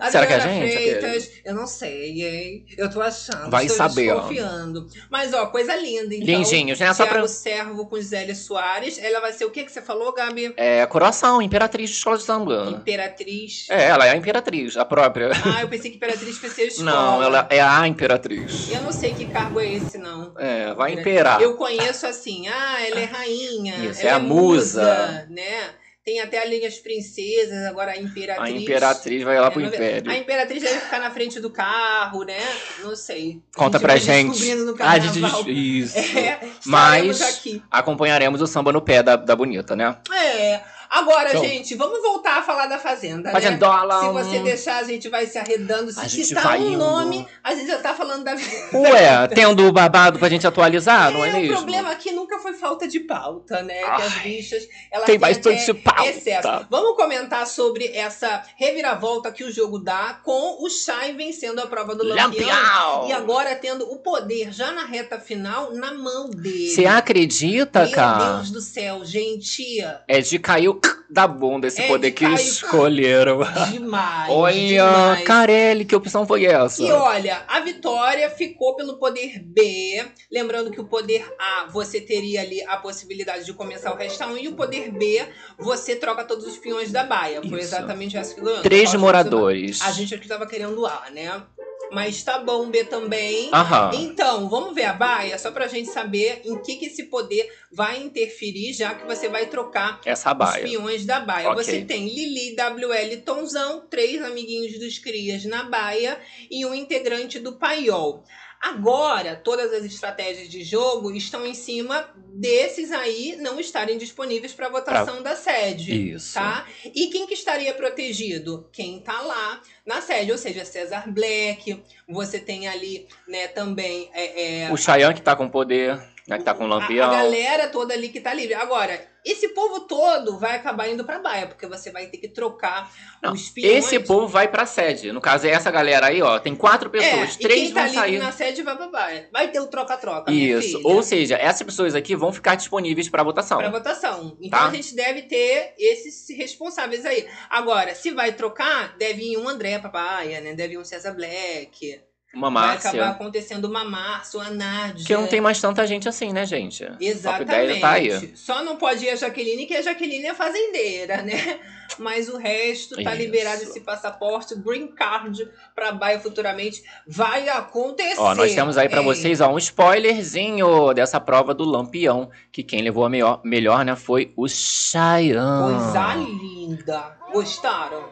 Adriana 0.00 0.10
Será 0.10 0.26
que 0.26 0.32
é 0.32 0.36
a 0.36 0.40
gente? 0.40 0.72
Freitas, 0.72 1.30
eu 1.44 1.54
não 1.54 1.66
sei, 1.66 2.22
hein? 2.22 2.64
Eu 2.78 2.90
tô 2.90 3.02
achando, 3.02 3.50
Vai 3.50 3.68
saber, 3.68 4.10
ó. 4.12 4.14
desconfiando. 4.14 4.86
Mas, 5.10 5.34
ó, 5.34 5.46
coisa 5.48 5.76
linda, 5.76 6.14
então. 6.14 6.26
Lindinhos, 6.26 6.80
né? 6.80 6.94
Só 6.94 7.04
pra- 7.04 7.28
Servo 7.28 7.84
com 7.86 8.00
Zélia 8.00 8.34
Soares. 8.34 8.98
Ela 8.98 9.20
vai 9.20 9.32
ser 9.34 9.44
o 9.44 9.50
que 9.50 9.64
que 9.64 9.70
você 9.70 9.82
falou, 9.82 10.14
Gabi? 10.14 10.54
É, 10.56 10.86
Coração, 10.86 11.42
Imperatriz 11.42 11.90
de 11.90 11.96
Escola 11.96 12.16
de 12.16 12.24
Samba. 12.24 12.68
Imperatriz. 12.70 13.66
É, 13.68 13.84
ela 13.88 14.06
é 14.06 14.10
a 14.10 14.16
Imperatriz, 14.16 14.78
a 14.78 14.86
própria. 14.86 15.30
Ah, 15.44 15.60
eu 15.60 15.68
pensei 15.68 15.90
que 15.90 15.98
Imperatriz 15.98 16.38
fosse 16.38 16.62
a 16.62 16.64
escola. 16.68 16.90
Não, 16.90 17.22
ela 17.22 17.46
é 17.50 17.60
a 17.60 17.86
Imperatriz. 17.86 18.70
Eu 18.70 18.80
não 18.80 18.92
sei 18.92 19.12
que 19.12 19.26
cargo 19.26 19.60
é 19.60 19.74
esse, 19.74 19.98
não. 19.98 20.32
É, 20.38 20.72
vai 20.72 20.94
imperar. 20.94 21.42
Eu 21.42 21.54
conheço 21.56 22.06
assim, 22.06 22.48
ah, 22.48 22.78
ela 22.86 22.98
é 22.98 23.04
rainha. 23.04 23.74
Isso, 23.84 24.00
ela 24.00 24.10
é 24.10 24.14
a 24.14 24.18
musa. 24.18 25.26
né? 25.28 25.70
Tem 26.08 26.20
até 26.20 26.40
a 26.40 26.44
linha 26.46 26.66
as 26.66 26.78
princesas, 26.78 27.66
agora 27.66 27.90
a 27.92 27.98
imperatriz. 27.98 28.54
A 28.54 28.58
Imperatriz 28.58 29.22
vai 29.22 29.38
lá 29.38 29.48
É, 29.48 29.50
pro 29.50 29.60
Império. 29.60 30.10
A 30.10 30.16
imperatriz 30.16 30.62
deve 30.62 30.80
ficar 30.80 30.98
na 31.00 31.10
frente 31.10 31.38
do 31.38 31.50
carro, 31.50 32.24
né? 32.24 32.38
Não 32.82 32.96
sei. 32.96 33.42
A 33.54 33.58
Conta 33.58 33.76
gente 33.76 33.86
pra 33.86 33.96
gente. 33.98 34.30
descobrindo 34.30 34.64
no 34.64 34.72
Ah, 34.82 34.92
a 34.94 34.98
carnaval. 34.98 35.44
Isso. 35.50 35.98
É, 36.18 36.40
Mas 36.64 37.44
acompanharemos 37.70 38.40
o 38.40 38.46
samba 38.46 38.72
no 38.72 38.80
pé 38.80 39.02
da, 39.02 39.16
da 39.16 39.36
bonita, 39.36 39.76
né? 39.76 39.98
É. 40.10 40.60
Agora, 40.90 41.30
Então. 41.30 41.42
gente, 41.44 41.74
vamos 41.74 42.00
voltar 42.02 42.38
a 42.38 42.42
falar 42.42 42.66
da 42.66 42.78
Fazenda, 42.78 43.30
Fazendola. 43.30 44.00
né? 44.00 44.06
Se 44.06 44.12
você 44.30 44.38
deixar, 44.40 44.76
a 44.78 44.82
gente 44.84 45.08
vai 45.08 45.26
se 45.26 45.38
arredando. 45.38 45.92
Se 45.92 46.00
A 46.00 46.08
gente 46.08 46.26
citar 46.28 46.44
vai 46.44 46.60
um 46.60 46.68
indo. 46.70 46.78
nome, 46.78 47.26
a 47.44 47.54
gente 47.54 47.66
já 47.68 47.78
tá 47.78 47.94
falando 47.94 48.24
da 48.24 48.34
Ué, 48.72 49.28
tendo 49.34 49.66
o 49.66 49.72
babado 49.72 50.18
pra 50.18 50.28
gente 50.28 50.46
atualizar, 50.46 51.10
não 51.12 51.24
é 51.24 51.28
É, 51.28 51.32
mesmo? 51.32 51.52
o 51.54 51.56
problema 51.56 51.90
aqui 51.90 52.10
nunca 52.12 52.38
foi 52.38 52.54
falta 52.54 52.86
de 52.88 53.00
pauta, 53.00 53.62
né? 53.62 53.78
que 53.78 53.84
Ai, 53.84 54.02
as 54.06 54.14
bichas, 54.14 54.68
elas 54.90 55.06
tem 55.06 55.18
bastante 55.18 55.70
até 55.70 55.80
pauta. 55.80 56.06
excesso. 56.08 56.66
Vamos 56.70 56.96
comentar 56.96 57.46
sobre 57.46 57.86
essa 57.94 58.42
reviravolta 58.56 59.30
que 59.32 59.44
o 59.44 59.52
jogo 59.52 59.78
dá 59.78 60.20
com 60.24 60.56
o 60.62 60.68
Shai 60.70 61.12
vencendo 61.12 61.58
a 61.60 61.66
prova 61.66 61.94
do 61.94 62.04
Lampião. 62.04 63.06
E 63.08 63.12
agora 63.12 63.54
tendo 63.56 63.90
o 63.90 63.98
poder 63.98 64.52
já 64.52 64.72
na 64.72 64.84
reta 64.84 65.18
final 65.18 65.72
na 65.74 65.92
mão 65.92 66.28
dele. 66.30 66.70
Você 66.70 66.86
acredita, 66.86 67.82
Meu 67.84 67.90
cara? 67.92 68.34
Deus 68.36 68.50
do 68.50 68.60
céu, 68.60 69.04
gente. 69.04 69.64
É 70.06 70.20
de 70.20 70.38
caiu 70.38 70.74
da 71.10 71.26
bunda 71.26 71.66
esse 71.66 71.80
É 71.80 71.82
de 71.82 71.88
poder 71.88 72.10
que 72.10 72.24
escolheram. 72.26 73.40
Demais. 73.70 74.30
Olha, 74.30 74.54
demais. 74.54 75.24
Carelli, 75.24 75.84
que 75.84 75.96
opção 75.96 76.26
foi 76.26 76.44
essa? 76.44 76.82
E 76.82 76.90
olha, 76.90 77.44
a 77.48 77.60
vitória 77.60 78.28
ficou 78.30 78.76
pelo 78.76 78.98
poder 78.98 79.38
B. 79.38 80.06
Lembrando 80.30 80.70
que 80.70 80.80
o 80.80 80.84
poder 80.84 81.24
A 81.38 81.66
você 81.70 82.00
teria 82.00 82.42
ali 82.42 82.62
a 82.62 82.76
possibilidade 82.76 83.44
de 83.44 83.54
começar 83.54 83.92
o 83.92 83.96
restão. 83.96 84.36
E 84.36 84.48
o 84.48 84.54
poder 84.54 84.90
B 84.90 85.26
você 85.58 85.96
troca 85.96 86.24
todos 86.24 86.46
os 86.46 86.58
peões 86.58 86.92
da 86.92 87.04
baia. 87.04 87.40
Foi 87.40 87.58
Isso. 87.58 87.68
exatamente 87.68 88.16
essa 88.16 88.34
que 88.34 88.40
ganhou. 88.40 88.62
Três 88.62 88.94
moradores. 88.94 89.80
A 89.82 89.90
gente 89.92 90.14
aqui 90.14 90.28
tava 90.28 90.46
querendo 90.46 90.84
A, 90.86 91.04
né? 91.10 91.42
Mas 91.90 92.22
tá 92.22 92.38
bom 92.38 92.68
B 92.70 92.84
também. 92.84 93.50
Aham. 93.52 93.90
Então, 93.94 94.48
vamos 94.48 94.74
ver 94.74 94.84
a 94.84 94.92
baia, 94.92 95.38
só 95.38 95.50
pra 95.50 95.66
gente 95.66 95.88
saber 95.90 96.42
em 96.44 96.60
que, 96.62 96.76
que 96.76 96.86
esse 96.86 97.04
poder 97.04 97.52
vai 97.72 98.02
interferir, 98.02 98.72
já 98.72 98.94
que 98.94 99.06
você 99.06 99.28
vai 99.28 99.46
trocar 99.46 100.00
Essa 100.04 100.32
os 100.32 100.38
baia. 100.38 100.62
peões 100.64 101.04
da 101.04 101.20
baia. 101.20 101.50
Ok. 101.50 101.64
Você 101.64 101.84
tem 101.84 102.08
Lili, 102.08 102.54
WL, 102.56 103.22
Tonzão, 103.24 103.86
três 103.88 104.22
amiguinhos 104.22 104.78
dos 104.78 104.98
crias 104.98 105.44
na 105.44 105.64
baia 105.64 106.18
e 106.50 106.64
um 106.66 106.74
integrante 106.74 107.38
do 107.38 107.52
paiol. 107.54 108.24
Agora, 108.60 109.36
todas 109.36 109.72
as 109.72 109.84
estratégias 109.84 110.48
de 110.48 110.64
jogo 110.64 111.12
estão 111.12 111.46
em 111.46 111.54
cima 111.54 112.08
desses 112.34 112.92
aí 112.92 113.36
não 113.40 113.58
estarem 113.58 113.96
disponíveis 113.96 114.52
para 114.52 114.68
votação 114.68 115.22
da 115.22 115.36
sede. 115.36 116.12
Isso. 116.14 116.34
Tá? 116.34 116.66
E 116.84 117.06
quem 117.08 117.26
que 117.26 117.34
estaria 117.34 117.72
protegido? 117.74 118.68
Quem 118.72 119.00
tá 119.00 119.20
lá 119.20 119.60
na 119.86 120.00
sede, 120.00 120.32
ou 120.32 120.38
seja, 120.38 120.64
Cesar 120.64 121.10
Black. 121.10 121.82
Você 122.08 122.38
tem 122.38 122.68
ali, 122.68 123.06
né, 123.26 123.48
também 123.48 124.10
é, 124.12 124.64
é, 124.64 124.72
O 124.72 124.76
Chayanne 124.76 125.14
que 125.14 125.22
tá 125.22 125.36
com 125.36 125.48
poder, 125.48 125.96
né? 126.26 126.38
Que 126.38 126.44
tá 126.44 126.54
com 126.54 126.64
o 126.64 126.72
a, 126.72 126.76
a 126.76 126.78
lampião. 126.80 127.10
galera 127.10 127.68
toda 127.68 127.94
ali 127.94 128.08
que 128.08 128.20
tá 128.20 128.34
livre. 128.34 128.54
Agora, 128.54 129.00
esse 129.24 129.48
povo 129.48 129.80
todo 129.80 130.38
vai 130.38 130.56
acabar 130.56 130.88
indo 130.88 131.04
pra 131.04 131.18
baia, 131.18 131.46
porque 131.46 131.66
você 131.66 131.90
vai 131.90 132.06
ter 132.06 132.18
que 132.18 132.28
trocar 132.28 132.90
Não, 133.22 133.32
os 133.32 133.50
peões. 133.50 133.84
Esse 133.84 134.00
povo 134.00 134.26
vai 134.26 134.48
pra 134.48 134.64
sede. 134.66 135.12
No 135.12 135.20
caso, 135.20 135.46
é 135.46 135.50
essa 135.50 135.70
galera 135.70 136.06
aí, 136.06 136.22
ó. 136.22 136.38
Tem 136.38 136.54
quatro 136.54 136.88
pessoas. 136.90 137.34
é, 137.34 137.38
três 137.38 137.60
e 137.60 137.64
quem 137.66 137.74
tá 137.74 137.84
vão 137.84 137.94
sair. 137.94 138.18
na 138.18 138.32
sede 138.32 138.62
vai 138.62 138.76
pra 138.76 138.88
baia. 138.88 139.28
Vai 139.32 139.50
ter 139.50 139.60
o 139.60 139.66
troca-troca, 139.66 140.30
Isso. 140.32 140.80
Ou 140.84 141.02
seja, 141.02 141.36
essas 141.36 141.62
pessoas 141.62 141.94
aqui 141.94 142.14
vão 142.16 142.32
ficar 142.32 142.54
disponíveis 142.54 143.08
pra 143.08 143.22
votação. 143.22 143.58
pra 143.58 143.70
votação. 143.70 144.36
Então 144.40 144.58
Tá. 144.58 144.68
a 144.68 144.74
gente 144.74 144.94
deve 144.94 145.22
ter 145.22 145.74
esses 145.78 146.26
responsáveis 146.36 147.04
aí. 147.04 147.26
Agora, 147.50 147.94
se 147.94 148.10
vai 148.10 148.32
trocar, 148.32 148.96
deve 148.96 149.22
ir 149.32 149.36
um 149.36 149.48
André 149.48 149.78
pra 149.78 149.90
baia, 149.90 150.40
né? 150.40 150.54
Deve 150.54 150.74
ir 150.74 150.78
um 150.78 150.84
César 150.84 151.12
Black. 151.12 152.00
Uma 152.38 152.50
Vai 152.50 152.76
acabar 152.76 152.96
Márcia. 152.96 153.08
acontecendo 153.08 153.64
uma 153.64 153.82
Márcia, 153.84 154.38
uma 154.38 154.50
Nádia. 154.50 155.04
Que 155.04 155.12
não 155.12 155.26
tem 155.26 155.40
mais 155.40 155.60
tanta 155.60 155.84
gente 155.84 156.08
assim, 156.08 156.32
né, 156.32 156.46
gente? 156.46 156.84
A 156.84 156.96
Exatamente. 157.00 157.80
tá 157.80 157.90
aí. 157.90 158.36
Só 158.36 158.62
não 158.62 158.76
pode 158.76 159.04
ir 159.04 159.10
a 159.10 159.16
Jaqueline, 159.16 159.66
que 159.66 159.74
a 159.74 159.82
Jaqueline 159.82 160.26
é 160.26 160.34
fazendeira, 160.34 161.20
né? 161.22 161.58
Mas 161.98 162.28
o 162.28 162.36
resto 162.36 162.94
tá 163.02 163.12
Isso. 163.12 163.22
liberado 163.22 163.62
esse 163.64 163.80
passaporte, 163.80 164.54
green 164.54 164.86
card 164.86 165.50
pra 165.74 165.90
Baia 165.90 166.20
futuramente. 166.20 166.84
Vai 167.08 167.48
acontecer. 167.48 168.20
Ó, 168.20 168.36
nós 168.36 168.54
temos 168.54 168.78
aí 168.78 168.88
pra 168.88 169.00
hein? 169.00 169.04
vocês, 169.04 169.40
ó, 169.40 169.48
um 169.48 169.58
spoilerzinho 169.58 170.94
dessa 170.94 171.18
prova 171.18 171.52
do 171.52 171.64
Lampião, 171.64 172.30
que 172.52 172.62
quem 172.62 172.82
levou 172.82 173.04
a 173.04 173.10
melhor, 173.10 173.40
melhor 173.42 173.84
né, 173.84 173.96
foi 173.96 174.32
o 174.36 174.46
Chayanne. 174.46 175.74
Coisa 175.74 176.14
linda. 176.14 177.16
Gostaram? 177.32 178.04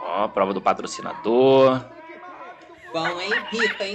Ó, 0.00 0.28
prova 0.28 0.54
do 0.54 0.62
patrocinador. 0.62 1.93
Bom, 2.94 3.20
hein? 3.20 3.30
Rica, 3.50 3.84
hein? 3.88 3.94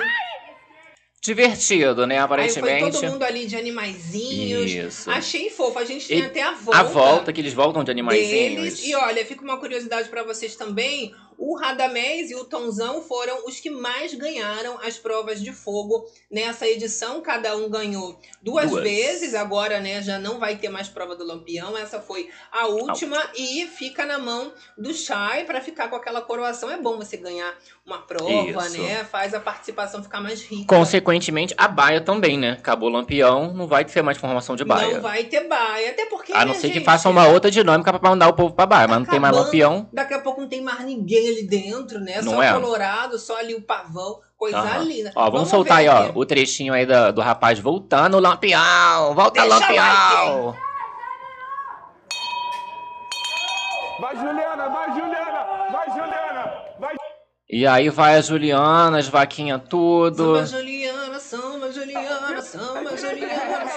Divertido, 1.23 2.05
né, 2.05 2.15
Aí 2.15 2.21
aparentemente. 2.21 2.81
foi 2.81 2.91
todo 2.91 3.11
mundo 3.11 3.23
ali 3.23 3.45
de 3.45 3.55
animaizinhos. 3.55 4.69
Isso. 4.69 5.09
Achei 5.09 5.49
fofo. 5.49 5.79
A 5.79 5.85
gente 5.85 6.05
tem 6.05 6.19
E 6.19 6.25
até 6.25 6.41
a 6.41 6.51
volta. 6.51 6.79
A 6.79 6.83
volta, 6.83 7.31
que 7.33 7.39
eles 7.39 7.53
voltam 7.53 7.81
de 7.81 7.91
animaizinhos. 7.91 8.55
deles. 8.79 8.85
E 8.85 8.93
olha, 8.95 9.25
fica 9.25 9.41
uma 9.41 9.57
curiosidade 9.57 10.09
pra 10.09 10.23
vocês 10.23 10.57
também. 10.57 11.15
O 11.41 11.55
Radamés 11.57 12.29
e 12.29 12.35
o 12.35 12.43
Tonzão 12.43 13.01
foram 13.01 13.45
os 13.47 13.61
que 13.61 13.69
mais 13.69 14.13
ganharam 14.13 14.77
as 14.83 14.97
provas 14.97 15.41
de 15.41 15.53
fogo 15.53 16.05
nessa 16.29 16.67
edição. 16.67 17.21
Cada 17.21 17.55
um 17.55 17.69
ganhou 17.69 18.19
duas, 18.43 18.69
Duas. 18.69 18.83
vezes. 18.83 19.33
Agora, 19.33 19.79
né, 19.79 20.01
já 20.01 20.19
não 20.19 20.37
vai 20.37 20.57
ter 20.57 20.67
mais 20.67 20.89
prova 20.89 21.15
do 21.15 21.25
Lampião. 21.25 21.77
Essa 21.77 22.01
foi 22.01 22.29
a 22.51 22.67
última 22.67 23.17
e 23.37 23.65
fica 23.67 24.05
na 24.05 24.19
mão 24.19 24.51
do 24.77 24.93
Chay 24.93 25.45
pra 25.45 25.61
ficar 25.61 25.87
com 25.87 25.95
aquela 25.95 26.21
coroação. 26.21 26.69
É 26.69 26.75
bom 26.77 26.97
você 26.97 27.15
ganhar 27.15 27.55
uma 27.85 27.99
prova, 27.99 28.67
Isso. 28.67 28.81
né? 28.81 29.05
Faz 29.05 29.33
a 29.33 29.39
participação 29.39 30.03
ficar 30.03 30.19
mais 30.19 30.41
rica. 30.43 30.75
Consequentemente, 30.75 31.55
a 31.57 31.69
baia 31.69 32.01
também, 32.01 32.37
né? 32.37 32.51
Acabou 32.59 32.89
o 32.89 32.91
Lampião, 32.91 33.53
não 33.53 33.65
vai 33.65 33.85
ter 33.85 34.01
mais 34.01 34.17
formação 34.17 34.57
de 34.57 34.65
baia. 34.65 34.95
Não 34.95 35.01
vai 35.01 35.23
ter 35.23 35.47
baia, 35.47 35.91
até 35.91 36.05
porque 36.05 36.33
A 36.33 36.43
não 36.43 36.53
né, 36.53 36.59
ser 36.59 36.67
que 36.67 36.75
gente, 36.75 36.83
façam 36.85 37.11
uma 37.11 37.27
outra 37.29 37.49
dinâmica 37.49 37.97
pra 37.97 38.09
mandar 38.09 38.27
o 38.27 38.33
povo 38.33 38.53
pra 38.53 38.65
baia, 38.65 38.87
Tá 38.87 38.87
mas 38.89 38.99
não 38.99 39.05
tem 39.05 39.19
mais. 39.21 39.33
Lampião. 39.33 39.89
Daqui 39.93 40.13
a 40.13 40.19
pouco 40.19 40.41
não 40.41 40.49
tem 40.49 40.61
mais 40.61 40.81
ninguém 40.81 41.28
ali 41.29 41.43
dentro, 41.47 41.99
né? 41.99 42.21
Não 42.21 42.33
só 42.33 42.43
é? 42.43 42.51
o 42.51 42.61
Colorado, 42.61 43.17
só 43.19 43.37
ali 43.37 43.55
o 43.55 43.61
Pavão. 43.61 44.19
Coisa 44.37 44.57
Aham. 44.57 44.83
linda. 44.83 45.11
Ó, 45.15 45.29
vamos, 45.29 45.49
soltar 45.49 45.79
ver 45.83 45.89
aí, 45.89 46.09
ó, 46.09 46.11
o 46.15 46.25
trechinho 46.25 46.73
aí 46.73 46.85
da- 46.85 47.11
do 47.11 47.19
rapaz 47.21 47.59
voltando, 47.59 48.15
o 48.15 48.19
Lampião! 48.21 49.13
Volta, 49.13 49.41
Deixa 49.41 49.59
Lampião! 49.59 50.55
Vai, 53.99 54.15
Juliana, 54.15 54.69
vai, 54.69 54.89
Juliana, 54.91 55.45
vai, 55.71 55.89
Juliana, 55.89 56.53
vai. 56.79 56.95
E 57.51 57.67
aí 57.67 57.89
vai 57.89 58.15
a 58.15 58.21
Juliana, 58.21 58.97
as 58.99 59.07
vaquinhas 59.09 59.61
tudo, 59.69 60.35
Samba 60.37 60.45
Juliana, 60.45 61.19
samba 61.19 61.71
Juliana, 61.71 62.41
samba 62.41 62.95
Juliana, 62.97 63.67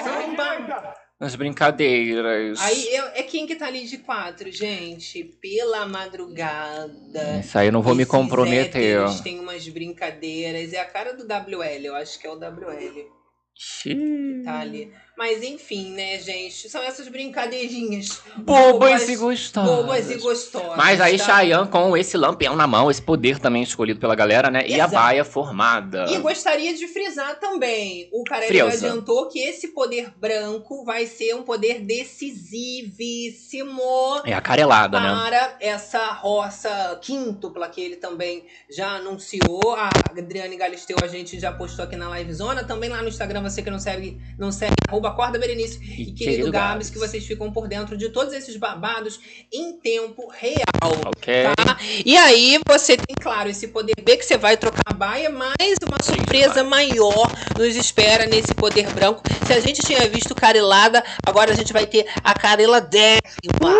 samba. 1.22 1.26
as 1.26 1.35
brincadeiras. 1.35 2.61
Aí 2.61 2.88
é, 2.88 3.20
é 3.20 3.22
quem 3.22 3.46
que 3.46 3.54
tá 3.54 3.66
ali 3.66 3.87
de 3.87 3.98
quatro, 3.98 4.50
gente? 4.50 5.24
Pela 5.40 5.87
madrugada. 5.87 7.38
Isso 7.40 7.58
aí 7.58 7.68
eu 7.68 7.72
não 7.72 7.82
vou 7.82 7.94
me 7.94 8.04
comprometer. 8.04 8.98
héteros 8.98 9.20
Tem 9.20 9.38
umas 9.38 9.66
brincadeiras. 9.68 10.72
É 10.72 10.80
a 10.80 10.85
cara 10.85 11.14
do 11.14 11.24
WL, 11.24 11.85
eu 11.85 11.94
acho 11.94 12.18
que 12.18 12.26
é 12.26 12.30
o 12.30 12.37
WL. 12.37 13.06
Xiii. 13.54 14.42
Tá 14.44 14.61
ali. 14.61 14.92
Mas 15.16 15.42
enfim, 15.42 15.90
né, 15.92 16.18
gente? 16.18 16.68
São 16.70 16.83
essas 16.83 17.07
brincadeirinhas. 17.09 18.20
Bobas 18.38 19.09
e 19.09 19.16
gostosas. 19.16 19.77
Bobas 19.77 20.11
e 20.11 20.16
gostosas. 20.16 20.77
Mas 20.77 21.01
aí 21.01 21.18
tá? 21.18 21.25
Chayanne 21.25 21.68
com 21.68 21.96
esse 21.96 22.16
lampião 22.16 22.57
na 22.57 22.66
mão, 22.66 22.90
esse 22.90 23.03
poder 23.03 23.38
também 23.38 23.62
escolhido 23.62 24.01
pela 24.01 24.14
galera, 24.14 24.51
né? 24.51 24.66
E 24.66 24.75
a 24.75 24.87
Exato. 24.87 24.94
baia 24.94 25.25
formada. 25.25 26.07
E 26.11 26.18
gostaria 26.18 26.75
de 26.75 26.88
frisar 26.88 27.38
também, 27.38 28.09
o 28.12 28.25
Carelli 28.25 28.61
adiantou 28.61 29.29
que 29.29 29.38
esse 29.38 29.68
poder 29.68 30.12
branco 30.16 30.85
vai 30.85 31.07
ser 31.07 31.35
um 31.35 31.42
poder 31.42 31.81
decisivíssimo 31.81 33.83
É 34.25 34.33
a 34.33 34.40
carelada, 34.40 34.98
né? 34.98 35.09
para 35.09 35.57
essa 35.61 36.12
roça 36.12 36.98
quíntupla 37.03 37.68
que 37.68 37.81
ele 37.81 37.96
também 37.96 38.44
já 38.70 38.96
anunciou. 38.96 39.75
A 39.77 39.90
Adriane 40.11 40.57
Galisteu 40.57 40.96
a 41.03 41.07
gente 41.07 41.38
já 41.38 41.53
postou 41.53 41.85
aqui 41.85 41.96
na 41.96 42.09
livezona. 42.18 42.64
Também 42.64 42.88
lá 42.88 43.03
no 43.03 43.09
Instagram, 43.09 43.42
você 43.42 43.62
que 43.62 43.70
não 43.70 43.79
segue, 43.79 44.18
não 44.38 44.51
segue, 44.51 44.75
arroba 45.02 45.08
Acorda 45.08 45.38
Berenice 45.38 45.80
e, 45.98 46.12
querido, 46.12 46.50
Gabs, 46.50 46.88
que 46.88 46.98
vocês 46.98 47.26
ficam 47.26 47.50
por 47.50 47.66
dentro 47.66 47.96
de 47.96 48.08
todos 48.08 48.32
esses 48.32 48.56
babados 48.56 49.20
em 49.52 49.72
tempo 49.74 50.28
real. 50.28 50.92
Ok. 51.06 51.44
Tá? 51.56 51.78
E 52.04 52.16
aí 52.16 52.58
você 52.66 52.96
tem, 52.96 53.16
claro, 53.20 53.50
esse 53.50 53.68
poder 53.68 53.94
B 54.02 54.16
que 54.16 54.24
você 54.24 54.36
vai 54.36 54.56
trocar 54.56 54.82
a 54.86 54.94
baia, 54.94 55.30
mas 55.30 55.76
uma 55.86 55.98
surpresa 56.02 56.62
maior 56.62 57.30
nos 57.58 57.74
espera 57.74 58.26
nesse 58.26 58.54
poder 58.54 58.88
branco. 58.92 59.22
Se 59.46 59.52
a 59.52 59.60
gente 59.60 59.82
tinha 59.82 60.08
visto 60.08 60.34
carelada, 60.34 61.02
agora 61.26 61.52
a 61.52 61.54
gente 61.54 61.72
vai 61.72 61.86
ter 61.86 62.06
a 62.22 62.34
carela 62.34 62.80
décima. 62.80 63.76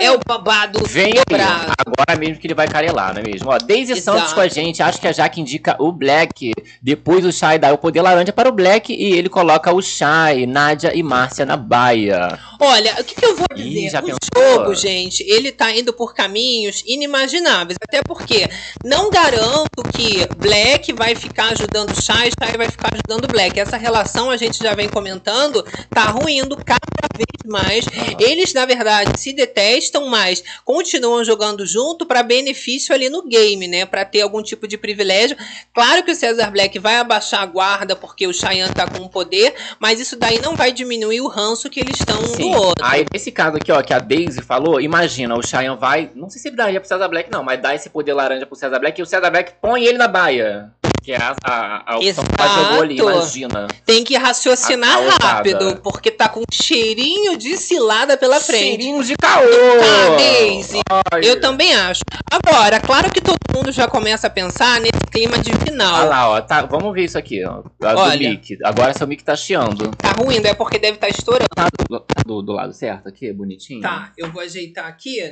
É 0.00 0.10
o 0.10 0.18
babado 0.26 0.80
Vem 0.86 1.12
dobrado. 1.14 1.72
agora 1.78 2.18
mesmo 2.18 2.36
que 2.38 2.46
ele 2.46 2.54
vai 2.54 2.68
carelar, 2.68 3.14
não 3.14 3.20
é 3.20 3.24
mesmo? 3.24 3.50
Ó, 3.50 3.58
Daisy 3.58 3.92
Exato. 3.92 4.18
Santos 4.18 4.32
com 4.34 4.40
a 4.40 4.48
gente, 4.48 4.82
acho 4.82 5.00
que 5.00 5.08
a 5.08 5.12
Jaque 5.12 5.40
indica 5.40 5.76
o 5.78 5.90
Black. 5.92 6.52
Depois 6.82 7.24
o 7.24 7.32
Shai 7.32 7.58
dá 7.58 7.72
o 7.72 7.78
poder 7.78 8.02
laranja 8.02 8.32
para 8.32 8.48
o 8.48 8.52
Black 8.52 8.92
e 8.92 9.14
ele 9.14 9.28
coloca 9.28 9.72
o 9.72 9.80
Shai, 9.80 10.46
Nádia 10.46 10.92
e 10.94 11.02
Márcia 11.02 11.46
na 11.46 11.56
baia. 11.56 12.38
Olha, 12.60 12.94
o 13.00 13.04
que, 13.04 13.14
que 13.14 13.24
eu 13.24 13.36
vou 13.36 13.46
Ih, 13.56 13.62
dizer? 13.62 13.90
já 13.90 14.00
o 14.00 14.02
pensou? 14.04 14.18
jogo, 14.36 14.74
gente, 14.74 15.22
ele 15.22 15.50
tá 15.52 15.70
indo 15.72 15.92
por 15.92 16.14
caminhos 16.14 16.82
inimagináveis. 16.86 17.76
Até 17.82 18.02
porque 18.02 18.48
não 18.84 19.10
garanto 19.10 19.82
que 19.94 20.26
Black 20.36 20.92
vai 20.92 21.14
ficar 21.14 21.52
ajudando 21.52 21.90
o 21.90 22.02
Shai, 22.02 22.30
Shai 22.42 22.56
vai 22.56 22.68
ficar 22.68 22.90
ajudando 22.92 23.24
o 23.24 23.32
Black. 23.32 23.58
Essa 23.58 23.76
relação 23.76 24.30
a 24.30 24.36
gente 24.36 24.58
já 24.62 24.74
vem 24.74 24.88
comentando, 24.88 25.64
tá 25.90 26.04
ruindo 26.04 26.56
cada 26.56 26.80
vez 27.16 27.26
mais. 27.46 27.84
Eles, 28.18 28.52
na 28.52 28.66
verdade, 28.66 29.12
se 29.18 29.32
detestam, 29.32 29.85
mas 30.08 30.42
continuam 30.64 31.24
jogando 31.24 31.66
junto 31.66 32.06
para 32.06 32.22
benefício 32.22 32.94
ali 32.94 33.08
no 33.08 33.22
game, 33.22 33.66
né? 33.66 33.86
Para 33.86 34.04
ter 34.04 34.22
algum 34.22 34.42
tipo 34.42 34.66
de 34.66 34.76
privilégio. 34.76 35.36
Claro 35.74 36.02
que 36.02 36.12
o 36.12 36.14
Cesar 36.14 36.50
Black 36.50 36.78
vai 36.78 36.96
abaixar 36.96 37.42
a 37.42 37.46
guarda 37.46 37.96
porque 37.96 38.26
o 38.26 38.32
Cheyenne 38.32 38.72
tá 38.72 38.86
com 38.86 39.08
poder, 39.08 39.54
mas 39.78 40.00
isso 40.00 40.16
daí 40.16 40.40
não 40.40 40.56
vai 40.56 40.72
diminuir 40.72 41.20
o 41.20 41.28
ranço 41.28 41.70
que 41.70 41.80
eles 41.80 41.98
estão 41.98 42.18
um 42.18 42.36
do 42.36 42.48
outro. 42.48 42.84
Aí, 42.84 43.04
nesse 43.12 43.30
caso 43.30 43.56
aqui, 43.56 43.72
ó, 43.72 43.82
que 43.82 43.92
a 43.92 43.98
Daisy 43.98 44.42
falou, 44.42 44.80
imagina, 44.80 45.36
o 45.36 45.42
Cheyenne 45.42 45.76
vai. 45.76 46.10
Não 46.14 46.30
sei 46.30 46.40
se 46.40 46.48
ele 46.48 46.56
daria 46.56 46.80
pro 46.80 46.88
Cesar 46.88 47.08
Black, 47.08 47.30
não, 47.30 47.42
mas 47.42 47.60
dá 47.60 47.74
esse 47.74 47.90
poder 47.90 48.14
laranja 48.14 48.46
pro 48.46 48.56
Cesar 48.56 48.80
Black 48.80 49.00
e 49.00 49.02
o 49.02 49.06
Cesar 49.06 49.30
Black 49.30 49.54
põe 49.60 49.84
ele 49.84 49.98
na 49.98 50.08
baia. 50.08 50.72
Que 51.06 51.12
é 51.12 51.18
a, 51.18 51.36
a, 51.44 51.92
a 51.92 51.96
opção 51.98 52.24
que 52.24 52.42
Exato. 52.42 52.60
jogou 52.64 52.82
ali, 52.82 52.96
imagina. 52.98 53.68
Tem 53.84 54.02
que 54.02 54.16
raciocinar 54.16 54.98
A- 54.98 55.06
a 55.06 55.34
rápido, 55.34 55.76
porque 55.80 56.10
tá 56.10 56.28
com 56.28 56.40
um 56.40 56.44
cheirinho 56.52 57.38
de 57.38 57.56
cilada 57.56 58.16
pela 58.16 58.40
frente. 58.40 58.64
Cheirinho 58.70 59.04
de 59.04 59.14
caô! 59.14 59.44
Tá, 59.46 60.16
Daisy. 60.16 60.80
Ai. 61.12 61.20
Eu 61.22 61.40
também 61.40 61.72
acho. 61.76 62.00
Agora, 62.28 62.80
claro 62.80 63.08
que 63.08 63.20
todo 63.20 63.36
mundo 63.54 63.70
já 63.70 63.86
começa 63.86 64.26
a 64.26 64.30
pensar 64.30 64.80
nesse 64.80 64.98
clima 65.12 65.38
de 65.38 65.52
Olha 65.52 65.60
final. 65.60 66.08
lá, 66.08 66.28
ó, 66.28 66.40
tá, 66.40 66.62
vamos 66.62 66.92
ver 66.92 67.04
isso 67.04 67.16
aqui, 67.16 67.44
ó. 67.44 67.62
A 67.86 67.94
do 67.94 68.00
Olha. 68.00 68.40
Agora 68.64 68.92
seu 68.92 69.06
Mickey 69.06 69.22
tá 69.24 69.36
chiando. 69.36 69.92
Tá 69.96 70.10
ruim, 70.10 70.40
é 70.44 70.54
porque 70.54 70.76
deve 70.76 70.94
estar 70.96 71.08
estourando. 71.08 71.46
Tá 71.54 71.68
do, 71.88 72.00
tá 72.00 72.22
do, 72.26 72.42
do 72.42 72.52
lado 72.52 72.72
certo 72.72 73.08
aqui, 73.08 73.32
bonitinho? 73.32 73.80
Tá, 73.80 74.10
eu 74.18 74.28
vou 74.32 74.42
ajeitar 74.42 74.86
aqui, 74.88 75.30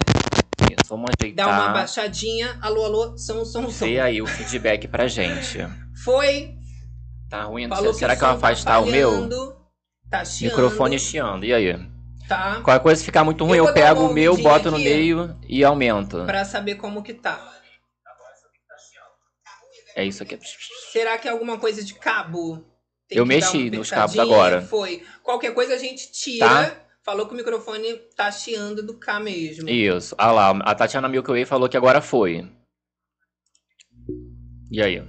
vamos 0.89 1.11
ajeitar. 1.19 1.47
dar 1.47 1.53
uma 1.53 1.73
baixadinha. 1.73 2.59
Alô, 2.61 2.85
alô, 2.85 3.19
som, 3.19 3.45
som, 3.45 3.71
som. 3.71 3.87
Vê 3.87 4.01
aí 4.01 4.21
o 4.23 4.27
feedback 4.27 4.87
pra 4.89 5.07
gente. 5.07 5.59
Foi, 6.05 6.55
Tá 7.31 7.45
ruim? 7.45 7.69
falou 7.69 7.93
que 7.93 7.99
Será 7.99 8.15
que 8.17 8.23
eu 8.23 8.29
tá 8.29 8.35
afastar 8.35 8.81
o 8.81 8.87
meu? 8.87 9.29
Tá 10.11 10.25
chiando, 10.25 10.51
Microfone 10.53 10.99
chiando. 10.99 11.45
E 11.45 11.53
aí? 11.53 11.77
Tá, 12.29 12.61
Qualquer 12.63 12.83
coisa 12.83 12.99
se 13.01 13.05
ficar 13.05 13.25
muito 13.25 13.45
ruim, 13.45 13.59
Eu 13.59 13.67
eu, 13.67 13.75
pego 13.75 14.07
o 14.07 14.13
meu, 14.13 14.37
boto 14.37 14.71
no 14.71 14.79
meio 14.79 15.37
e 15.47 15.63
aumento. 15.65 16.25
pra 16.25 16.45
saber 16.45 16.77
como 16.77 17.03
que 17.03 17.13
tá. 17.13 17.53
É 19.97 20.05
isso 20.05 20.23
aqui. 20.23 20.39
Será 20.93 21.17
que 21.19 21.29
é 21.29 21.31
alguma 21.31 21.59
coisa 21.59 21.83
de 21.85 21.95
cabo? 21.95 22.65
Tem 23.09 23.19
Eu 23.19 23.27
mexi 23.27 23.71
nos 23.71 23.91
cabos 23.91 24.19
agora. 24.19 24.63
Foi. 24.63 25.03
Qualquer 25.23 25.55
coisa 25.55 25.75
a 25.75 25.79
gente 25.79 26.11
tira. 26.11 26.47
Tá. 26.49 26.84
Falou 27.05 27.27
que 27.27 27.35
o 27.35 27.37
microfone 27.37 28.01
tá 28.17 28.31
chiando 28.33 28.83
do 28.83 28.95
K 28.95 29.21
mesmo. 29.21 29.69
Isso. 29.69 30.15
Ah 30.17 30.33
lá, 30.33 30.51
a 30.63 30.75
Tatiana 30.75 31.09
Milkway 31.09 31.45
falou 31.45 31.69
que 31.69 31.77
agora 31.77 32.01
foi. 32.01 32.49
E 34.71 34.83
aí? 34.83 35.03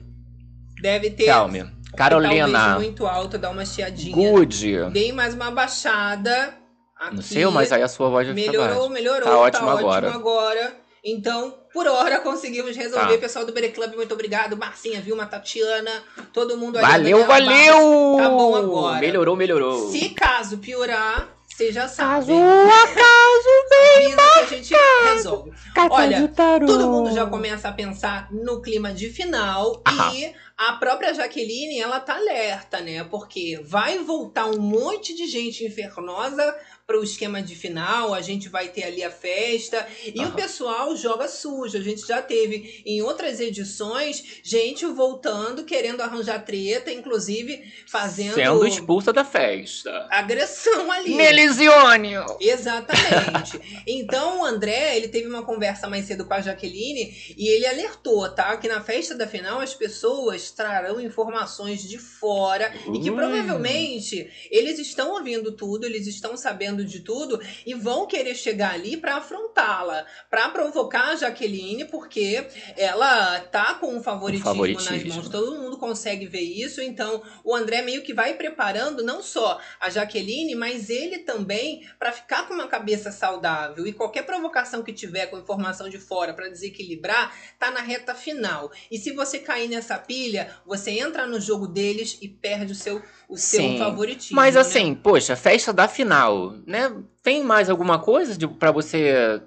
Deve 0.81 1.09
ter. 1.11 1.25
Calme. 1.25 1.59
Talvez 1.59 1.91
Carolina. 1.95 2.75
muito 2.77 3.07
alto, 3.07 3.37
dá 3.37 3.49
uma 3.49 3.65
chiadinha. 3.65 4.13
Good. 4.13 4.89
Dei 4.91 5.13
mais 5.13 5.33
uma 5.33 5.49
baixada. 5.49 6.53
Aqui. 6.97 7.15
Não 7.15 7.21
sei, 7.21 7.45
mas 7.47 7.71
aí 7.71 7.81
a 7.81 7.87
sua 7.87 8.09
voz 8.09 8.27
vai 8.27 8.35
ficar 8.35 8.51
Melhorou, 8.51 8.75
baixa. 8.75 8.93
melhorou. 8.93 9.23
Tá 9.23 9.37
ótimo 9.37 9.67
ótimo 9.67 9.79
agora. 9.79 10.13
agora. 10.13 10.75
Então, 11.03 11.53
por 11.71 11.87
hora, 11.87 12.19
conseguimos 12.19 12.75
resolver. 12.75 13.13
Tá. 13.13 13.19
Pessoal 13.19 13.45
do 13.45 13.53
Bere 13.53 13.69
Club, 13.69 13.93
muito 13.93 14.13
obrigado. 14.13 14.57
Marcinha, 14.57 14.99
Vilma, 14.99 15.25
Tatiana, 15.25 16.03
todo 16.33 16.57
mundo 16.57 16.77
aí. 16.77 16.81
Valeu, 16.81 17.25
valeu! 17.25 18.17
Tá 18.17 18.29
bom 18.29 18.55
agora. 18.55 18.99
Melhorou, 18.99 19.35
melhorou. 19.35 19.91
Se 19.91 20.09
caso 20.09 20.57
piorar, 20.57 21.34
você 21.55 21.71
já 21.71 21.87
sabe. 21.87 22.33
Caso 22.33 22.33
acaso 22.33 23.55
Avisa 23.95 24.17
que 24.17 24.39
a 24.39 24.57
gente 24.57 24.75
resolve. 25.13 25.51
Olha, 25.89 26.27
todo 26.67 26.91
mundo 26.91 27.13
já 27.13 27.25
começa 27.25 27.69
a 27.69 27.71
pensar 27.71 28.29
no 28.29 28.61
clima 28.61 28.91
de 28.91 29.09
final 29.09 29.81
Aham. 29.87 30.13
e 30.13 30.33
a 30.57 30.73
própria 30.73 31.13
Jaqueline, 31.13 31.79
ela 31.79 31.99
tá 31.99 32.15
alerta, 32.15 32.81
né? 32.81 33.05
Porque 33.05 33.59
vai 33.63 33.99
voltar 33.99 34.47
um 34.47 34.59
monte 34.59 35.15
de 35.15 35.27
gente 35.27 35.65
infernosa 35.65 36.43
para 36.87 36.99
o 36.99 37.03
esquema 37.03 37.41
de 37.41 37.55
final, 37.55 38.13
a 38.13 38.21
gente 38.21 38.47
vai 38.47 38.67
ter 38.67 38.83
ali 38.83 39.03
a 39.03 39.09
festa 39.09 39.87
e 40.05 40.19
Aham. 40.19 40.29
o 40.29 40.35
pessoal 40.35 40.95
joga 40.95 41.27
sujo. 41.27 41.77
A 41.77 41.81
gente 41.81 42.05
já 42.05 42.21
teve 42.21 42.83
em 42.85 43.01
outras 43.01 43.39
edições 43.39 44.23
gente 44.43 44.85
voltando, 44.85 45.63
querendo 45.63 46.01
arranjar 46.01 46.45
treta, 46.45 46.91
inclusive 46.91 47.63
fazendo 47.87 48.35
Sendo 48.35 48.67
expulsa 48.67 49.11
da 49.11 49.25
festa. 49.25 50.07
agressão 50.11 50.91
ali. 50.91 51.15
Melisione! 51.15 52.11
Exatamente. 52.39 53.59
Então 53.87 54.41
o 54.41 54.45
André, 54.45 54.95
ele 54.95 55.07
teve 55.07 55.27
uma 55.27 55.43
conversa 55.43 55.87
mais 55.87 56.05
cedo 56.05 56.25
com 56.25 56.33
a 56.35 56.41
Jaqueline 56.41 57.33
e 57.35 57.47
ele 57.47 57.65
alertou, 57.65 58.29
tá? 58.29 58.55
Que 58.57 58.67
na 58.67 58.81
festa 58.81 59.15
da 59.15 59.25
final 59.25 59.59
as 59.59 59.73
pessoas 59.73 60.51
trarão 60.51 61.01
informações 61.01 61.81
de 61.81 61.97
fora 61.97 62.71
e 62.93 62.99
que 62.99 63.09
Ui. 63.09 63.15
provavelmente 63.15 64.29
eles 64.51 64.77
estão 64.77 65.11
ouvindo 65.13 65.51
tudo, 65.51 65.85
eles 65.85 66.05
estão 66.05 66.37
sabendo 66.37 66.74
de 66.83 66.99
tudo 66.99 67.39
e 67.65 67.73
vão 67.73 68.07
querer 68.07 68.35
chegar 68.35 68.73
ali 68.73 68.97
pra 68.97 69.17
afrontá-la, 69.17 70.05
pra 70.29 70.49
provocar 70.49 71.09
a 71.09 71.15
Jaqueline, 71.15 71.85
porque 71.85 72.45
ela 72.75 73.39
tá 73.39 73.75
com 73.75 73.95
um 73.95 74.01
favoritismo, 74.01 74.49
nas 74.49 74.55
favoritismo. 74.55 75.13
mãos, 75.15 75.29
todo 75.29 75.59
mundo 75.59 75.77
consegue 75.77 76.25
ver 76.25 76.41
isso, 76.41 76.81
então 76.81 77.21
o 77.43 77.55
André 77.55 77.81
meio 77.81 78.01
que 78.01 78.13
vai 78.13 78.33
preparando 78.33 79.03
não 79.03 79.21
só 79.21 79.59
a 79.79 79.89
Jaqueline, 79.89 80.55
mas 80.55 80.89
ele 80.89 81.19
também 81.19 81.87
para 81.99 82.11
ficar 82.11 82.47
com 82.47 82.53
uma 82.53 82.67
cabeça 82.67 83.11
saudável 83.11 83.87
e 83.87 83.93
qualquer 83.93 84.25
provocação 84.25 84.83
que 84.83 84.91
tiver 84.93 85.27
com 85.27 85.37
informação 85.37 85.89
de 85.89 85.97
fora 85.97 86.33
para 86.33 86.49
desequilibrar, 86.49 87.33
tá 87.59 87.71
na 87.71 87.81
reta 87.81 88.15
final. 88.15 88.71
E 88.89 88.97
se 88.97 89.11
você 89.11 89.39
cair 89.39 89.67
nessa 89.67 89.97
pilha, 89.97 90.55
você 90.65 90.91
entra 90.91 91.27
no 91.27 91.39
jogo 91.39 91.67
deles 91.67 92.17
e 92.21 92.27
perde 92.27 92.71
o 92.71 92.75
seu 92.75 93.01
o 93.27 93.37
seu 93.37 93.61
Sim. 93.61 93.77
favoritismo. 93.77 94.35
Mas 94.35 94.55
né? 94.55 94.61
assim, 94.61 94.95
poxa, 94.95 95.35
festa 95.35 95.73
da 95.73 95.87
final, 95.87 96.53
né? 96.65 96.95
Tem 97.21 97.43
mais 97.43 97.69
alguma 97.69 97.99
coisa 97.99 98.37
de, 98.37 98.47
pra 98.47 98.71
você 98.71 99.41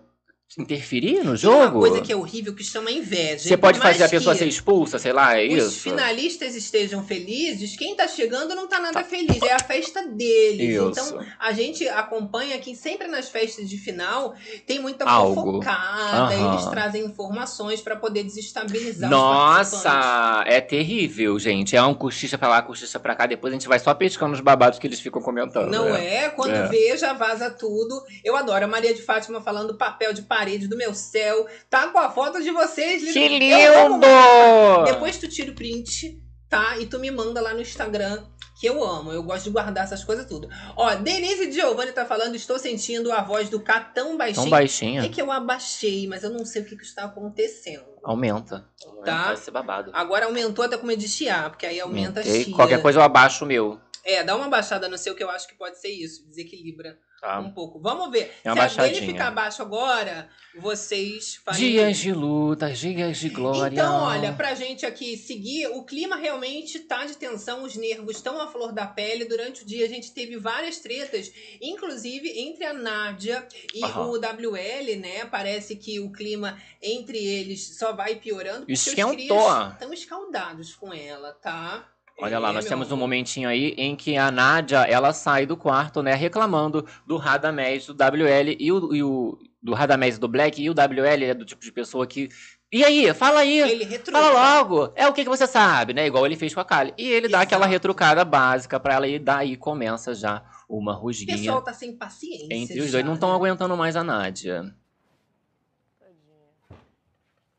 interferir 0.57 1.19
no 1.19 1.33
Tem 1.33 1.37
jogo? 1.37 1.57
uma 1.59 1.71
coisa 1.89 2.01
que 2.01 2.11
é 2.13 2.17
horrível 2.17 2.55
que 2.55 2.65
chama 2.65 2.91
inveja. 2.91 3.47
Você 3.49 3.57
pode 3.57 3.79
Por 3.79 3.85
mais 3.85 3.97
fazer 3.97 4.05
a 4.07 4.09
pessoa 4.09 4.35
que 4.35 4.39
ser 4.39 4.49
expulsa, 4.49 4.99
sei 4.99 5.13
lá, 5.13 5.39
é 5.39 5.47
Os 5.47 5.65
isso? 5.65 5.81
finalistas 5.81 6.55
estejam 6.55 7.05
felizes, 7.05 7.77
quem 7.77 7.95
tá 7.95 8.09
chegando 8.09 8.55
não 8.55 8.67
tá 8.67 8.81
nada 8.81 9.05
feliz, 9.05 9.43
é 9.43 9.53
a 9.53 9.59
festa 9.59 10.07
deles. 10.07 10.71
Isso. 10.77 10.89
Então, 10.91 11.27
a 11.39 11.53
gente 11.53 11.87
acompanha 11.89 12.57
aqui 12.57 12.75
sempre 12.75 13.09
nas 13.09 13.29
festas 13.29 13.69
de 13.69 13.77
final, 13.77 14.35
tem 14.67 14.79
muita 14.81 15.05
Algo. 15.05 15.35
fofocada, 15.35 16.35
Aham. 16.35 16.53
eles 16.55 16.67
trazem 16.67 17.05
informações 17.05 17.81
pra 17.83 17.97
poder 17.97 18.23
desestabilizar 18.25 19.11
os. 19.11 19.17
Nossa, 19.17 20.45
é 20.47 20.61
terrível, 20.61 21.39
gente. 21.39 21.77
É 21.77 21.83
um 21.83 21.93
cochicha 21.95 22.39
pra 22.39 22.49
lá, 22.49 22.63
cochicha 22.63 22.99
pra 22.99 23.15
cá. 23.15 23.27
Depois 23.27 23.53
a 23.53 23.57
gente 23.57 23.69
vai 23.69 23.79
só 23.79 23.93
pescando 23.93 24.33
os 24.35 24.41
babados 24.41 24.79
que 24.79 24.87
eles 24.87 25.01
ficam 25.01 25.21
comentando. 25.21 25.71
Não 25.71 25.91
né? 25.93 26.25
é? 26.25 26.29
Quando 26.31 26.55
É. 26.55 26.67
vê, 26.69 26.97
já 26.97 27.13
vaza 27.13 27.51
tudo. 27.51 28.03
Eu 28.25 28.35
adoro 28.37 28.65
a 28.65 28.69
Maria 28.69 28.95
de 28.95 29.03
Fátima 29.03 29.41
falando 29.41 29.75
papel 29.77 30.13
de 30.13 30.23
parede 30.39 30.69
do 30.69 30.77
meu 30.77 30.95
céu. 30.95 31.47
Tá 31.69 31.89
com 31.89 31.99
a 31.99 32.11
foto 32.11 32.41
de 32.41 32.51
vocês. 32.51 33.13
Que 33.13 33.29
lindo! 33.29 33.51
De 33.51 34.07
Fátima. 34.07 34.85
Depois 34.85 35.19
tu 35.19 35.27
tira 35.27 35.51
o 35.51 35.55
print 35.55 36.23
tá? 36.49 36.79
E 36.79 36.87
tu 36.87 36.99
me 36.99 37.11
manda 37.11 37.41
lá 37.41 37.53
no 37.53 37.61
Instagram, 37.61 38.25
que 38.59 38.67
eu 38.67 38.83
amo. 38.83 39.13
Eu 39.13 39.23
gosto 39.23 39.45
de 39.45 39.51
guardar 39.51 39.85
essas 39.85 40.03
coisas 40.03 40.27
tudo. 40.27 40.49
Ó, 40.77 40.95
Denise 40.95 41.53
Giovanni 41.53 41.93
tá 41.93 42.07
falando, 42.07 42.35
estou 42.35 42.59
sentindo 42.59 43.13
a 43.13 43.23
voz 43.23 43.49
do 43.49 43.61
K 43.61 43.81
tão 43.81 44.17
baixinha. 44.17 44.43
Tão 44.43 44.51
baixinha. 44.51 45.03
É 45.05 45.09
que 45.09 45.21
eu 45.21 45.31
abaixei, 45.31 46.09
mas 46.09 46.25
eu 46.25 46.31
não 46.31 46.45
sei 46.45 46.63
o 46.63 46.65
que, 46.65 46.77
que 46.77 46.85
está 46.85 47.05
acontecendo. 47.05 47.85
Aumenta. 48.03 48.67
Aumenta, 48.85 49.05
Tá. 49.05 49.25
Vai 49.27 49.37
ser 49.37 49.51
babado. 49.51 49.91
Agora 49.95 50.27
aumentou 50.27 50.65
até 50.65 50.77
com 50.77 50.87
medo 50.87 51.01
de 51.01 51.09
chiar, 51.09 51.51
porque 51.51 51.67
aí 51.67 51.79
aumenta 51.81 52.21
a 52.21 52.23
chia. 52.23 52.55
Qualquer 52.55 52.81
coisa 52.81 52.99
eu 52.99 53.03
abaixo 53.03 53.45
o 53.45 53.49
meu. 53.49 53.79
É, 54.05 54.25
dá 54.25 54.35
uma 54.35 54.49
baixada 54.49 54.89
no 54.89 54.97
seu 54.97 55.15
que 55.15 55.23
eu 55.23 55.29
acho 55.29 55.47
que 55.47 55.55
pode 55.55 55.79
ser 55.79 55.89
isso. 55.91 56.27
Desequilibra 56.27 56.99
Tá? 57.21 57.41
um 57.41 57.51
pouco. 57.51 57.81
Vamos 57.81 58.11
ver. 58.13 58.33
É 58.43 58.43
Se 58.43 58.49
a 58.49 58.53
dele 58.53 58.61
baixadinha. 58.61 59.07
ficar 59.13 59.31
baixo 59.33 59.61
agora, 59.61 60.29
vocês 60.57 61.37
fazem. 61.45 61.71
Dias 61.73 61.97
de 61.99 62.13
luta, 62.13 62.71
dias 62.73 63.19
de 63.19 63.29
glória. 63.29 63.75
Então, 63.75 64.03
olha, 64.05 64.33
pra 64.33 64.55
gente 64.55 64.87
aqui 64.87 65.17
seguir, 65.17 65.67
o 65.69 65.83
clima 65.85 66.15
realmente 66.17 66.79
tá 66.81 67.05
de 67.05 67.17
tensão, 67.17 67.65
os 67.65 67.75
nervos 67.75 68.17
estão 68.17 68.41
à 68.41 68.47
flor 68.47 68.73
da 68.73 68.87
pele. 68.87 69.25
Durante 69.25 69.63
o 69.63 69.67
dia 69.67 69.85
a 69.85 69.89
gente 69.89 70.13
teve 70.13 70.37
várias 70.37 70.79
tretas, 70.79 71.33
inclusive 71.61 72.29
entre 72.41 72.65
a 72.65 72.73
Nádia 72.73 73.47
e 73.75 73.85
o 73.85 74.13
WL, 74.13 74.97
né? 75.01 75.25
Parece 75.27 75.75
que 75.77 75.99
o 75.99 76.13
clima 76.13 76.57
entre 76.81 77.19
eles 77.19 77.77
só 77.79 77.93
vai 77.93 78.15
piorando. 78.17 78.61
porque 78.61 78.73
os 78.75 78.87
Esquentou. 78.87 79.13
crias 79.15 79.73
Estão 79.73 79.93
escaldados 79.93 80.75
com 80.75 80.93
ela, 80.93 81.33
tá? 81.33 81.89
Olha 82.21 82.39
lá, 82.39 82.53
nós 82.53 82.65
temos 82.65 82.91
um 82.91 82.97
momentinho 82.97 83.49
aí 83.49 83.75
em 83.79 83.95
que 83.95 84.17
a 84.17 84.31
Nádia, 84.31 84.79
ela 84.79 85.13
sai 85.13 85.47
do 85.47 85.57
quarto, 85.57 86.03
né, 86.03 86.15
reclamando 86.15 86.85
do 87.07 87.17
Radamés, 87.17 87.87
do 87.87 87.93
WL 87.93 88.57
e 88.59 88.73
o, 88.73 88.95
e 88.95 89.03
o 89.05 89.39
do 89.63 89.73
Radamés 89.73 90.19
do 90.19 90.27
Black 90.27 90.61
e 90.61 90.69
o 90.69 90.73
WL 90.73 91.25
é 91.25 91.35
do 91.35 91.45
tipo 91.45 91.63
de 91.63 91.71
pessoa 91.71 92.07
que 92.07 92.29
E 92.73 92.85
aí, 92.85 93.13
fala 93.15 93.41
aí. 93.41 93.89
Fala 94.11 94.59
logo. 94.61 94.93
É 94.97 95.07
o 95.07 95.13
que, 95.13 95.23
que 95.23 95.29
você 95.29 95.47
sabe, 95.47 95.95
né? 95.95 96.07
Igual 96.07 96.27
ele 96.27 96.37
fez 96.37 96.53
com 96.53 96.61
a 96.61 96.65
Kali. 96.65 96.93
E 96.99 97.09
ele 97.09 97.29
dá 97.29 97.41
aquela 97.41 97.63
Exato. 97.63 97.73
retrucada 97.73 98.25
básica 98.25 98.79
pra 98.81 98.95
ela 98.95 99.07
e 99.09 99.19
daí 99.19 99.57
começa 99.57 100.13
já 100.15 100.45
uma 100.69 100.93
O 100.93 101.01
rusguinha 101.01 101.37
pessoal 101.37 101.63
tá 101.63 101.73
sem 101.73 101.97
paciência. 101.97 102.53
entre 102.53 102.81
os 102.81 102.87
já, 102.87 102.93
dois. 102.99 103.05
Não 103.07 103.15
estão 103.15 103.31
né? 103.31 103.37
aguentando 103.37 103.77
mais 103.77 103.97
a 103.97 104.03
Nádia. 104.05 104.75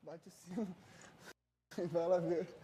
Bate 0.04 0.30
sim. 0.30 0.68
Vai 1.92 2.08
lá 2.08 2.18
ver. 2.20 2.59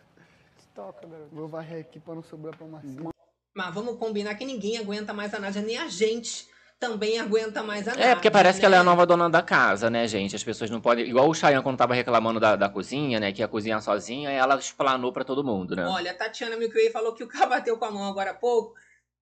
Toca, 0.76 1.08
garoto. 1.08 1.30
Vou 1.34 1.48
varrer 1.48 1.80
aqui 1.80 2.02
pra 2.02 2.14
não 2.14 2.22
sobrar 2.22 2.56
pra 2.58 2.68
Marcinha. 2.68 3.10
Mas 3.56 3.74
vamos 3.74 3.98
combinar 3.98 4.36
que 4.36 4.44
ninguém 4.44 4.78
aguenta 4.78 5.14
mais 5.14 5.34
a 5.34 5.40
Nádia, 5.40 5.62
nem 5.62 5.78
a 5.78 5.88
gente 5.88 6.50
também 6.78 7.18
aguenta 7.18 7.64
mais 7.64 7.88
a 7.88 7.92
Nádia. 7.92 8.08
É, 8.08 8.14
porque 8.14 8.30
parece 8.30 8.60
que 8.60 8.66
ela 8.66 8.76
é 8.76 8.80
a 8.80 8.84
né? 8.84 8.90
nova 8.90 9.06
dona 9.06 9.30
da 9.30 9.42
casa, 9.42 9.90
né, 9.90 10.06
gente? 10.06 10.36
As 10.36 10.44
pessoas 10.44 10.70
não 10.70 10.82
podem. 10.82 11.08
Igual 11.08 11.30
o 11.30 11.34
Chayanne 11.34 11.64
quando 11.64 11.78
tava 11.78 11.94
reclamando 11.94 12.42
da, 12.42 12.58
da 12.58 12.68
cozinha, 12.68 13.22
né? 13.22 13.32
Que 13.32 13.42
ia 13.42 13.48
cozinhar 13.48 13.82
sozinha, 13.82 14.30
ela 14.30 14.56
explanou 14.56 15.14
pra 15.14 15.24
todo 15.24 15.46
mundo, 15.46 15.78
né? 15.78 15.86
Olha, 15.88 16.12
a 16.12 16.14
Tatiana 16.14 16.58
Milkway 16.58 16.92
falou 16.92 17.14
que 17.14 17.24
o 17.24 17.28
cara 17.28 17.46
bateu 17.48 17.78
com 17.78 17.86
a 17.86 17.92
mão 17.92 18.10
agora 18.10 18.32
há 18.32 18.34
pouco. 18.36 18.76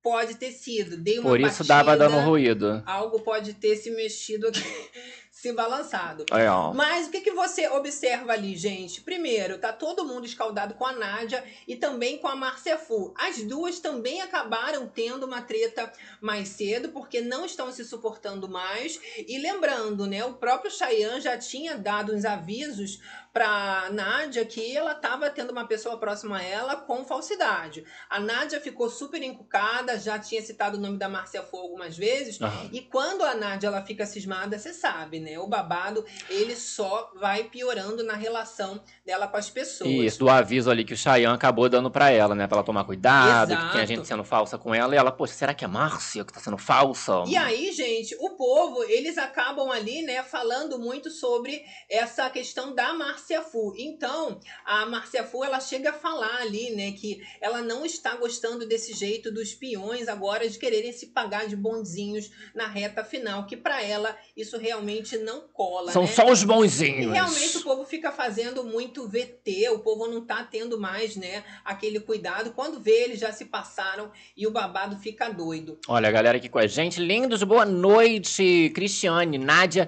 Pode 0.03 0.35
ter 0.35 0.51
sido. 0.51 0.97
Dei 0.97 1.17
uma 1.17 1.29
Por 1.29 1.39
isso 1.39 1.63
batida, 1.63 1.67
dava 1.75 1.95
dando 1.95 2.19
ruído. 2.19 2.83
Algo 2.85 3.21
pode 3.21 3.53
ter 3.53 3.77
se 3.77 3.89
mexido 3.89 4.49
aqui, 4.49 4.59
se 5.31 5.53
balançado. 5.53 6.25
Ó. 6.29 6.73
Mas 6.73 7.07
o 7.07 7.09
que, 7.09 7.21
que 7.21 7.31
você 7.31 7.69
observa 7.69 8.33
ali, 8.33 8.57
gente? 8.57 8.99
Primeiro, 8.99 9.57
tá 9.57 9.71
todo 9.71 10.03
mundo 10.03 10.25
escaldado 10.25 10.73
com 10.73 10.85
a 10.85 10.91
Nádia 10.91 11.41
e 11.65 11.77
também 11.77 12.17
com 12.17 12.27
a 12.27 12.35
Márcia 12.35 12.77
Fu. 12.77 13.13
As 13.17 13.43
duas 13.43 13.79
também 13.79 14.19
acabaram 14.21 14.87
tendo 14.87 15.25
uma 15.25 15.41
treta 15.41 15.89
mais 16.19 16.49
cedo, 16.49 16.89
porque 16.89 17.21
não 17.21 17.45
estão 17.45 17.71
se 17.71 17.85
suportando 17.85 18.49
mais. 18.49 18.99
E 19.25 19.37
lembrando, 19.37 20.05
né, 20.05 20.25
o 20.25 20.33
próprio 20.33 20.69
Chayanne 20.69 21.21
já 21.21 21.37
tinha 21.37 21.77
dado 21.77 22.13
uns 22.13 22.25
avisos 22.25 22.99
pra 23.33 23.89
Nádia 23.91 24.45
que 24.45 24.77
ela 24.77 24.91
estava 24.91 25.27
tendo 25.27 25.49
uma 25.49 25.65
pessoa 25.65 25.97
próxima 25.97 26.37
a 26.37 26.43
ela 26.43 26.75
com 26.75 27.03
falsidade. 27.03 27.83
A 28.07 28.19
Nádia 28.19 28.61
ficou 28.61 28.89
super 28.89 29.23
encucada, 29.23 29.97
já 29.97 30.19
tinha 30.19 30.39
citado 30.39 30.77
o 30.77 30.79
nome 30.79 30.99
da 30.99 31.09
Márcia 31.09 31.41
Fu 31.41 31.57
algumas 31.57 31.97
vezes. 31.97 32.39
Aham. 32.39 32.69
E 32.71 32.81
quando 32.81 33.23
a 33.23 33.33
Nádia 33.33 33.67
ela 33.67 33.81
fica 33.81 34.05
cismada, 34.05 34.59
você 34.59 34.71
sabe, 34.71 35.19
né? 35.19 35.39
O 35.39 35.47
babado, 35.47 36.05
ele 36.29 36.55
só 36.55 37.11
vai 37.15 37.45
piorando 37.45 38.03
na 38.03 38.13
relação 38.13 38.79
dela 39.03 39.27
com 39.27 39.37
as 39.37 39.49
pessoas. 39.49 39.89
Isso, 39.89 40.19
do 40.19 40.29
aviso 40.29 40.69
ali 40.69 40.85
que 40.85 40.93
o 40.93 40.97
Chayanne 40.97 41.35
acabou 41.35 41.67
dando 41.67 41.89
pra 41.89 42.11
ela, 42.11 42.35
né? 42.35 42.45
Pra 42.45 42.57
ela 42.57 42.65
tomar 42.65 42.83
cuidado, 42.83 43.49
que 43.49 43.55
tem 43.55 43.63
a 43.63 43.67
Exato. 43.67 43.87
gente 43.87 44.07
sendo 44.07 44.23
falsa 44.23 44.59
com 44.59 44.75
ela. 44.75 44.93
E 44.93 44.97
ela, 44.97 45.11
poxa, 45.11 45.33
será 45.33 45.55
que 45.55 45.65
é 45.65 45.67
Márcia 45.67 46.23
que 46.23 46.31
tá 46.31 46.39
sendo 46.39 46.57
falsa? 46.59 47.23
E 47.25 47.35
aí, 47.35 47.71
gente, 47.71 48.15
o 48.19 48.37
povo, 48.37 48.83
eles 48.83 49.17
acabam 49.17 49.71
ali, 49.71 50.03
né, 50.03 50.21
falando 50.21 50.77
muito 50.77 51.09
sobre 51.09 51.63
essa 51.89 52.29
questão 52.29 52.75
da 52.75 52.93
Márcia 52.93 53.22
Fu. 53.41 53.73
Então, 53.77 54.39
a 54.65 54.86
Márcia 54.86 55.23
Fu, 55.23 55.43
ela 55.43 55.59
chega 55.59 55.91
a 55.91 55.93
falar 55.93 56.41
ali, 56.41 56.71
né, 56.71 56.91
que 56.91 57.21
ela 57.41 57.62
não 57.62 57.86
está 57.86 58.15
gostando 58.15 58.67
desse 58.67 58.93
jeito 58.93 59.31
dos 59.31 59.53
peões 59.53 60.07
agora 60.07 60.47
de 60.49 60.59
quererem 60.59 60.91
se 60.91 61.07
pagar 61.07 61.47
de 61.47 61.55
bonzinhos 61.55 62.29
na 62.53 62.67
reta 62.67 63.03
final, 63.03 63.45
que 63.45 63.55
pra 63.55 63.81
ela 63.81 64.15
isso 64.36 64.57
realmente 64.57 65.17
não 65.17 65.41
cola, 65.53 65.91
São 65.91 66.03
né? 66.03 66.07
só 66.09 66.29
os 66.29 66.43
E 66.43 66.45
bonzinhos. 66.45 67.12
realmente 67.13 67.57
o 67.57 67.63
povo 67.63 67.86
fica 67.86 68.12
fazendo 68.12 68.63
muito 68.63 69.07
VT, 69.07 69.69
o 69.69 69.79
povo 69.79 70.07
não 70.07 70.25
tá 70.25 70.43
tendo 70.43 70.79
mais, 70.79 71.15
né, 71.15 71.43
aquele 71.63 71.99
cuidado. 71.99 72.51
Quando 72.53 72.79
vê, 72.79 73.03
eles 73.03 73.19
já 73.19 73.31
se 73.31 73.45
passaram 73.45 74.12
e 74.36 74.45
o 74.45 74.51
babado 74.51 74.97
fica 74.97 75.29
doido. 75.29 75.79
Olha, 75.88 76.09
a 76.09 76.12
galera 76.12 76.38
aqui 76.38 76.49
com 76.49 76.59
a 76.59 76.67
gente. 76.67 76.99
Lindos, 76.99 77.41
boa 77.43 77.65
noite. 77.65 78.71
Cristiane, 78.75 79.38
Nádia, 79.38 79.88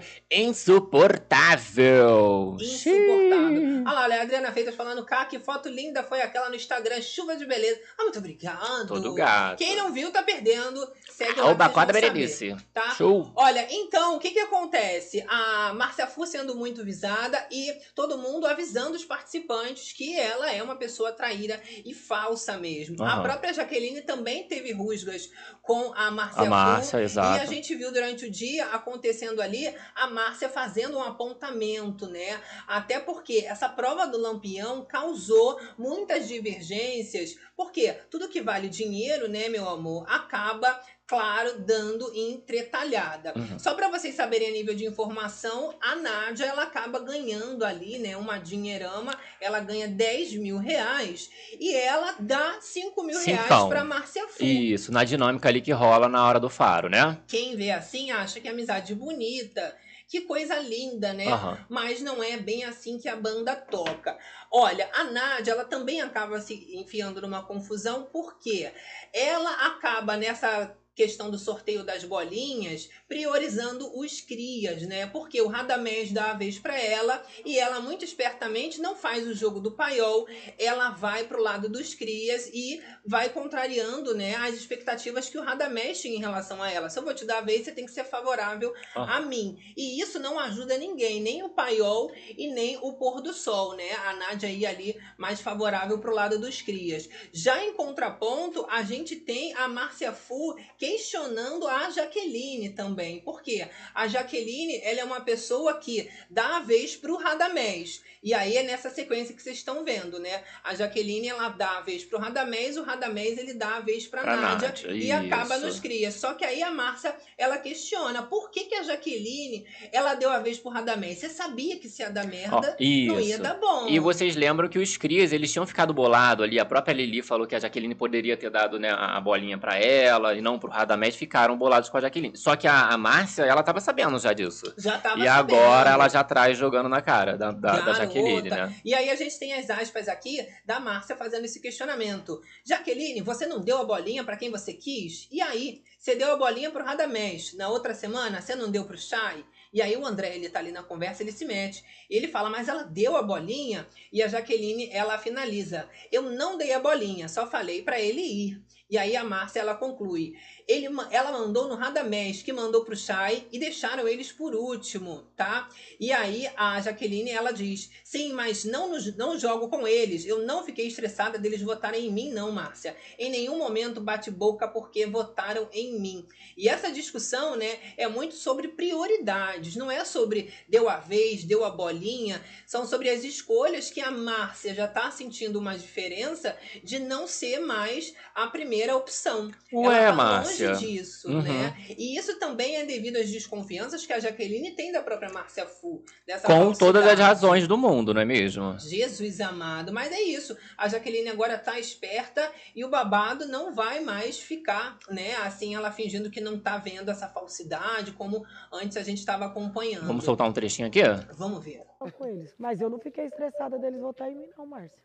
insuportável. 1.16 2.56
Insuportável. 2.60 3.25
Olha 3.32 3.92
lá, 3.94 4.04
olha, 4.04 4.20
a 4.20 4.22
Adriana 4.24 4.52
Freitas 4.52 4.76
falando, 4.76 5.06
cá, 5.06 5.26
que 5.26 5.40
foto 5.40 5.70
linda 5.70 6.04
foi 6.04 6.22
aquela 6.22 6.50
no 6.50 6.56
Instagram, 6.56 7.02
chuva 7.02 7.36
de 7.36 7.46
beleza. 7.46 7.80
Ah, 7.98 8.04
muito 8.04 8.20
obrigado. 8.20 8.88
Todo 8.88 9.14
gato. 9.14 9.58
Quem 9.58 9.76
não 9.76 9.92
viu, 9.94 10.12
tá 10.12 10.24
perdendo. 10.24 10.80
Segue 11.10 11.40
lá. 11.40 11.48
O 11.52 11.56
que 11.56 11.56
vocês 11.56 11.58
Bacó 11.58 11.86
da 11.86 11.94
vão 11.94 11.94
saber, 11.94 12.12
Berenice. 12.14 12.56
Tá? 12.74 12.90
Show. 12.96 13.32
Olha, 13.36 13.68
então, 13.70 14.16
o 14.16 14.20
que 14.20 14.32
que 14.32 14.40
acontece? 14.40 15.24
A 15.28 15.74
Márcia 15.74 16.08
Fu 16.08 16.26
sendo 16.26 16.56
muito 16.56 16.84
visada 16.84 17.46
e 17.52 17.74
todo 17.94 18.18
mundo 18.18 18.46
avisando 18.48 18.96
os 18.96 19.06
participantes 19.06 19.94
que 19.94 20.18
ela 20.20 20.52
é 20.52 20.62
uma 20.62 20.76
pessoa 20.76 21.12
traíra 21.12 21.62
e 21.86 21.94
falsa 21.94 22.58
mesmo. 22.58 23.02
A 23.04 23.14
Aham. 23.14 23.24
própria 23.24 23.54
Jaqueline 23.54 24.02
também 24.02 24.48
teve 24.48 24.72
rusgas 24.72 25.30
com 25.62 25.94
a 25.96 26.12
Márcia 26.12 26.42
A 26.42 26.46
Fu. 26.46 26.50
Márcia, 26.50 26.98
E 26.98 27.02
a 27.02 27.04
exato. 27.04 27.48
gente 27.48 27.76
viu 27.76 27.92
durante 27.92 28.26
o 28.26 28.32
dia 28.32 28.66
acontecendo 28.68 29.42
ali 29.42 29.74
a 29.96 30.08
Márcia 30.08 30.50
fazendo 30.50 30.98
um 30.98 31.04
apontamento, 31.04 32.08
né? 32.08 32.40
Até 32.68 33.00
porque 33.16 33.46
essa 33.48 33.70
prova 33.70 34.06
do 34.06 34.20
Lampião 34.20 34.84
causou 34.84 35.58
muitas 35.78 36.28
divergências, 36.28 37.38
porque 37.56 37.94
tudo 38.12 38.28
que 38.28 38.42
vale 38.42 38.68
dinheiro, 38.68 39.30
né, 39.30 39.48
meu 39.48 39.70
amor, 39.70 40.06
acaba 40.10 40.78
claro, 41.08 41.60
dando 41.60 42.12
em 42.16 42.42
tretalhada. 42.42 43.32
Uhum. 43.36 43.60
Só 43.60 43.74
para 43.76 43.90
vocês 43.90 44.16
saberem 44.16 44.50
a 44.50 44.52
nível 44.52 44.76
de 44.76 44.86
informação, 44.86 45.74
a 45.80 45.96
Nádia, 45.96 46.46
ela 46.46 46.64
acaba 46.64 47.00
ganhando 47.00 47.64
ali, 47.64 48.00
né, 48.00 48.18
uma 48.18 48.38
dinheirama, 48.38 49.18
ela 49.40 49.60
ganha 49.60 49.88
10 49.88 50.34
mil 50.34 50.58
reais 50.58 51.30
e 51.60 51.74
ela 51.74 52.16
dá 52.20 52.58
5 52.60 53.04
mil 53.04 53.20
reais 53.20 53.44
Cincão. 53.44 53.70
para 53.70 53.84
Márcia 53.84 54.28
Fu. 54.28 54.44
Isso, 54.44 54.92
na 54.92 55.04
dinâmica 55.04 55.48
ali 55.48 55.62
que 55.62 55.72
rola 55.72 56.10
na 56.10 56.28
hora 56.28 56.40
do 56.40 56.50
faro, 56.50 56.90
né? 56.90 57.18
Quem 57.28 57.56
vê 57.56 57.72
assim 57.72 58.12
acha 58.12 58.42
que 58.42 58.48
é 58.48 58.52
amizade 58.52 58.94
bonita. 58.94 59.74
Que 60.08 60.22
coisa 60.22 60.60
linda, 60.60 61.14
né? 61.14 61.28
Aham. 61.28 61.58
Mas 61.68 62.02
não 62.02 62.24
é 62.24 62.38
bem 62.38 62.64
assim 62.64 62.98
que 63.00 63.10
a 63.10 63.16
banda 63.16 63.56
toca. 63.56 64.18
Olha, 64.52 64.90
a 64.94 65.04
Nádia, 65.06 65.52
ela 65.54 65.66
também 65.66 66.02
acaba 66.02 66.40
se 66.40 66.76
enfiando 66.76 67.22
numa 67.22 67.44
confusão, 67.44 68.08
porque 68.12 68.72
ela 69.12 69.52
acaba 69.68 70.16
nessa 70.16 70.76
questão 70.96 71.30
do 71.30 71.38
sorteio 71.38 71.84
das 71.84 72.04
bolinhas, 72.04 72.90
priorizando 73.08 73.92
os 74.00 74.22
crias, 74.22 74.84
né? 74.84 75.06
Porque 75.08 75.42
o 75.42 75.48
Radamés 75.48 76.12
dá 76.12 76.32
a 76.32 76.34
vez 76.34 76.58
para 76.58 76.80
ela 76.80 77.22
e 77.46 77.60
ela 77.60 77.80
muito 77.82 78.06
espertamente 78.06 78.80
não 78.82 78.96
faz 78.96 79.28
o 79.28 79.34
jogo 79.34 79.60
do 79.60 79.72
paiol, 79.72 80.28
ela 80.58 80.92
vai 80.92 81.26
pro 81.26 81.42
lado 81.42 81.68
dos 81.68 81.94
crias 81.94 82.50
e 82.54 82.82
vai 83.06 83.30
contrariando, 83.30 84.16
né, 84.16 84.36
as 84.36 84.56
expectativas 84.56 85.30
que 85.30 85.38
o 85.38 85.44
Radamés 85.44 86.00
tinha 86.02 86.16
em 86.16 86.20
relação 86.20 86.62
a 86.64 86.72
ela. 86.72 86.90
Se 86.90 86.98
eu 86.98 87.04
vou 87.04 87.14
te 87.14 87.26
dar 87.26 87.40
a 87.40 87.42
vez, 87.42 87.66
você 87.66 87.72
tem 87.72 87.86
que 87.86 87.92
ser 87.92 88.06
favorável 88.06 88.74
Ah. 88.96 89.18
a 89.18 89.22
mim. 89.22 89.58
E 89.76 90.00
isso 90.02 90.18
não 90.20 90.40
ajuda 90.40 90.78
ninguém, 90.78 91.22
nem 91.22 91.44
o 91.44 91.50
paiol 91.50 92.12
e 92.38 92.48
nem 92.48 92.78
o 92.78 92.94
pôr 92.94 93.22
do 93.22 93.34
sol, 93.34 93.76
né? 93.76 93.92
A 94.06 94.14
Nádia 94.14 94.48
aí 94.48 94.66
ali 94.66 94.98
mais 95.18 95.42
favorável 95.42 96.00
pro 96.00 96.14
lado 96.14 96.40
dos 96.40 96.62
crias. 96.62 97.10
Já 97.34 97.64
em 97.66 97.74
contraponto, 97.74 98.66
a 98.70 98.82
gente 98.84 99.16
tem 99.16 99.54
a 99.56 99.68
Márcia 99.68 100.14
Fu 100.14 100.56
questionando 100.86 101.68
a 101.68 101.90
Jaqueline 101.90 102.70
também. 102.70 103.20
Por 103.20 103.42
quê? 103.42 103.68
A 103.94 104.08
Jaqueline, 104.08 104.80
ela 104.84 105.02
é 105.02 105.04
uma 105.04 105.22
pessoa 105.22 105.80
que 105.80 106.08
dá 106.30 106.58
a 106.58 106.60
vez 106.60 106.96
pro 106.96 107.18
Radamés. 107.18 108.04
E 108.24 108.34
aí 108.34 108.58
é 108.58 108.64
nessa 108.64 108.90
sequência 108.90 109.36
que 109.36 109.42
vocês 109.42 109.58
estão 109.58 109.84
vendo, 109.84 110.20
né? 110.20 110.44
A 110.64 110.74
Jaqueline, 110.76 111.28
ela 111.28 111.50
dá 111.50 111.78
a 111.78 111.82
vez 111.82 112.04
pro 112.04 112.20
Radamés, 112.20 112.78
o 112.78 112.84
Radamés, 112.84 113.38
ele 113.38 113.54
dá 113.54 113.78
a 113.78 113.80
vez 113.80 114.08
pra, 114.08 114.22
Pra 114.22 114.36
Nádia, 114.36 114.70
Nádia, 114.70 114.92
e 114.92 115.12
acaba 115.12 115.58
nos 115.58 115.80
cria. 115.80 116.12
Só 116.12 116.34
que 116.34 116.44
aí 116.44 116.62
a 116.64 116.72
Márcia, 116.72 117.16
ela 117.38 117.58
questiona, 117.58 118.24
por 118.24 118.50
que 118.50 118.66
que 118.66 118.76
a 118.76 118.84
Jaqueline, 118.84 119.66
ela 119.92 120.16
deu 120.16 120.30
a 120.32 120.40
vez 120.40 120.58
pro 120.58 120.72
Radamés? 120.72 121.20
Você 121.20 121.30
sabia 121.30 121.78
que 121.78 121.88
se 121.88 122.02
ia 122.02 122.10
dar 122.10 122.26
merda, 122.26 122.76
não 122.80 123.20
ia 123.20 123.38
dar 123.38 123.56
bom. 123.56 123.88
E 123.88 124.00
vocês 124.00 124.36
lembram 124.36 124.68
que 124.68 124.80
os 124.80 124.98
Crias, 124.98 125.32
eles 125.32 125.52
tinham 125.52 125.68
ficado 125.68 125.94
bolados 125.94 126.44
ali. 126.44 126.60
A 126.60 126.66
própria 126.66 126.94
Lili 126.94 127.22
falou 127.22 127.46
que 127.46 127.56
a 127.56 127.60
Jaqueline 127.60 127.94
poderia 127.94 128.36
ter 128.36 128.50
dado 128.50 128.80
né, 128.80 128.90
a 128.92 129.16
a 129.16 129.22
bolinha 129.22 129.58
pra 129.58 129.78
ela 129.78 130.36
e 130.36 130.42
não 130.42 130.60
pro 130.60 130.70
Radamés. 130.76 131.16
Ficaram 131.16 131.58
bolados 131.58 131.90
com 131.90 131.98
a 131.98 132.02
Jaqueline. 132.02 132.38
Só 132.38 132.56
que 132.56 132.68
a, 132.68 132.90
a 132.90 132.98
Márcia, 132.98 133.44
ela 133.44 133.64
tava 133.64 133.80
sabendo 133.80 134.20
já 134.20 134.34
disso. 134.34 134.74
Já 134.78 134.98
tava 135.00 135.20
E 135.20 135.28
agora 135.28 135.78
sabendo. 135.78 135.94
ela 135.94 136.10
já 136.10 136.24
traz 136.24 136.58
jogando 136.58 136.90
na 136.90 137.02
cara 137.02 137.38
da, 137.38 137.52
da, 137.52 137.80
da. 137.80 137.94
Jaqueline, 137.94 138.50
né? 138.50 138.76
E 138.84 138.94
aí 138.94 139.10
a 139.10 139.16
gente 139.16 139.38
tem 139.40 139.54
as 139.54 139.70
aspas 139.70 140.08
aqui 140.08 140.46
da 140.66 140.80
Márcia 140.80 141.16
fazendo 141.16 141.46
esse 141.46 141.62
questionamento. 141.62 142.42
Jaqueline, 142.66 143.22
você 143.22 143.46
não 143.46 143.60
deu 143.62 143.78
a 143.80 143.84
bolinha 143.86 144.24
pra 144.24 144.38
quem 144.38 144.52
você 144.52 144.74
quis? 144.74 145.28
E 145.32 145.42
aí, 145.42 145.82
você 145.98 146.16
deu 146.16 146.34
a 146.34 146.38
bolinha 146.38 146.70
pro 146.72 146.84
Radamés. 146.84 147.54
Na 147.56 147.70
outra 147.70 147.94
semana, 147.94 148.42
você 148.42 148.56
não 148.56 148.70
deu 148.70 148.84
pro 148.86 148.98
Chay? 148.98 149.44
E 149.74 149.82
aí 149.82 149.98
o 149.98 150.06
André, 150.06 150.36
ele 150.36 150.48
tá 150.48 150.60
ali 150.60 150.72
na 150.72 150.84
conversa, 150.84 151.22
ele 151.22 151.34
se 151.34 151.44
mete. 151.46 151.84
Ele 152.10 152.28
fala, 152.30 152.50
mas 152.50 152.68
ela 152.70 152.84
deu 152.84 153.18
a 153.18 153.22
bolinha? 153.22 153.86
E 154.12 154.22
a 154.24 154.28
Jaqueline, 154.28 154.90
ela 154.92 155.18
finaliza. 155.18 155.90
Eu 156.12 156.22
não 156.24 156.58
dei 156.58 156.72
a 156.72 156.80
bolinha, 156.80 157.28
só 157.28 157.46
falei 157.46 157.82
pra 157.82 158.00
ele 158.00 158.22
ir. 158.22 158.62
E 158.90 158.98
aí 158.98 159.16
a 159.18 159.24
Márcia, 159.24 159.60
ela 159.60 159.76
conclui. 159.76 160.36
Ele, 160.68 160.88
ela 161.12 161.32
mandou 161.32 161.68
no 161.68 161.76
Radamés, 161.76 162.42
que 162.42 162.52
mandou 162.52 162.84
pro 162.84 162.96
Chay, 162.96 163.48
e 163.52 163.60
deixaram 163.60 164.08
eles 164.08 164.32
por 164.32 164.56
último, 164.56 165.24
tá? 165.36 165.70
E 166.00 166.12
aí 166.12 166.48
a 166.58 166.82
Jaqueline, 166.82 167.30
ela 167.30 167.52
diz, 167.52 167.90
sim, 168.04 168.34
mas 168.34 168.66
não, 168.66 168.90
nos- 168.90 169.16
não 169.16 169.38
jogo 169.38 169.68
com 169.70 169.88
eles. 169.88 170.26
Eu 170.26 170.40
não 170.40 170.64
fiquei 170.64 170.88
estressada 170.88 171.38
deles 171.38 171.62
votarem 171.62 172.08
em 172.08 172.12
mim, 172.12 172.32
não, 172.32 172.52
Márcia. 172.52 172.96
Em 173.20 173.30
nenhum 173.30 173.58
momento 173.58 174.02
bate 174.02 174.32
boca 174.32 174.68
porque 174.68 175.06
votaram 175.06 175.70
em 175.72 176.00
mim. 176.00 176.28
E 176.58 176.68
essa 176.68 176.92
discussão, 176.92 177.56
né, 177.56 177.78
é 177.98 178.08
muito 178.08 178.36
sobre 178.36 178.70
prioridades. 178.70 179.76
Não 179.76 179.92
é 179.92 180.04
sobre 180.04 180.52
deu 180.68 180.90
a 180.90 180.98
vez, 180.98 181.44
deu 181.44 181.64
a 181.64 181.70
bolinha. 181.70 182.44
São 182.66 182.88
sobre 182.88 183.10
as 183.10 183.24
escolhas 183.24 183.90
que 183.92 184.02
a 184.02 184.10
Márcia 184.12 184.74
já 184.74 184.88
tá 184.88 185.12
sentindo 185.12 185.60
uma 185.60 185.78
diferença 185.78 186.58
de 186.84 186.98
não 187.00 187.28
ser 187.28 187.60
mais 187.60 188.14
a 188.34 188.48
primeira 188.48 188.96
opção. 188.96 189.52
Ué, 189.72 190.06
tá 190.08 190.14
Márcia. 190.14 190.55
Longe 190.64 190.86
disso, 190.86 191.28
Uhum. 191.30 191.42
né? 191.42 191.76
E 191.98 192.18
isso 192.18 192.38
também 192.40 192.78
é 192.78 192.86
devido 192.86 193.18
às 193.18 193.30
desconfianças 193.30 194.06
que 194.06 194.14
a 194.14 194.20
Jaqueline 194.20 194.72
tem 194.76 194.92
da 194.92 195.02
própria 195.02 195.32
Márcia 195.32 195.66
Fu. 195.66 196.04
Dessa 196.26 196.48
Com 196.48 196.72
todas 196.74 197.06
as 197.06 197.20
razões 197.20 197.68
do 197.68 197.78
mundo, 197.78 198.14
não 198.14 198.22
é 198.22 198.26
mesmo? 198.26 198.78
Jesus 198.80 199.42
amado. 199.42 199.92
Mas 199.94 200.12
é 200.12 200.22
isso. 200.22 200.58
A 200.78 200.88
Jaqueline 200.88 201.30
agora 201.30 201.58
tá 201.58 201.80
esperta 201.80 202.52
e 202.76 202.84
o 202.84 202.90
babado 202.90 203.48
não 203.48 203.74
vai 203.74 204.00
mais 204.00 204.40
ficar, 204.40 204.98
né? 205.10 205.36
Assim, 205.38 205.76
ela 205.76 205.92
fingindo 205.92 206.30
que 206.30 206.42
não 206.42 206.60
tá 206.60 206.78
vendo 206.78 207.10
essa 207.10 207.28
falsidade, 207.28 208.12
como 208.14 208.46
antes 208.72 208.98
a 208.98 209.04
gente 209.04 209.20
estava 209.20 209.46
acompanhando. 209.46 210.06
Vamos 210.08 210.24
soltar 210.24 210.48
um 210.48 210.54
trechinho 210.54 210.88
aqui? 210.88 211.02
Vamos 211.38 211.64
ver. 211.64 211.82
com 212.18 212.26
eles. 212.26 212.54
Mas 212.60 212.82
eu 212.82 212.90
não 212.90 213.00
fiquei 213.00 213.26
estressada 213.26 213.80
deles 213.80 214.00
votar 214.00 214.30
em 214.32 214.36
mim, 214.36 214.48
não, 214.58 214.66
Márcia. 214.66 215.04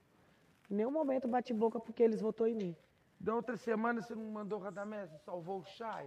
Em 0.70 0.74
nenhum 0.74 0.90
momento 0.90 1.26
bati 1.26 1.52
boca 1.54 1.80
porque 1.80 2.02
eles 2.02 2.20
votou 2.20 2.46
em 2.46 2.54
mim. 2.54 2.76
Da 3.20 3.34
outra 3.34 3.56
semana 3.56 4.00
você 4.00 4.14
não 4.14 4.24
mandou 4.24 4.58
o 4.58 4.62
Radamés, 4.62 5.10
salvou 5.26 5.58
o 5.60 5.64
Chay? 5.76 6.06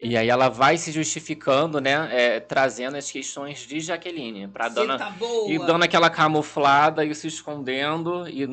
E 0.00 0.16
aí 0.16 0.28
ela 0.28 0.48
vai 0.48 0.76
se 0.76 0.92
justificando, 0.92 1.80
né? 1.80 2.08
é, 2.12 2.40
trazendo 2.40 2.96
as 2.96 3.10
questões 3.10 3.60
de 3.60 3.80
Jaqueline. 3.80 4.46
Pra 4.48 4.68
Você 4.68 4.74
dando, 4.74 4.96
tá 4.96 5.10
boa. 5.10 5.50
e 5.52 5.58
dando 5.58 5.82
aquela 5.82 6.08
camuflada 6.08 7.04
e 7.04 7.12
se 7.14 7.26
escondendo 7.26 8.28
e 8.28 8.46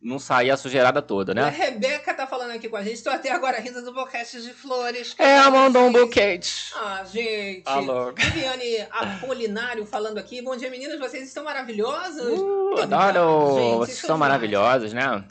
não 0.00 0.18
sair 0.20 0.50
a 0.52 0.56
sujeirada 0.56 1.02
toda, 1.02 1.32
A 1.32 1.34
né? 1.34 1.48
Rebeca 1.50 2.14
tá 2.14 2.26
falando 2.28 2.52
aqui 2.52 2.68
com 2.68 2.76
a 2.76 2.82
gente. 2.84 3.02
Tô 3.02 3.10
até 3.10 3.30
agora 3.32 3.58
rindo 3.60 3.82
do 3.84 3.92
boquete 3.92 4.40
de 4.40 4.52
flores. 4.54 5.14
É, 5.18 5.36
ela 5.38 5.50
mandou 5.50 5.82
um 5.82 5.92
buquete. 5.92 6.72
Ah, 6.76 7.04
gente. 7.04 7.62
Alô. 7.66 8.12
Viviane 8.12 8.86
Apolinário 8.90 9.84
falando 9.84 10.18
aqui. 10.18 10.40
Bom 10.42 10.56
dia, 10.56 10.70
meninas. 10.70 10.98
Vocês 10.98 11.26
estão 11.26 11.42
maravilhosos. 11.44 12.38
Uh, 12.38 12.80
adoro! 12.82 13.56
gente, 13.58 13.76
Vocês 13.78 14.00
demais. 14.02 14.18
maravilhosos, 14.20 14.92
né? 14.92 15.24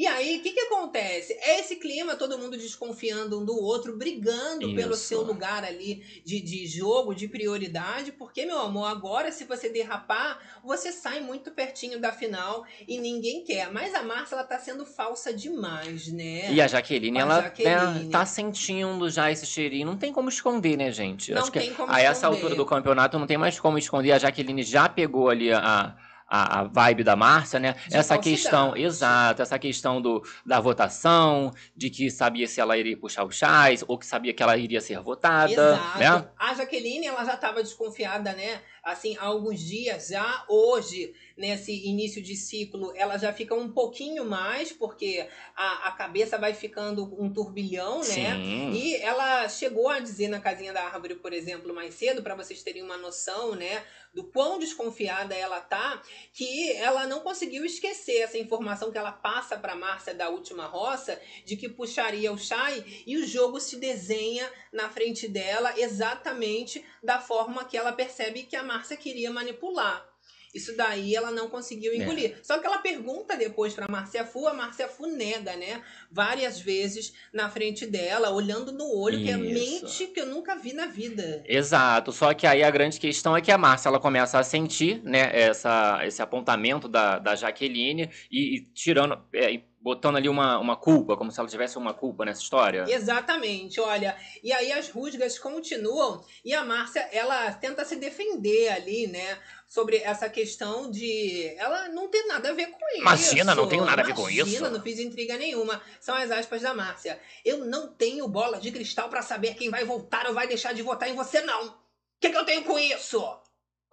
E 0.00 0.06
aí, 0.06 0.38
o 0.38 0.42
que, 0.42 0.52
que 0.52 0.60
acontece? 0.60 1.34
É 1.42 1.60
esse 1.60 1.76
clima, 1.76 2.16
todo 2.16 2.38
mundo 2.38 2.56
desconfiando 2.56 3.38
um 3.38 3.44
do 3.44 3.54
outro, 3.54 3.98
brigando 3.98 4.74
pelo 4.74 4.94
Isso. 4.94 5.04
seu 5.08 5.20
lugar 5.20 5.62
ali 5.62 6.22
de, 6.24 6.40
de 6.40 6.66
jogo, 6.66 7.14
de 7.14 7.28
prioridade, 7.28 8.10
porque, 8.10 8.46
meu 8.46 8.58
amor, 8.60 8.86
agora 8.86 9.30
se 9.30 9.44
você 9.44 9.68
derrapar, 9.68 10.38
você 10.64 10.90
sai 10.90 11.20
muito 11.20 11.50
pertinho 11.50 12.00
da 12.00 12.12
final 12.12 12.64
e 12.88 12.98
ninguém 12.98 13.44
quer. 13.44 13.70
Mas 13.70 13.94
a 13.94 14.02
Márcia, 14.02 14.36
ela 14.36 14.44
tá 14.44 14.58
sendo 14.58 14.86
falsa 14.86 15.34
demais, 15.34 16.08
né? 16.08 16.50
E 16.50 16.62
a 16.62 16.66
Jaqueline, 16.66 17.18
A 17.18 17.20
ela 17.20 17.42
Jaqueline. 17.42 18.04
né, 18.04 18.08
tá 18.10 18.24
sentindo 18.24 19.10
já 19.10 19.30
esse 19.30 19.44
cheirinho. 19.44 19.84
Não 19.86 19.98
tem 19.98 20.14
como 20.14 20.30
esconder, 20.30 20.78
né, 20.78 20.90
gente? 20.90 21.30
Não 21.30 21.42
Acho 21.42 21.52
que 21.52 21.58
tem 21.60 21.74
como 21.74 21.92
a 21.92 22.00
essa 22.00 22.12
esconder. 22.26 22.36
altura 22.36 22.54
do 22.54 22.64
campeonato 22.64 23.18
não 23.18 23.26
tem 23.26 23.36
mais 23.36 23.60
como 23.60 23.76
esconder. 23.76 24.12
A 24.12 24.18
Jaqueline 24.18 24.62
já 24.62 24.88
pegou 24.88 25.28
ali 25.28 25.52
a, 25.52 25.94
a, 26.30 26.60
a 26.60 26.64
vibe 26.64 27.02
da 27.02 27.16
Márcia, 27.16 27.58
né? 27.58 27.74
De 27.88 27.96
essa 27.96 28.16
questão, 28.16 28.76
exato, 28.76 29.42
essa 29.42 29.58
questão 29.58 30.00
do, 30.00 30.22
da 30.46 30.60
votação, 30.60 31.52
de 31.76 31.90
que 31.90 32.08
sabia 32.08 32.46
se 32.46 32.60
ela 32.60 32.78
iria 32.78 32.96
puxar 32.96 33.24
o 33.24 33.30
chás, 33.32 33.84
ou 33.88 33.98
que 33.98 34.06
sabia 34.06 34.32
que 34.32 34.42
ela 34.42 34.56
iria 34.56 34.80
ser 34.80 35.00
votada, 35.00 35.50
Exato. 35.50 35.98
né? 35.98 36.28
A 36.38 36.54
Jaqueline, 36.54 37.06
ela 37.06 37.24
já 37.24 37.34
estava 37.34 37.62
desconfiada, 37.62 38.32
né? 38.32 38.60
Assim, 38.82 39.16
há 39.18 39.24
alguns 39.24 39.60
dias 39.60 40.08
já. 40.08 40.44
Hoje, 40.48 41.14
nesse 41.36 41.72
início 41.86 42.22
de 42.22 42.36
ciclo, 42.36 42.92
ela 42.94 43.18
já 43.18 43.32
fica 43.32 43.54
um 43.54 43.70
pouquinho 43.70 44.24
mais, 44.24 44.72
porque 44.72 45.26
a, 45.56 45.88
a 45.88 45.92
cabeça 45.92 46.38
vai 46.38 46.54
ficando 46.54 47.04
um 47.20 47.32
turbilhão, 47.32 47.98
né? 47.98 48.04
Sim. 48.04 48.72
E 48.72 48.96
ela 48.96 49.48
chegou 49.48 49.88
a 49.88 50.00
dizer 50.00 50.28
na 50.28 50.40
casinha 50.40 50.72
da 50.72 50.82
árvore, 50.84 51.14
por 51.14 51.32
exemplo, 51.32 51.74
mais 51.74 51.94
cedo, 51.94 52.22
para 52.22 52.34
vocês 52.34 52.62
terem 52.62 52.82
uma 52.82 52.96
noção, 52.96 53.54
né, 53.54 53.84
do 54.12 54.24
quão 54.24 54.58
desconfiada 54.58 55.34
ela 55.34 55.60
tá, 55.60 56.02
que 56.32 56.72
ela 56.72 57.06
não 57.06 57.20
conseguiu 57.20 57.64
esquecer 57.64 58.18
essa 58.18 58.38
informação 58.38 58.90
que 58.90 58.98
ela 58.98 59.12
passa 59.12 59.56
para 59.56 59.76
Márcia 59.76 60.14
da 60.14 60.28
última 60.28 60.66
roça, 60.66 61.20
de 61.44 61.56
que 61.56 61.68
puxaria 61.68 62.32
o 62.32 62.38
Chay 62.38 63.04
e 63.06 63.16
o 63.16 63.26
jogo 63.26 63.60
se 63.60 63.76
desenha 63.76 64.50
na 64.72 64.88
frente 64.88 65.28
dela 65.28 65.72
exatamente 65.76 66.84
da 67.02 67.20
forma 67.20 67.64
que 67.64 67.76
ela 67.76 67.92
percebe 67.92 68.42
que 68.42 68.56
a 68.56 68.62
Márcia 68.70 68.96
queria 68.96 69.32
manipular. 69.32 70.08
Isso 70.54 70.76
daí 70.76 71.14
ela 71.14 71.30
não 71.30 71.48
conseguiu 71.48 71.94
engolir. 71.94 72.36
Só 72.42 72.58
que 72.58 72.66
ela 72.66 72.78
pergunta 72.78 73.36
depois 73.36 73.72
pra 73.74 73.88
Márcia 73.88 74.24
Fu, 74.24 74.46
a 74.46 74.54
Márcia 74.54 74.88
Fu 74.88 75.06
nega, 75.06 75.56
né? 75.56 75.82
Várias 76.10 76.60
vezes 76.60 77.12
na 77.32 77.48
frente 77.48 77.86
dela, 77.86 78.30
olhando 78.30 78.72
no 78.72 78.92
olho, 78.96 79.18
que 79.18 79.30
é 79.30 79.38
Isso. 79.38 79.82
mente 79.82 80.06
que 80.08 80.20
eu 80.20 80.26
nunca 80.26 80.56
vi 80.56 80.72
na 80.72 80.86
vida. 80.86 81.42
Exato, 81.46 82.12
só 82.12 82.34
que 82.34 82.46
aí 82.46 82.62
a 82.62 82.70
grande 82.70 82.98
questão 82.98 83.36
é 83.36 83.40
que 83.40 83.52
a 83.52 83.58
Márcia 83.58 83.88
ela 83.88 84.00
começa 84.00 84.38
a 84.38 84.42
sentir, 84.42 85.00
né, 85.04 85.30
essa, 85.32 86.00
esse 86.04 86.20
apontamento 86.20 86.88
da, 86.88 87.18
da 87.18 87.36
Jaqueline 87.36 88.10
e, 88.30 88.56
e 88.56 88.60
tirando, 88.72 89.18
é, 89.32 89.52
e 89.52 89.69
botando 89.80 90.16
ali 90.16 90.28
uma, 90.28 90.58
uma 90.58 90.76
culpa, 90.76 91.16
como 91.16 91.32
se 91.32 91.40
ela 91.40 91.48
tivesse 91.48 91.78
uma 91.78 91.94
culpa 91.94 92.24
nessa 92.24 92.42
história. 92.42 92.84
Exatamente, 92.86 93.80
olha. 93.80 94.14
E 94.42 94.52
aí 94.52 94.70
as 94.72 94.90
rusgas 94.90 95.38
continuam 95.38 96.22
e 96.44 96.52
a 96.52 96.64
Márcia, 96.64 97.08
ela 97.12 97.52
tenta 97.54 97.84
se 97.84 97.96
defender 97.96 98.68
ali, 98.68 99.06
né? 99.06 99.38
Sobre 99.66 99.98
essa 99.98 100.28
questão 100.28 100.90
de 100.90 101.54
ela 101.56 101.88
não 101.88 102.08
ter 102.08 102.24
nada 102.24 102.50
a 102.50 102.52
ver 102.52 102.66
com 102.66 102.88
isso. 102.88 103.00
Imagina, 103.00 103.54
não 103.54 103.68
tenho 103.68 103.84
nada 103.84 104.02
a 104.02 104.04
ver 104.04 104.14
com 104.14 104.28
Imagina, 104.28 104.66
isso. 104.66 104.70
não 104.70 104.82
fiz 104.82 104.98
intriga 104.98 105.38
nenhuma. 105.38 105.80
São 106.00 106.14
as 106.14 106.30
aspas 106.30 106.62
da 106.62 106.74
Márcia. 106.74 107.18
Eu 107.44 107.64
não 107.64 107.88
tenho 107.88 108.28
bola 108.28 108.60
de 108.60 108.72
cristal 108.72 109.08
pra 109.08 109.22
saber 109.22 109.54
quem 109.54 109.70
vai 109.70 109.84
voltar 109.84 110.26
ou 110.26 110.34
vai 110.34 110.46
deixar 110.46 110.74
de 110.74 110.82
votar 110.82 111.08
em 111.08 111.14
você, 111.14 111.40
não. 111.40 111.68
O 111.68 111.74
que, 112.20 112.30
que 112.30 112.36
eu 112.36 112.44
tenho 112.44 112.64
com 112.64 112.78
isso? 112.78 113.24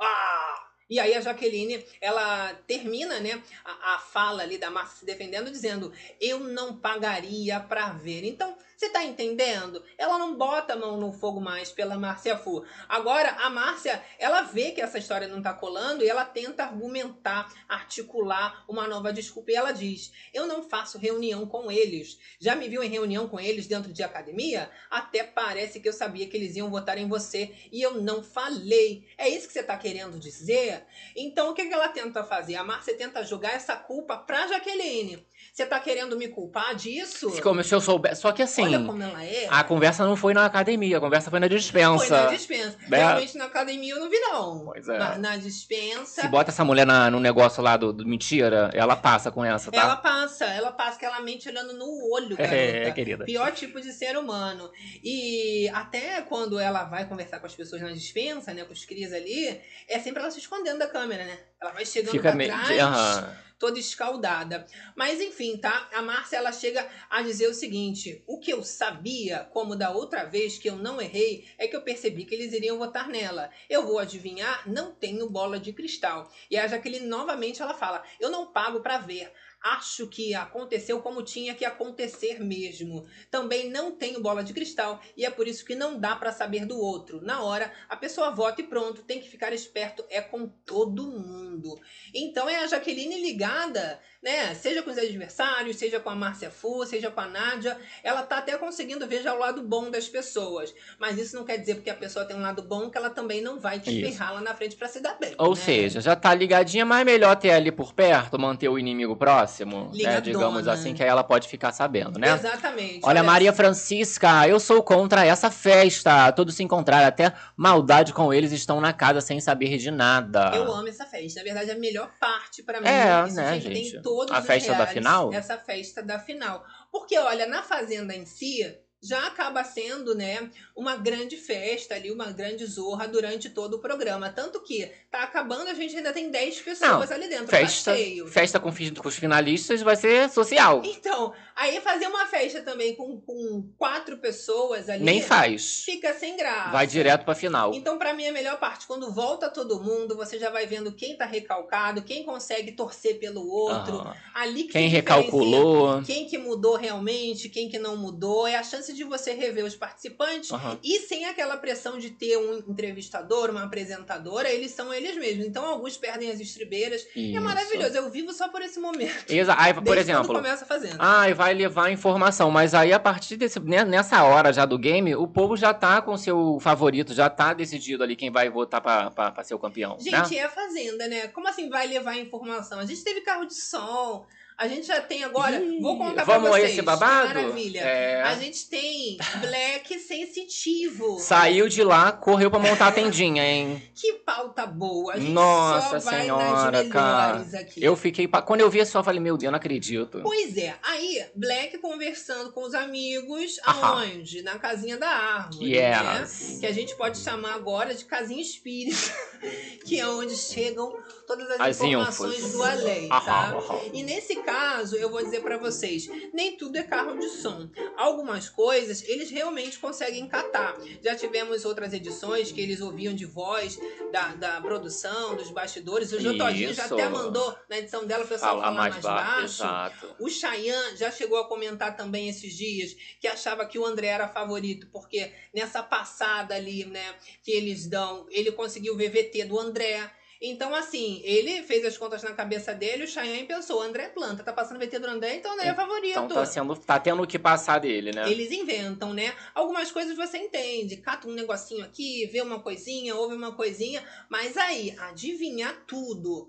Ah! 0.02 0.47
E 0.90 1.00
aí 1.00 1.14
a 1.14 1.22
Jaqueline, 1.22 1.84
ela 2.00 2.54
termina, 2.66 3.20
né, 3.20 3.42
a, 3.64 3.96
a 3.96 4.00
fala 4.00 4.44
ali 4.44 4.58
da 4.58 4.70
Márcia 4.70 5.00
se 5.00 5.06
defendendo, 5.06 5.52
dizendo, 5.52 5.92
eu 6.20 6.40
não 6.40 6.76
pagaria 6.78 7.60
pra 7.60 7.90
ver. 7.90 8.24
Então, 8.24 8.58
você 8.78 8.90
tá 8.90 9.04
entendendo? 9.04 9.84
Ela 9.98 10.20
não 10.20 10.38
bota 10.38 10.74
a 10.74 10.76
mão 10.76 10.98
no 10.98 11.12
fogo 11.12 11.42
mais 11.42 11.72
pela 11.72 11.98
Márcia 11.98 12.38
Fu. 12.38 12.64
Agora, 12.88 13.32
a 13.32 13.50
Márcia, 13.50 14.04
ela 14.20 14.44
vê 14.44 14.72
que 14.72 14.80
essa 14.80 15.00
história 15.00 15.28
não 15.28 15.42
tá 15.42 15.52
colando 15.52 16.04
e 16.04 16.08
ela 16.08 16.24
tenta 16.24 16.64
argumentar, 16.64 17.52
articular 17.68 18.64
uma 18.68 18.88
nova 18.88 19.12
desculpa. 19.12 19.52
E 19.52 19.56
ela 19.56 19.72
diz, 19.72 20.14
eu 20.32 20.46
não 20.46 20.62
faço 20.62 21.00
reunião 21.00 21.48
com 21.48 21.72
eles. 21.72 22.20
Já 22.40 22.56
me 22.56 22.70
viu 22.70 22.84
em 22.84 22.90
reunião 22.90 23.28
com 23.28 23.40
eles 23.40 23.66
dentro 23.66 23.92
de 23.92 24.04
academia? 24.04 24.70
Até 24.92 25.24
parece 25.24 25.80
que 25.80 25.90
eu 25.90 25.94
sabia 25.94 26.28
que 26.28 26.38
eles 26.38 26.56
iam 26.56 26.70
votar 26.70 27.00
em 27.00 27.08
você 27.08 27.56
e 27.72 27.82
eu 27.82 28.00
não 28.00 28.22
falei. 28.22 29.08
É 29.18 29.28
isso 29.28 29.48
que 29.48 29.54
você 29.54 29.64
tá 29.64 29.76
querendo 29.76 30.20
dizer? 30.20 30.86
Então, 31.16 31.50
o 31.50 31.54
que, 31.56 31.66
que 31.66 31.74
ela 31.74 31.90
tenta 31.90 32.24
fazer? 32.24 32.56
A 32.56 32.64
Márcia 32.64 32.96
tenta 32.96 33.24
jogar 33.24 33.54
essa 33.54 33.76
culpa 33.76 34.18
pra 34.18 34.46
Jaqueline. 34.46 35.26
Você 35.54 35.66
tá 35.66 35.80
querendo 35.80 36.18
me 36.18 36.28
culpar 36.28 36.76
disso? 36.76 37.32
Se 37.32 37.42
como 37.42 37.64
se 37.64 37.74
eu 37.74 37.82
soubesse. 37.82 38.22
Só 38.22 38.32
que 38.32 38.44
assim, 38.44 38.64
olha 38.64 38.84
como 38.84 39.02
ela 39.02 39.24
é. 39.24 39.48
a 39.50 39.64
conversa 39.64 40.06
não 40.06 40.16
foi 40.16 40.34
na 40.34 40.46
academia, 40.46 40.98
a 40.98 41.02
conversa 41.02 41.30
foi 41.30 41.40
na 41.40 41.48
Foi 41.48 41.58
dispensa. 41.58 42.24
na 42.26 42.32
dispensa. 42.32 42.78
Né? 42.88 42.98
Realmente 42.98 43.38
na 43.38 43.46
academia 43.46 43.94
eu 43.94 44.00
não 44.00 44.10
vi, 44.10 44.20
não. 44.20 44.66
Pois 44.66 44.88
é. 44.88 44.98
Na, 44.98 45.18
na 45.18 45.38
dispensa. 45.38 46.22
Se 46.22 46.28
bota 46.28 46.52
essa 46.52 46.64
mulher 46.64 46.86
na, 46.86 47.10
no 47.10 47.20
negócio 47.20 47.64
lá 47.64 47.76
do, 47.76 47.92
do 47.92 48.06
mentira, 48.06 48.70
ela 48.74 48.96
passa 48.96 49.32
com 49.32 49.44
essa, 49.44 49.72
tá? 49.72 49.82
Ela 49.82 49.96
passa, 49.98 50.46
ela 50.46 50.72
passa 50.72 51.00
que 51.00 51.06
ela 51.06 51.20
mente 51.22 51.50
olhando 51.50 51.74
no 51.74 52.12
olho, 52.14 52.38
garota. 52.38 52.56
É, 52.56 52.92
querida. 52.92 53.26
Pior 53.26 53.52
tipo 53.52 53.82
de 53.82 53.92
ser 53.92 54.18
humano. 54.18 54.70
E 55.04 55.70
até 55.74 56.22
quando 56.22 56.60
ela 56.60 56.84
vai 56.84 57.08
conversar 57.08 57.40
com 57.40 57.46
as 57.46 57.56
pessoas 57.56 57.82
na 57.82 57.92
dispensa, 57.92 58.54
né, 58.54 58.64
com 58.64 58.74
os 58.74 58.86
crias 58.86 59.14
ali, 59.14 59.60
é 59.88 60.00
sempre 60.00 60.22
ela 60.22 60.32
se 60.32 60.40
escondendo 60.40 60.80
da 60.80 60.88
câmera, 60.88 61.24
né? 61.26 61.38
Ela 61.62 61.72
vai 61.72 61.86
chegando 61.86 62.12
Fica 62.12 62.30
pra 62.30 62.36
meio. 62.36 62.52
trás. 62.52 63.47
Toda 63.60 63.80
escaldada. 63.80 64.66
Mas 64.96 65.20
enfim, 65.20 65.58
tá? 65.58 65.90
A 65.94 66.02
Márcia, 66.02 66.38
ela 66.38 66.52
chega 66.52 66.88
a 67.10 67.22
dizer 67.22 67.48
o 67.48 67.54
seguinte, 67.54 68.24
o 68.28 68.40
que 68.40 68.52
eu 68.52 68.64
sabia, 68.64 69.48
como 69.52 69.76
da 69.76 69.92
outra 69.92 70.24
vez 70.24 70.58
que 70.58 70.70
eu 70.70 70.76
não 70.76 71.02
errei, 71.02 71.48
é 71.58 71.68
que 71.68 71.76
eu 71.76 71.82
percebi 71.82 72.26
que 72.26 72.36
eles 72.36 72.54
iriam 72.54 72.78
votar 72.78 73.08
nela. 73.08 73.50
Eu 73.70 73.86
vou 73.86 74.00
adivinhar, 74.00 74.70
não 74.70 74.92
tenho 74.94 75.30
bola 75.30 75.60
de 75.60 75.74
cristal. 75.74 76.32
E 76.50 76.58
a 76.58 76.68
Jaqueline, 76.68 77.08
novamente, 77.08 77.62
ela 77.62 77.74
fala, 77.74 78.04
eu 78.20 78.30
não 78.30 78.52
pago 78.52 78.82
pra 78.82 78.98
ver. 78.98 79.32
Acho 79.62 80.08
que 80.08 80.36
aconteceu 80.36 81.02
como 81.02 81.24
tinha 81.24 81.54
que 81.56 81.66
acontecer 81.66 82.40
mesmo. 82.44 83.08
Também 83.30 83.70
não 83.70 83.92
tenho 83.92 84.22
bola 84.22 84.44
de 84.44 84.54
cristal 84.54 85.02
e 85.16 85.26
é 85.26 85.30
por 85.30 85.48
isso 85.48 85.66
que 85.66 85.76
não 85.76 86.00
dá 86.00 86.16
pra 86.16 86.32
saber 86.32 86.66
do 86.66 86.80
outro. 86.80 87.22
Na 87.22 87.42
hora, 87.42 87.74
a 87.90 87.96
pessoa 87.96 88.30
vota 88.30 88.62
e 88.62 88.68
pronto, 88.68 89.04
tem 89.04 89.20
que 89.20 89.30
ficar 89.30 89.52
esperto 89.54 90.06
é 90.10 90.22
com 90.22 90.48
todo 90.48 91.08
mundo. 91.08 91.80
Então 92.14 92.48
é 92.48 92.58
a 92.58 92.68
Jaqueline 92.68 93.22
ligada, 93.22 94.00
né? 94.28 94.54
Seja 94.56 94.84
com 94.84 94.92
os 94.92 94.98
adversários, 94.98 95.78
seja 95.78 96.02
com 96.02 96.10
a 96.10 96.16
Márcia 96.16 96.52
Fu, 96.52 96.86
seja 96.86 97.10
com 97.10 97.22
a 97.22 97.28
Nádia, 97.28 97.78
ela 98.04 98.24
tá 98.24 98.40
até 98.40 98.58
conseguindo 98.58 99.08
ver 99.08 99.24
já 99.24 99.34
o 99.34 99.40
lado 99.40 99.64
bom 99.64 99.90
das 99.90 100.10
pessoas. 100.10 100.76
Mas 101.00 101.18
isso 101.18 101.38
não 101.38 101.46
quer 101.46 101.58
dizer 101.58 101.76
porque 101.76 101.90
a 101.90 101.96
pessoa 101.96 102.26
tem 102.26 102.36
um 102.36 102.42
lado 102.42 102.62
bom 102.62 102.90
que 102.90 102.98
ela 102.98 103.10
também 103.10 103.42
não 103.42 103.58
vai 103.58 103.80
te 103.80 104.02
ferrar 104.02 104.34
lá 104.34 104.42
na 104.42 104.54
frente 104.54 104.76
pra 104.76 104.90
se 104.90 105.00
dar 105.00 105.18
bem. 105.18 105.34
Ou 105.38 105.52
né? 105.52 105.56
seja, 105.56 106.02
já 106.02 106.14
tá 106.14 106.36
ligadinha, 106.36 106.86
mas 106.86 107.02
é 107.02 107.06
melhor 107.06 107.38
ter 107.38 107.52
ali 107.52 107.72
por 107.72 107.94
perto, 107.94 108.38
manter 108.38 108.68
o 108.68 108.78
inimigo 108.78 109.16
próximo, 109.16 109.92
né? 109.96 110.20
Digamos 110.20 110.68
assim, 110.68 110.94
que 110.94 111.02
aí 111.02 111.08
ela 111.08 111.24
pode 111.24 111.48
ficar 111.48 111.72
sabendo, 111.72 112.20
né? 112.20 112.34
Exatamente. 112.34 113.00
Olha, 113.04 113.24
Maria 113.24 113.54
Francisca, 113.54 114.46
eu 114.46 114.60
sou 114.60 114.84
contra 114.84 115.26
essa 115.26 115.50
festa. 115.50 116.34
Todos 116.34 116.54
se 116.54 116.64
encontraram, 116.64 117.08
até 117.08 117.32
maldade 117.56 118.12
com 118.12 118.34
eles 118.34 118.52
estão 118.52 118.82
na 118.82 118.92
casa 118.92 119.22
sem 119.22 119.40
saber 119.40 119.78
de 119.78 119.90
nada. 119.90 120.52
Eu 120.54 120.70
amo 120.70 120.90
essa 120.90 121.06
festa. 121.06 121.40
Na 121.40 121.46
verdade, 121.46 121.70
é 121.70 121.74
a 121.74 121.78
melhor 121.78 122.12
parte 122.20 122.62
pra 122.64 122.82
mim. 122.82 122.88
É, 122.88 123.26
Isso 123.26 123.36
né, 123.38 123.54
ter 123.54 123.62
gente? 123.62 124.02
Todos 124.18 124.34
A 124.36 124.40
os 124.40 124.46
festa 124.48 124.70
da 124.70 124.78
realities, 124.78 124.94
final? 124.98 125.34
Essa 125.34 125.58
festa 125.60 126.02
da 126.02 126.18
final. 126.18 126.66
Porque, 126.92 127.18
olha, 127.20 127.46
na 127.46 127.62
Fazenda 127.62 128.16
em 128.16 128.26
si, 128.26 128.64
já 129.02 129.28
acaba 129.28 129.64
sendo, 129.64 130.16
né, 130.16 130.50
uma 130.76 130.96
grande 130.96 131.38
festa 131.38 131.96
ali, 131.96 132.12
uma 132.12 132.32
grande 132.32 132.66
zorra 132.66 133.08
durante 133.08 133.50
todo 133.50 133.76
o 133.76 133.80
programa. 133.80 134.30
Tanto 134.30 134.62
que 134.64 134.92
tá 135.12 135.24
acabando, 135.24 135.70
a 135.70 135.74
gente 135.74 135.96
ainda 135.96 136.12
tem 136.12 136.30
10 136.30 136.62
pessoas 136.62 137.12
ali 137.12 137.28
dentro. 137.28 137.48
Festa, 137.48 137.94
festa 138.28 138.60
com, 138.60 138.72
com 138.72 139.08
os 139.08 139.16
finalistas 139.16 139.82
vai 139.82 139.96
ser 139.96 140.30
social. 140.30 140.82
Então, 140.84 141.34
aí 141.56 141.80
fazer 141.82 142.08
uma 142.08 142.26
festa 142.26 142.62
também 142.62 142.96
com, 142.96 143.20
com 143.22 143.70
quatro 143.78 144.18
pessoas 144.18 144.90
ali. 144.90 145.04
Nem 145.04 145.22
faz. 145.22 145.84
Fica 145.86 146.14
sem 146.14 146.36
graça. 146.36 146.72
Vai 146.72 146.88
direto 146.88 147.24
pra 147.24 147.36
final. 147.36 147.74
Então, 147.74 147.98
pra 147.98 148.14
mim, 148.14 148.28
a 148.28 148.34
melhor 148.34 148.60
parte, 148.60 148.88
quando 148.88 149.12
volta 149.12 149.50
todo 149.50 149.82
mundo, 149.82 150.16
você 150.16 150.40
já 150.40 150.50
vai 150.50 150.66
vendo 150.66 150.92
quem 150.92 151.16
tá 151.16 151.26
recalcado, 151.26 152.02
quem 152.02 152.24
consegue 152.24 152.72
torcer 152.72 153.20
pelo 153.20 153.48
outro. 153.48 154.06
Ali 154.34 154.64
que 154.64 154.74
Quem 154.74 154.88
recalculou. 154.88 156.02
Quem 156.04 156.26
que 156.26 156.38
mudou 156.38 156.76
realmente, 156.76 157.50
quem 157.50 157.70
que 157.70 157.80
não 157.80 157.96
mudou. 157.96 158.48
É 158.48 158.56
a 158.56 158.64
chance 158.64 158.87
de 158.94 159.04
você 159.04 159.34
rever 159.34 159.66
os 159.66 159.76
participantes 159.76 160.52
Aham. 160.52 160.80
e 160.84 161.00
sem 161.00 161.26
aquela 161.26 161.58
pressão 161.58 161.98
de 161.98 162.12
ter 162.12 162.38
um 162.38 162.58
entrevistador, 162.58 163.50
uma 163.50 163.64
apresentadora, 163.64 164.50
eles 164.50 164.72
são 164.72 164.94
eles 164.94 165.16
mesmos. 165.18 165.46
Então, 165.46 165.66
alguns 165.66 165.98
perdem 165.98 166.30
as 166.32 166.40
estribeiras. 166.40 167.06
É 167.16 167.20
Isso. 167.20 167.42
maravilhoso. 167.42 167.96
Eu 167.96 168.10
vivo 168.10 168.34
só 168.34 168.48
por 168.50 168.62
esse 168.62 168.80
momento. 168.80 169.32
Exa 169.32 169.56
aí, 169.58 169.74
por 169.74 169.98
exemplo, 169.98 170.28
começa 170.28 170.66
fazendo. 170.66 170.98
Ai, 171.00 171.34
vai 171.34 171.54
levar 171.54 171.92
informação, 171.92 172.52
mas 172.52 172.74
aí 172.74 172.94
a 172.94 173.00
partir 173.00 173.38
desse, 173.38 173.60
né, 173.60 173.84
nessa 173.84 174.24
hora 174.24 174.52
já 174.52 174.66
do 174.66 174.78
game, 174.78 175.16
o 175.16 175.28
povo 175.28 175.56
já 175.56 175.74
tá 175.74 176.02
com 176.02 176.18
seu 176.18 176.60
favorito, 176.60 177.14
já 177.14 177.30
tá 177.30 177.54
decidido 177.54 178.04
ali 178.04 178.16
quem 178.16 178.32
vai 178.32 178.50
votar 178.50 178.82
pra 178.82 179.44
ser 179.44 179.54
o 179.54 179.60
campeão, 179.60 179.98
Gente, 180.00 180.32
né? 180.32 180.38
é 180.38 180.44
a 180.44 180.50
Fazenda, 180.50 181.08
né? 181.08 181.28
Como 181.28 181.48
assim 181.48 181.70
vai 181.70 181.88
levar 181.88 182.18
informação? 182.18 182.80
A 182.80 182.86
gente 182.86 183.04
teve 183.04 183.22
carro 183.22 183.46
de 183.46 183.56
som. 183.56 184.26
A 184.58 184.68
gente 184.68 184.88
já 184.88 185.00
tem 185.00 185.24
agora. 185.24 185.56
Ih, 185.62 185.80
vou 185.80 185.98
contar 186.00 186.24
vamos 186.24 186.50
pra 186.50 186.58
a 186.58 186.60
vocês. 186.60 186.72
esse 186.72 186.82
babado? 186.82 187.28
Maravilha. 187.28 187.80
É. 187.80 188.24
A 188.24 188.34
gente 188.36 188.68
tem 188.68 189.16
Black 189.40 190.00
sensitivo. 190.00 191.20
Saiu 191.20 191.70
de 191.70 191.84
lá, 191.84 192.12
correu 192.12 192.50
pra 192.50 192.58
montar 192.60 192.88
a 192.88 192.92
tendinha, 192.92 193.44
hein? 193.46 193.84
Que 193.94 194.14
pauta 194.14 194.66
boa. 194.66 195.14
A 195.14 195.20
gente 195.20 195.32
Nossa 195.32 196.00
só 196.00 196.10
vai 196.10 196.22
senhora, 196.22 196.84
nas 196.84 196.92
cara. 196.92 197.46
aqui. 197.60 197.84
Eu 197.84 197.96
fiquei. 197.96 198.28
Quando 198.28 198.62
eu 198.62 198.70
vi 198.70 198.80
isso, 198.80 198.98
eu 198.98 199.04
falei, 199.04 199.20
meu 199.20 199.38
Deus, 199.38 199.46
eu 199.48 199.52
não 199.52 199.58
acredito. 199.58 200.22
Pois 200.24 200.58
é, 200.58 200.76
aí 200.82 201.24
Black 201.36 201.78
conversando 201.78 202.52
com 202.52 202.62
os 202.64 202.74
amigos 202.74 203.60
aonde? 203.64 204.42
Na 204.42 204.58
casinha 204.58 204.98
da 204.98 205.08
árvore, 205.10 205.72
Yes. 205.72 206.54
né? 206.54 206.58
Que 206.62 206.66
a 206.66 206.74
gente 206.74 206.96
pode 206.96 207.20
chamar 207.20 207.54
agora 207.54 207.94
de 207.94 208.06
casinha 208.06 208.42
espírita, 208.42 208.98
que 209.86 210.00
é 210.00 210.08
onde 210.08 210.36
chegam 210.36 210.92
todas 211.28 211.48
as, 211.52 211.60
As 211.62 211.82
informações 211.82 212.40
infos. 212.40 212.52
do 212.54 212.64
além, 212.64 213.10
tá? 213.10 213.18
Aham, 213.18 213.58
aham. 213.58 213.80
E 213.94 214.02
nesse 214.04 214.36
caso, 214.48 214.96
eu 214.96 215.10
vou 215.10 215.22
dizer 215.22 215.42
pra 215.42 215.58
vocês, 215.58 216.08
nem 216.34 216.56
tudo 216.56 216.78
é 216.78 216.84
carro 216.84 217.20
de 217.20 217.28
som. 217.28 217.70
Algumas 217.98 218.48
coisas 218.48 219.04
eles 219.04 219.30
realmente 219.30 219.78
conseguem 219.78 220.26
catar. 220.26 220.78
Já 221.04 221.14
tivemos 221.16 221.66
outras 221.66 221.92
edições 221.92 222.50
que 222.50 222.62
eles 222.62 222.80
ouviam 222.80 223.14
de 223.14 223.26
voz 223.26 223.78
da, 224.10 224.36
da 224.36 224.62
produção, 224.62 225.36
dos 225.36 225.50
bastidores. 225.50 226.14
O 226.14 226.20
Jô 226.22 226.38
Todinho 226.38 226.74
já 226.74 226.86
até 226.86 227.10
mandou 227.10 227.58
na 227.70 227.80
edição 227.80 228.06
dela 228.06 228.24
o 228.24 228.28
pessoal 228.28 228.62
Falar 228.62 228.68
falar 228.68 228.78
mais, 228.78 228.94
mais, 228.94 229.04
baixo. 229.04 229.64
baixo. 229.64 230.16
O 230.18 230.30
Chayanne 230.30 230.96
já 230.96 231.12
chegou 231.12 231.38
a 231.40 231.48
comentar 231.50 231.98
também 231.98 232.30
esses 232.30 232.54
dias 232.54 232.96
que 233.20 233.28
achava 233.28 233.66
que 233.66 233.78
o 233.78 233.86
André 233.86 234.08
era 234.08 234.30
favorito, 234.30 234.88
porque 234.94 235.34
nessa 235.54 235.84
passada 235.84 236.56
ali, 236.56 236.86
né, 236.86 237.16
que 237.44 237.52
eles 237.52 237.86
dão, 237.86 238.26
ele 238.30 238.54
conseguiu 238.54 238.96
ver 238.96 239.10
VT 239.10 239.44
do 239.44 239.60
André. 239.60 240.10
Então, 240.42 240.76
assim, 240.76 241.22
ele 241.24 241.64
fez 241.64 241.84
as 241.86 241.98
contas 241.98 242.22
na 242.24 242.32
cabeça 242.34 242.74
dele, 242.74 243.04
o 243.04 243.08
Chayanne 243.08 243.48
pensou, 243.48 243.82
André 243.82 244.04
é 244.04 244.10
planta, 244.10 244.44
tá 244.44 244.54
passando 244.54 244.80
VT 244.80 245.00
do 245.00 245.08
André, 245.08 245.36
então 245.36 245.54
André 245.54 245.68
é 245.68 245.74
favorito. 245.74 246.12
Então 246.12 246.28
tá, 246.28 246.46
sendo, 246.46 246.76
tá 246.76 247.00
tendo 247.00 247.24
o 247.24 247.28
que 247.28 247.40
passar 247.40 247.80
dele, 247.80 248.12
né? 248.12 248.30
Eles 248.30 248.52
inventam, 248.52 249.14
né? 249.14 249.34
Algumas 249.56 249.92
coisas 249.92 250.16
você 250.16 250.38
entende, 250.38 250.98
cata 250.98 251.28
um 251.28 251.34
negocinho 251.34 251.84
aqui, 251.84 252.28
vê 252.28 252.42
uma 252.42 252.60
coisinha, 252.60 253.16
ouve 253.16 253.36
uma 253.36 253.56
coisinha, 253.56 254.04
mas 254.30 254.58
aí, 254.58 254.96
adivinhar 255.00 255.84
tudo 255.88 256.48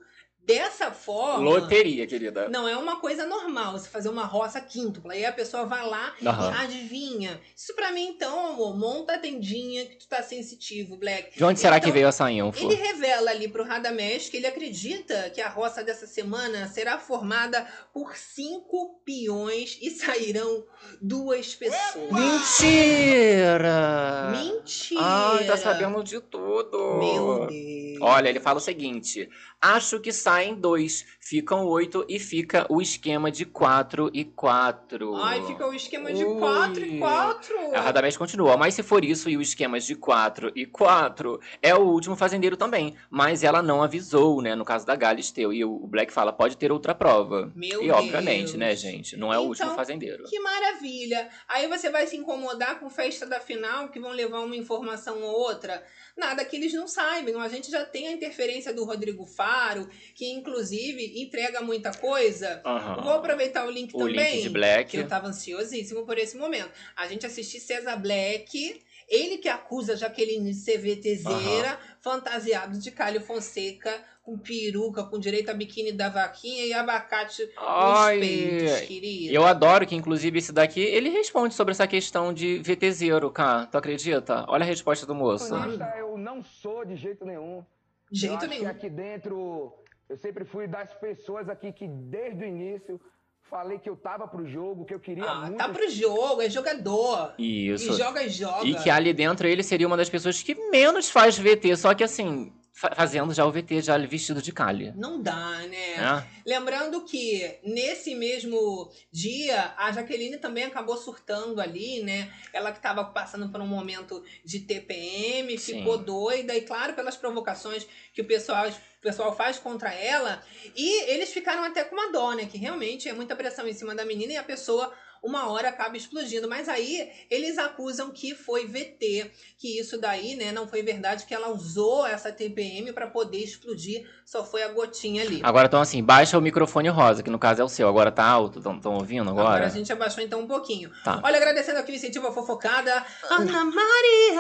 dessa 0.48 0.90
forma. 0.90 1.44
Loteria, 1.44 2.06
querida. 2.06 2.48
Não 2.48 2.66
é 2.66 2.74
uma 2.74 2.96
coisa 2.96 3.26
normal 3.26 3.72
você 3.72 3.86
fazer 3.86 4.08
uma 4.08 4.24
roça 4.24 4.58
quíntupla. 4.58 5.12
Aí 5.12 5.26
a 5.26 5.32
pessoa 5.32 5.66
vai 5.66 5.86
lá 5.86 6.14
Aham. 6.24 6.50
e 6.50 6.54
adivinha. 6.64 7.38
Isso 7.54 7.74
pra 7.76 7.92
mim, 7.92 8.08
então, 8.08 8.54
amor, 8.54 8.74
monta 8.78 9.16
a 9.16 9.18
tendinha 9.18 9.84
que 9.84 9.96
tu 9.96 10.08
tá 10.08 10.22
sensitivo, 10.22 10.96
Black. 10.96 11.36
De 11.36 11.44
onde 11.44 11.60
será 11.60 11.76
Então, 11.76 11.86
que 11.86 11.92
veio 11.92 12.08
essa 12.08 12.30
info? 12.32 12.64
Ele 12.64 12.74
revela 12.74 13.30
ali 13.30 13.46
pro 13.48 13.62
Radamés 13.62 14.30
que 14.30 14.38
ele 14.38 14.46
acredita 14.46 15.28
que 15.34 15.42
a 15.42 15.50
roça 15.50 15.84
dessa 15.84 16.06
semana 16.06 16.66
será 16.68 16.98
formada 16.98 17.66
por 17.92 18.16
cinco 18.16 19.02
peões 19.04 19.76
e 19.82 19.90
sairão 19.90 20.64
duas 21.02 21.54
pessoas. 21.54 22.10
Mentira! 22.10 24.30
Mentira! 24.32 25.00
Ai, 25.02 25.44
tá 25.46 25.58
sabendo 25.58 26.02
de 26.02 26.20
tudo. 26.20 26.96
Meu 26.98 27.46
Deus. 27.46 27.98
Olha, 28.00 28.28
ele 28.28 28.38
fala 28.40 28.58
o 28.58 28.62
seguinte: 28.62 29.28
acho 29.60 29.98
que 30.00 30.12
saem 30.38 30.54
dois, 30.54 31.04
ficam 31.20 31.66
oito 31.66 32.06
e 32.08 32.18
fica 32.20 32.64
o 32.68 32.80
esquema 32.80 33.28
de 33.28 33.44
quatro 33.44 34.08
e 34.14 34.24
quatro. 34.24 35.16
Ai, 35.16 35.44
fica 35.44 35.66
o 35.66 35.74
esquema 35.74 36.12
de 36.12 36.24
Ui. 36.24 36.38
4 36.38 36.84
e 36.84 36.98
4. 36.98 37.74
A 37.74 37.80
Radamés 37.80 38.16
continua, 38.16 38.56
mas 38.56 38.74
se 38.74 38.84
for 38.84 39.04
isso 39.04 39.28
e 39.28 39.36
o 39.36 39.42
esquema 39.42 39.80
de 39.80 39.96
4 39.96 40.52
e 40.54 40.64
4, 40.64 41.40
é 41.60 41.74
o 41.74 41.80
último 41.80 42.14
fazendeiro 42.14 42.56
também. 42.56 42.94
Mas 43.10 43.42
ela 43.42 43.60
não 43.60 43.82
avisou, 43.82 44.40
né? 44.40 44.54
No 44.54 44.64
caso 44.64 44.86
da 44.86 44.94
Galisteu. 44.94 45.52
E 45.52 45.64
o 45.64 45.86
Black 45.88 46.12
fala, 46.12 46.32
pode 46.32 46.56
ter 46.56 46.70
outra 46.70 46.94
prova. 46.94 47.52
Meu 47.56 47.82
e 47.82 47.90
obviamente, 47.90 48.52
Deus. 48.52 48.58
né, 48.58 48.76
gente? 48.76 49.16
Não 49.16 49.32
é 49.32 49.38
o 49.38 49.42
último 49.42 49.66
Então, 49.66 49.76
fazendeiro. 49.76 50.22
Que 50.24 50.38
maravilha! 50.38 51.28
Aí 51.48 51.66
você 51.66 51.90
vai 51.90 52.06
se 52.06 52.16
incomodar 52.16 52.78
com 52.78 52.88
festa 52.88 53.26
da 53.26 53.40
final, 53.40 53.88
que 53.88 53.98
vão 53.98 54.12
levar 54.12 54.40
uma 54.40 54.54
informação 54.56 55.20
ou 55.20 55.32
outra. 55.32 55.82
Nada 56.16 56.44
que 56.44 56.56
eles 56.56 56.72
não 56.72 56.86
saibam. 56.86 57.40
A 57.40 57.48
gente 57.48 57.70
já 57.70 57.84
tem 57.84 58.06
a 58.06 58.12
interferência 58.12 58.72
do 58.72 58.84
Rodrigo 58.84 59.24
Faro, 59.24 59.88
que 60.14 60.27
inclusive 60.32 61.20
entrega 61.22 61.60
muita 61.60 61.92
coisa. 61.92 62.60
Aham. 62.64 63.02
Vou 63.02 63.12
aproveitar 63.14 63.66
o 63.66 63.70
link 63.70 63.94
O 63.94 63.98
também. 63.98 64.34
link 64.36 64.42
de 64.42 64.48
Black. 64.50 64.90
Que 64.90 64.96
eu 64.98 65.08
tava 65.08 65.28
ansiosíssimo 65.28 66.04
por 66.04 66.18
esse 66.18 66.36
momento. 66.36 66.70
A 66.96 67.06
gente 67.06 67.26
assistiu 67.26 67.60
César 67.60 67.96
Black 67.96 68.80
Ele 69.08 69.38
que 69.38 69.48
acusa 69.48 69.96
Jaqueline 69.96 70.50
de 70.50 70.54
ser 70.54 70.76
VTZera, 70.78 71.78
fantasiado 72.00 72.78
de 72.78 72.90
Cálio 72.90 73.20
Fonseca, 73.22 73.90
com 74.22 74.36
peruca, 74.38 75.02
com 75.04 75.18
direito 75.18 75.48
a 75.50 75.54
biquíni 75.54 75.92
da 75.92 76.10
vaquinha 76.10 76.66
e 76.66 76.74
abacate 76.74 77.42
nos 77.46 77.52
Ai, 77.56 78.20
peitos, 78.20 78.80
querida. 78.82 79.32
Eu 79.32 79.46
adoro 79.46 79.86
que, 79.86 79.94
inclusive, 79.94 80.38
esse 80.38 80.52
daqui, 80.52 80.80
ele 80.82 81.08
responde 81.08 81.54
sobre 81.54 81.72
essa 81.72 81.86
questão 81.86 82.34
de 82.34 82.58
VTZero, 82.58 83.30
cara. 83.30 83.64
Tu 83.64 83.78
acredita? 83.78 84.44
Olha 84.46 84.62
a 84.64 84.66
resposta 84.66 85.06
do 85.06 85.14
moço. 85.14 85.54
Eu 85.98 86.18
não 86.18 86.42
sou 86.42 86.84
de 86.84 86.94
jeito 86.94 87.24
nenhum. 87.24 87.64
De 88.10 88.26
eu 88.26 88.30
jeito 88.30 88.36
acho 88.44 88.46
nenhum. 88.48 88.64
que 88.64 88.68
aqui 88.68 88.90
dentro, 88.90 89.72
eu 90.08 90.16
sempre 90.16 90.44
fui 90.44 90.66
das 90.66 90.92
pessoas 90.94 91.48
aqui 91.48 91.72
que 91.72 91.86
desde 91.86 92.44
o 92.44 92.46
início 92.46 93.00
falei 93.42 93.78
que 93.78 93.88
eu 93.88 93.96
tava 93.96 94.28
pro 94.28 94.46
jogo, 94.46 94.84
que 94.84 94.92
eu 94.94 95.00
queria 95.00 95.24
Ah, 95.24 95.40
muito. 95.42 95.56
tá 95.56 95.68
pro 95.68 95.88
jogo, 95.90 96.42
é 96.42 96.50
jogador. 96.50 97.34
Isso. 97.38 97.92
E 97.92 97.96
joga 97.96 98.22
e 98.22 98.28
joga. 98.28 98.66
E 98.66 98.74
que 98.74 98.90
ali 98.90 99.12
dentro 99.14 99.46
ele 99.48 99.62
seria 99.62 99.86
uma 99.86 99.96
das 99.96 100.10
pessoas 100.10 100.42
que 100.42 100.54
menos 100.70 101.08
faz 101.10 101.38
VT, 101.38 101.76
só 101.76 101.94
que 101.94 102.04
assim, 102.04 102.52
fazendo 102.78 103.34
já 103.34 103.44
o 103.44 103.50
VT 103.50 103.82
já 103.82 103.98
vestido 103.98 104.40
de 104.40 104.52
Kali. 104.52 104.92
Não 104.94 105.20
dá, 105.20 105.58
né? 105.68 105.96
Né? 105.96 106.26
Lembrando 106.46 107.04
que 107.04 107.58
nesse 107.64 108.14
mesmo 108.14 108.90
dia, 109.10 109.74
a 109.76 109.90
Jaqueline 109.90 110.38
também 110.38 110.64
acabou 110.64 110.96
surtando 110.96 111.60
ali, 111.60 112.02
né? 112.02 112.32
Ela 112.52 112.70
que 112.70 112.78
estava 112.78 113.04
passando 113.04 113.48
por 113.48 113.60
um 113.60 113.66
momento 113.66 114.22
de 114.44 114.60
TPM, 114.60 115.58
Sim. 115.58 115.78
ficou 115.78 115.98
doida, 115.98 116.54
e 116.54 116.60
claro, 116.60 116.94
pelas 116.94 117.16
provocações 117.16 117.86
que 118.14 118.22
o 118.22 118.26
pessoal, 118.26 118.68
o 118.68 119.00
pessoal 119.00 119.34
faz 119.34 119.58
contra 119.58 119.92
ela. 119.92 120.40
E 120.76 121.10
eles 121.10 121.32
ficaram 121.32 121.64
até 121.64 121.82
com 121.82 121.96
uma 121.96 122.12
dó, 122.12 122.32
né? 122.32 122.46
Que 122.46 122.58
realmente 122.58 123.08
é 123.08 123.12
muita 123.12 123.34
pressão 123.34 123.66
em 123.66 123.72
cima 123.72 123.94
da 123.94 124.04
menina 124.04 124.34
e 124.34 124.36
a 124.36 124.44
pessoa. 124.44 124.92
Uma 125.22 125.50
hora 125.50 125.68
acaba 125.68 125.96
explodindo, 125.96 126.48
mas 126.48 126.68
aí 126.68 127.10
eles 127.30 127.58
acusam 127.58 128.10
que 128.10 128.34
foi 128.34 128.66
VT, 128.66 129.30
que 129.58 129.78
isso 129.78 130.00
daí, 130.00 130.34
né, 130.36 130.52
não 130.52 130.66
foi 130.66 130.82
verdade, 130.82 131.26
que 131.26 131.34
ela 131.34 131.48
usou 131.48 132.06
essa 132.06 132.32
TPM 132.32 132.92
para 132.92 133.06
poder 133.06 133.38
explodir, 133.38 134.06
só 134.24 134.44
foi 134.44 134.62
a 134.62 134.68
gotinha 134.68 135.22
ali. 135.22 135.40
Agora 135.42 135.66
então 135.66 135.80
assim, 135.80 136.02
baixa 136.02 136.38
o 136.38 136.40
microfone 136.40 136.88
rosa, 136.88 137.22
que 137.22 137.30
no 137.30 137.38
caso 137.38 137.62
é 137.62 137.64
o 137.64 137.68
seu. 137.68 137.88
Agora 137.88 138.12
tá 138.12 138.24
alto, 138.24 138.58
estão 138.58 138.94
ouvindo 138.94 139.30
agora? 139.30 139.48
Agora 139.48 139.66
a 139.66 139.70
gente 139.70 139.92
abaixou 139.92 140.22
então 140.22 140.40
um 140.40 140.46
pouquinho. 140.46 140.90
Tá. 141.04 141.20
Olha, 141.22 141.36
agradecendo 141.36 141.78
aqui 141.78 141.92
o 141.92 141.94
incentivo 141.94 142.26
à 142.26 142.32
fofocada, 142.32 143.04
Ana 143.30 143.64
Maria. 143.64 144.38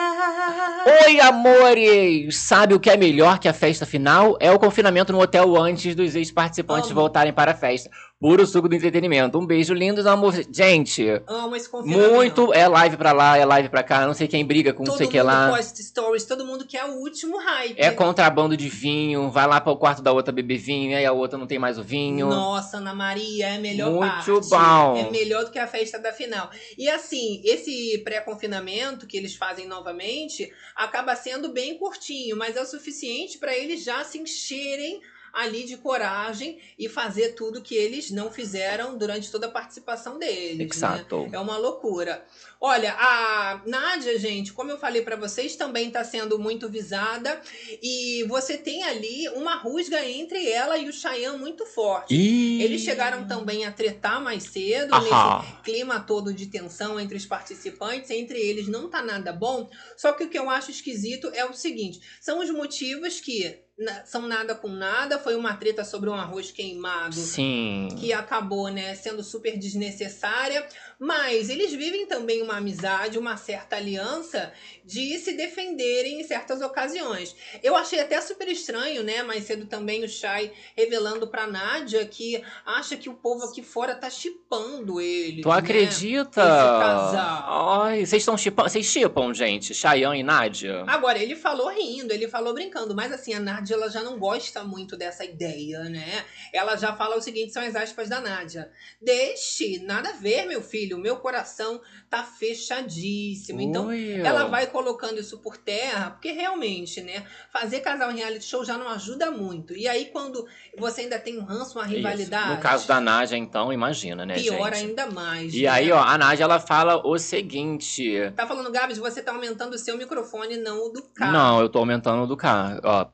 Oi, 1.06 1.20
amores! 1.20 2.36
Sabe 2.36 2.74
o 2.74 2.80
que 2.80 2.90
é 2.90 2.96
melhor 2.96 3.38
que 3.38 3.48
a 3.48 3.52
festa 3.52 3.84
final? 3.84 4.36
É 4.40 4.50
o 4.50 4.58
confinamento 4.58 5.12
no 5.12 5.20
hotel 5.20 5.56
antes 5.56 5.94
dos 5.94 6.14
ex-participantes 6.14 6.90
voltarem 6.90 7.32
para 7.32 7.52
a 7.52 7.54
festa. 7.54 7.90
Puro 8.20 8.44
suco 8.48 8.68
do 8.68 8.74
entretenimento. 8.74 9.38
Um 9.38 9.46
beijo 9.46 9.72
lindo, 9.72 10.06
amor. 10.08 10.34
Gente, 10.52 11.06
Amo 11.24 11.54
esse 11.54 11.68
confinamento. 11.68 12.12
muito. 12.14 12.52
É 12.52 12.66
live 12.66 12.96
pra 12.96 13.12
lá, 13.12 13.38
é 13.38 13.44
live 13.44 13.68
pra 13.68 13.80
cá. 13.84 14.04
Não 14.04 14.12
sei 14.12 14.26
quem 14.26 14.44
briga 14.44 14.72
com 14.72 14.80
não 14.82 14.86
Todo 14.90 14.98
sei 14.98 15.06
o 15.06 15.10
que 15.10 15.18
mundo 15.18 15.26
lá. 15.26 15.50
posta 15.50 15.80
stories, 15.80 16.24
todo 16.24 16.44
mundo 16.44 16.66
quer 16.66 16.84
o 16.84 16.94
último 16.96 17.38
hype. 17.38 17.78
É 17.78 17.92
contrabando 17.92 18.56
de 18.56 18.68
vinho. 18.68 19.30
Vai 19.30 19.46
lá 19.46 19.60
para 19.60 19.70
o 19.72 19.76
quarto 19.76 20.02
da 20.02 20.10
outra 20.10 20.32
beber 20.32 20.58
vinho. 20.58 20.96
Aí 20.96 21.06
a 21.06 21.12
outra 21.12 21.38
não 21.38 21.46
tem 21.46 21.60
mais 21.60 21.78
o 21.78 21.82
vinho. 21.84 22.26
Nossa, 22.26 22.78
Ana 22.78 22.92
Maria, 22.92 23.50
é 23.50 23.58
melhor 23.58 23.92
Muito 23.92 24.00
parte. 24.08 24.30
bom. 24.50 24.96
É 24.96 25.10
melhor 25.12 25.44
do 25.44 25.52
que 25.52 25.58
a 25.60 25.68
festa 25.68 25.96
da 26.00 26.12
final. 26.12 26.50
E 26.76 26.90
assim, 26.90 27.40
esse 27.44 27.98
pré-confinamento 28.02 29.06
que 29.06 29.16
eles 29.16 29.36
fazem 29.36 29.68
novamente 29.68 30.52
acaba 30.74 31.14
sendo 31.14 31.52
bem 31.52 31.78
curtinho, 31.78 32.36
mas 32.36 32.56
é 32.56 32.62
o 32.62 32.66
suficiente 32.66 33.38
para 33.38 33.56
eles 33.56 33.84
já 33.84 34.02
se 34.02 34.18
encherem 34.18 35.00
ali 35.32 35.64
de 35.64 35.76
coragem 35.76 36.58
e 36.78 36.88
fazer 36.88 37.34
tudo 37.34 37.62
que 37.62 37.74
eles 37.74 38.10
não 38.10 38.30
fizeram 38.30 38.96
durante 38.96 39.30
toda 39.30 39.46
a 39.46 39.50
participação 39.50 40.18
deles. 40.18 40.58
Né? 40.58 40.68
Exato. 40.74 41.28
É 41.32 41.38
uma 41.38 41.56
loucura. 41.56 42.24
Olha, 42.60 42.92
a 42.98 43.62
Nádia, 43.66 44.18
gente, 44.18 44.52
como 44.52 44.70
eu 44.70 44.78
falei 44.78 45.02
pra 45.02 45.14
vocês, 45.14 45.54
também 45.54 45.90
tá 45.90 46.02
sendo 46.02 46.38
muito 46.38 46.68
visada. 46.68 47.40
E 47.80 48.24
você 48.28 48.58
tem 48.58 48.82
ali 48.82 49.28
uma 49.30 49.54
rusga 49.54 50.04
entre 50.04 50.48
ela 50.50 50.76
e 50.76 50.88
o 50.88 50.92
Cheyenne 50.92 51.38
muito 51.38 51.64
forte. 51.64 52.14
Ih. 52.14 52.62
Eles 52.62 52.82
chegaram 52.82 53.28
também 53.28 53.64
a 53.64 53.70
tretar 53.70 54.20
mais 54.20 54.42
cedo, 54.44 54.92
Aham. 54.92 55.40
nesse 55.40 55.62
clima 55.62 56.00
todo 56.00 56.34
de 56.34 56.46
tensão 56.46 56.98
entre 56.98 57.16
os 57.16 57.26
participantes. 57.26 58.10
Entre 58.10 58.38
eles 58.38 58.66
não 58.66 58.88
tá 58.88 59.02
nada 59.02 59.32
bom. 59.32 59.70
Só 59.96 60.12
que 60.12 60.24
o 60.24 60.28
que 60.28 60.38
eu 60.38 60.50
acho 60.50 60.70
esquisito 60.70 61.30
é 61.34 61.44
o 61.44 61.52
seguinte: 61.52 62.00
são 62.20 62.40
os 62.40 62.50
motivos 62.50 63.20
que 63.20 63.60
são 64.04 64.22
nada 64.22 64.54
com 64.54 64.68
nada. 64.68 65.18
Foi 65.18 65.34
uma 65.36 65.54
treta 65.54 65.84
sobre 65.84 66.10
um 66.10 66.14
arroz 66.14 66.50
queimado 66.50 67.14
Sim. 67.14 67.88
que 67.98 68.12
acabou, 68.12 68.68
né, 68.68 68.94
sendo 68.94 69.22
super 69.22 69.56
desnecessária, 69.56 70.66
mas 70.98 71.48
eles 71.48 71.72
vivem 71.72 72.06
também 72.06 72.42
uma 72.42 72.56
amizade, 72.56 73.18
uma 73.18 73.36
certa 73.36 73.76
aliança 73.76 74.52
de 74.84 75.18
se 75.18 75.34
defenderem 75.34 76.20
em 76.20 76.24
certas 76.24 76.60
ocasiões. 76.60 77.36
Eu 77.62 77.76
achei 77.76 78.00
até 78.00 78.20
super 78.20 78.48
estranho, 78.48 79.02
né, 79.02 79.22
mais 79.22 79.44
cedo 79.44 79.66
também 79.66 80.04
o 80.04 80.08
Shai 80.08 80.52
revelando 80.76 81.28
pra 81.28 81.46
Nádia 81.46 82.04
que 82.06 82.42
acha 82.64 82.96
que 82.96 83.08
o 83.08 83.14
povo 83.14 83.44
aqui 83.44 83.62
fora 83.62 83.94
tá 83.94 84.10
chipando 84.10 85.00
ele. 85.00 85.42
Tu 85.42 85.50
acredita? 85.50 86.40
Esse 86.40 86.80
casal. 86.80 87.82
Ai, 87.82 88.06
vocês 88.06 88.22
estão 88.22 88.36
chipando. 88.36 88.68
Vocês 88.68 88.86
chipam, 88.86 89.32
gente? 89.32 89.74
Cheyenne 89.74 90.20
e 90.20 90.22
Nádia? 90.22 90.84
Agora, 90.86 91.18
ele 91.18 91.36
falou 91.36 91.68
rindo, 91.68 92.12
ele 92.12 92.28
falou 92.28 92.54
brincando, 92.54 92.94
mas 92.94 93.12
assim, 93.12 93.34
a 93.34 93.40
Nádia 93.40 93.67
ela 93.74 93.88
já 93.88 94.02
não 94.02 94.18
gosta 94.18 94.64
muito 94.64 94.96
dessa 94.96 95.24
ideia, 95.24 95.84
né? 95.84 96.24
Ela 96.52 96.76
já 96.76 96.94
fala 96.94 97.16
o 97.16 97.20
seguinte, 97.20 97.52
são 97.52 97.62
as 97.62 97.74
aspas 97.76 98.08
da 98.08 98.20
Nádia. 98.20 98.70
Deixe, 99.00 99.78
nada 99.80 100.10
a 100.10 100.12
ver, 100.12 100.46
meu 100.46 100.62
filho, 100.62 100.98
meu 100.98 101.16
coração 101.16 101.80
tá 102.08 102.22
fechadíssimo. 102.22 103.60
Então, 103.60 103.88
Ui. 103.88 104.20
ela 104.20 104.44
vai 104.44 104.66
colocando 104.66 105.20
isso 105.20 105.38
por 105.38 105.56
terra, 105.56 106.10
porque 106.10 106.32
realmente, 106.32 107.00
né, 107.00 107.26
fazer 107.52 107.80
casal 107.80 108.10
em 108.10 108.16
reality 108.16 108.44
show 108.44 108.64
já 108.64 108.76
não 108.78 108.88
ajuda 108.88 109.30
muito. 109.30 109.74
E 109.74 109.86
aí, 109.86 110.06
quando 110.06 110.46
você 110.76 111.02
ainda 111.02 111.18
tem 111.18 111.38
um 111.38 111.44
ranço, 111.44 111.78
uma 111.78 111.86
Isso. 111.86 111.96
rivalidade, 111.96 112.56
No 112.56 112.60
caso 112.60 112.86
da 112.88 113.00
Nádia, 113.00 113.36
então, 113.36 113.72
imagina, 113.72 114.24
né, 114.24 114.34
pior 114.34 114.74
gente? 114.74 114.86
ainda 114.86 115.06
mais. 115.10 115.54
E 115.54 115.62
né? 115.62 115.68
aí, 115.68 115.92
ó, 115.92 116.00
a 116.00 116.16
Nádia, 116.16 116.44
ela 116.44 116.60
fala 116.60 117.06
o 117.06 117.18
seguinte... 117.18 118.32
Tá 118.34 118.46
falando, 118.46 118.70
Gabs, 118.70 118.98
você 118.98 119.22
tá 119.22 119.32
aumentando 119.32 119.74
o 119.74 119.78
seu 119.78 119.96
microfone, 119.96 120.56
não 120.56 120.86
o 120.86 120.88
do 120.88 121.02
carro. 121.02 121.32
Não, 121.32 121.60
eu 121.60 121.68
tô 121.68 121.78
aumentando 121.78 122.22
o 122.22 122.26
do 122.26 122.36
carro, 122.36 122.80
ó. 122.84 123.06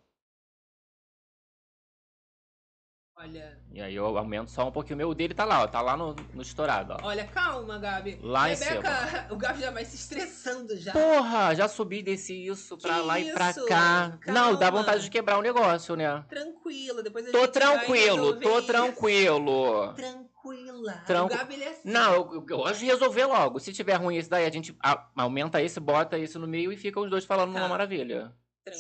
Olha, 3.25 3.59
E 3.73 3.81
aí 3.81 3.95
eu 3.95 4.05
aumento 4.19 4.51
só 4.51 4.69
um 4.69 4.71
pouquinho. 4.71 4.97
O 4.97 4.99
meu 4.99 5.15
dele 5.15 5.33
tá 5.33 5.47
lá, 5.47 5.63
ó. 5.63 5.67
Tá 5.67 5.81
lá 5.81 5.97
no, 5.97 6.15
no 6.35 6.43
estourado, 6.43 6.93
ó. 7.01 7.07
olha, 7.07 7.25
calma, 7.27 7.79
Gabi. 7.79 8.19
Lá 8.23 8.51
em 8.51 8.55
Rebeca, 8.55 9.27
o 9.33 9.37
Gabi 9.37 9.61
já 9.63 9.71
vai 9.71 9.85
se 9.87 9.97
estressando 9.97 10.77
já. 10.77 10.93
Porra, 10.93 11.55
já 11.55 11.67
subi 11.67 12.03
desci 12.03 12.47
isso 12.47 12.77
pra 12.77 12.95
Que 12.97 13.01
lá 13.01 13.19
e 13.21 13.33
pra 13.33 13.51
isso? 13.51 13.65
cá. 13.65 14.19
Não, 14.27 14.53
dá 14.53 14.67
Calma. 14.67 14.79
vontade 14.81 15.03
de 15.05 15.11
quebrar 15.11 15.39
o 15.39 15.43
negócio, 15.43 15.97
né? 15.97 16.23
Tranquilo, 16.29 17.03
depois 17.03 17.27
a 17.27 17.33
Tô 17.33 17.41
gente 17.41 17.53
tranquilo, 17.53 18.39
tô 18.41 18.59
isso. 18.59 18.67
tranquilo. 18.67 19.95
Tranquila. 19.95 20.93
Tran- 21.07 21.25
O 21.25 21.29
Gabi, 21.29 21.55
ele 21.55 21.65
é 21.65 21.69
assim. 21.71 21.91
Não, 21.91 22.13
eu, 22.15 22.33
eu 22.35 22.41
gosto 22.59 22.79
de 22.81 22.85
resolver 22.87 23.25
logo. 23.25 23.59
Se 23.59 23.73
tiver 23.73 23.95
ruim 23.95 24.17
esse 24.17 24.29
daí, 24.29 24.45
a 24.45 24.51
gente 24.51 24.77
aumenta 25.17 25.63
esse, 25.63 25.81
bota 25.81 26.19
esse 26.19 26.37
no 26.39 26.47
meio 26.47 26.71
e 26.71 26.77
fica 26.77 27.01
os 27.01 27.09
dois 27.09 27.25
falando 27.25 27.55
Tá. 27.55 27.59
numa 27.61 27.69
maravilha. 27.71 28.33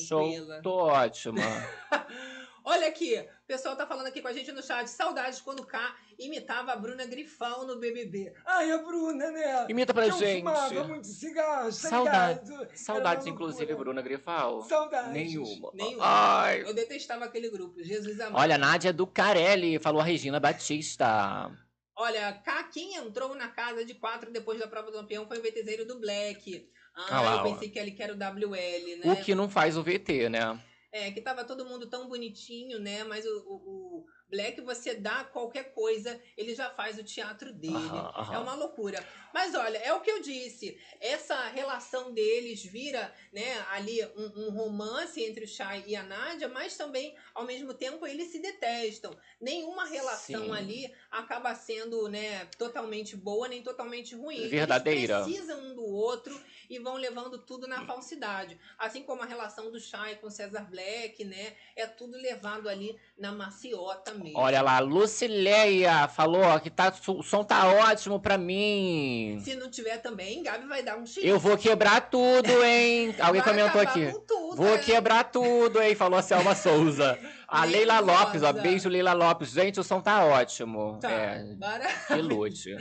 Show, 0.06 0.28
Tranquila. 0.30 0.60
tô 0.62 0.74
ótima. 0.76 1.40
Olha 2.66 2.88
aqui, 2.88 3.14
o 3.20 3.46
pessoal 3.46 3.76
tá 3.76 3.86
falando 3.86 4.06
aqui 4.06 4.22
com 4.22 4.28
a 4.28 4.32
gente 4.32 4.50
no 4.50 4.62
chat. 4.62 4.86
Saudades 4.88 5.38
quando 5.42 5.60
o 5.60 5.66
K 5.66 5.94
imitava 6.18 6.72
a 6.72 6.76
Bruna 6.76 7.04
Grifal 7.04 7.66
no 7.66 7.78
BBB. 7.78 8.32
Ai, 8.46 8.70
a 8.72 8.78
Bruna, 8.78 9.30
né? 9.30 9.66
Imita 9.68 9.92
pra 9.92 10.06
eu 10.06 10.16
gente. 10.16 10.38
fumava 10.38 10.84
muito 10.84 11.06
cigarro, 11.06 11.66
tá 11.66 11.72
Saudade- 11.72 12.68
Saudades, 12.74 13.26
uma 13.26 13.34
inclusive. 13.34 13.74
Bruna 13.74 14.00
Grifal. 14.00 14.62
Saudades. 14.62 15.12
Nenhuma. 15.12 15.70
Nenhuma. 15.74 16.04
Ai. 16.06 16.62
Eu 16.62 16.72
detestava 16.72 17.26
aquele 17.26 17.50
grupo. 17.50 17.82
Jesus 17.82 18.18
amado. 18.18 18.40
Olha, 18.40 18.56
Nádia 18.56 18.94
do 18.94 19.06
Carelli, 19.06 19.78
falou 19.78 20.00
a 20.00 20.04
Regina 20.04 20.40
Batista. 20.40 21.50
Olha, 21.96 22.32
K, 22.32 22.64
quem 22.64 22.96
entrou 22.96 23.34
na 23.34 23.48
casa 23.48 23.84
de 23.84 23.92
quatro 23.94 24.32
depois 24.32 24.58
da 24.58 24.66
prova 24.66 24.90
do 24.90 24.96
campeão 24.96 25.26
foi 25.28 25.38
o 25.38 25.42
VTZero 25.42 25.84
do 25.86 26.00
Black. 26.00 26.66
Ah, 26.96 27.06
Ah 27.10 27.20
lá, 27.20 27.36
eu 27.36 27.42
pensei 27.52 27.68
que 27.68 27.78
ele 27.78 27.90
que 27.90 28.02
era 28.02 28.14
o 28.14 28.16
WL, 28.16 28.96
né? 29.04 29.12
O 29.12 29.16
que 29.22 29.34
não 29.34 29.50
faz 29.50 29.76
o 29.76 29.82
VT, 29.82 30.28
né? 30.30 30.58
É, 30.96 31.10
que 31.10 31.20
tava 31.20 31.44
todo 31.44 31.64
mundo 31.66 31.88
tão 31.90 32.06
bonitinho, 32.08 32.78
né? 32.78 33.02
Mas 33.02 33.26
o, 33.26 33.36
o- 33.48 33.98
o 33.98 34.06
Black, 34.30 34.60
você 34.60 34.94
dá 34.94 35.24
qualquer 35.24 35.74
coisa, 35.74 36.22
ele 36.36 36.54
já 36.54 36.70
faz 36.70 36.96
o 36.96 37.02
teatro 37.02 37.52
dele. 37.52 37.74
Aham, 37.74 38.12
aham. 38.14 38.34
É 38.34 38.38
uma 38.38 38.54
loucura. 38.54 39.04
Mas 39.32 39.56
olha, 39.56 39.76
é 39.78 39.92
o 39.92 40.00
que 40.00 40.10
eu 40.12 40.22
disse. 40.22 40.78
Essa 41.00 41.48
relação 41.48 42.12
deles 42.14 42.62
vira, 42.64 43.12
né, 43.32 43.58
ali 43.72 44.04
um, 44.16 44.46
um 44.46 44.50
romance 44.50 45.20
entre 45.20 45.44
o 45.44 45.48
Shai 45.48 45.82
e 45.84 45.96
a 45.96 46.04
Nádia, 46.04 46.46
mas 46.46 46.76
também, 46.76 47.16
ao 47.34 47.44
mesmo 47.44 47.74
tempo, 47.74 48.06
eles 48.06 48.30
se 48.30 48.38
detestam. 48.38 49.10
Nenhuma 49.40 49.84
relação 49.86 50.44
Sim. 50.44 50.52
ali 50.52 50.94
acaba 51.14 51.54
sendo, 51.54 52.08
né, 52.08 52.46
totalmente 52.58 53.16
boa 53.16 53.48
nem 53.48 53.62
totalmente 53.62 54.14
ruim. 54.14 54.48
Verdadeira. 54.48 55.20
Eles 55.20 55.26
precisam 55.26 55.60
um 55.64 55.74
do 55.74 55.84
outro 55.84 56.38
e 56.68 56.78
vão 56.78 56.96
levando 56.96 57.38
tudo 57.38 57.66
na 57.66 57.84
falsidade. 57.84 58.58
Assim 58.78 59.02
como 59.02 59.22
a 59.22 59.26
relação 59.26 59.70
do 59.70 59.78
Shai 59.78 60.16
com 60.16 60.28
César 60.30 60.66
Black, 60.70 61.24
né? 61.24 61.52
É 61.76 61.86
tudo 61.86 62.16
levado 62.16 62.68
ali 62.68 62.98
na 63.16 63.32
maciota 63.32 64.12
mesmo. 64.14 64.38
Olha 64.38 64.60
lá, 64.62 64.78
Lucileia 64.80 66.08
falou 66.08 66.58
que 66.60 66.70
tá, 66.70 66.92
o 67.08 67.22
som 67.22 67.44
tá 67.44 67.66
ótimo 67.68 68.18
pra 68.20 68.36
mim. 68.36 69.38
Se 69.44 69.54
não 69.54 69.70
tiver 69.70 69.98
também, 69.98 70.42
Gabi 70.42 70.66
vai 70.66 70.82
dar 70.82 70.96
um 70.98 71.06
X. 71.06 71.22
Eu 71.24 71.38
vou 71.38 71.56
quebrar 71.56 72.10
tudo, 72.10 72.64
hein? 72.64 73.14
Alguém 73.20 73.42
Vai 73.42 73.52
comentou 73.52 73.80
aqui. 73.80 74.12
com 74.12 74.20
tudo, 74.20 74.56
Vou 74.56 74.74
é. 74.74 74.78
quebrar 74.78 75.24
tudo, 75.24 75.80
hein? 75.80 75.94
Falou 75.94 76.18
a 76.18 76.22
Selma 76.22 76.54
Souza. 76.54 77.18
A 77.48 77.64
Leila. 77.64 78.00
Lopes, 78.00 78.42
ó. 78.42 78.52
Beijo, 78.52 78.88
Leila 78.88 79.12
Lopes. 79.12 79.50
Gente, 79.50 79.80
o 79.80 79.84
som 79.84 80.00
tá 80.00 80.24
ótimo. 80.24 80.98
Tá, 81.00 81.10
É, 81.10 81.56
maravilha. 81.56 82.06
que 82.06 82.22
lute. 82.22 82.76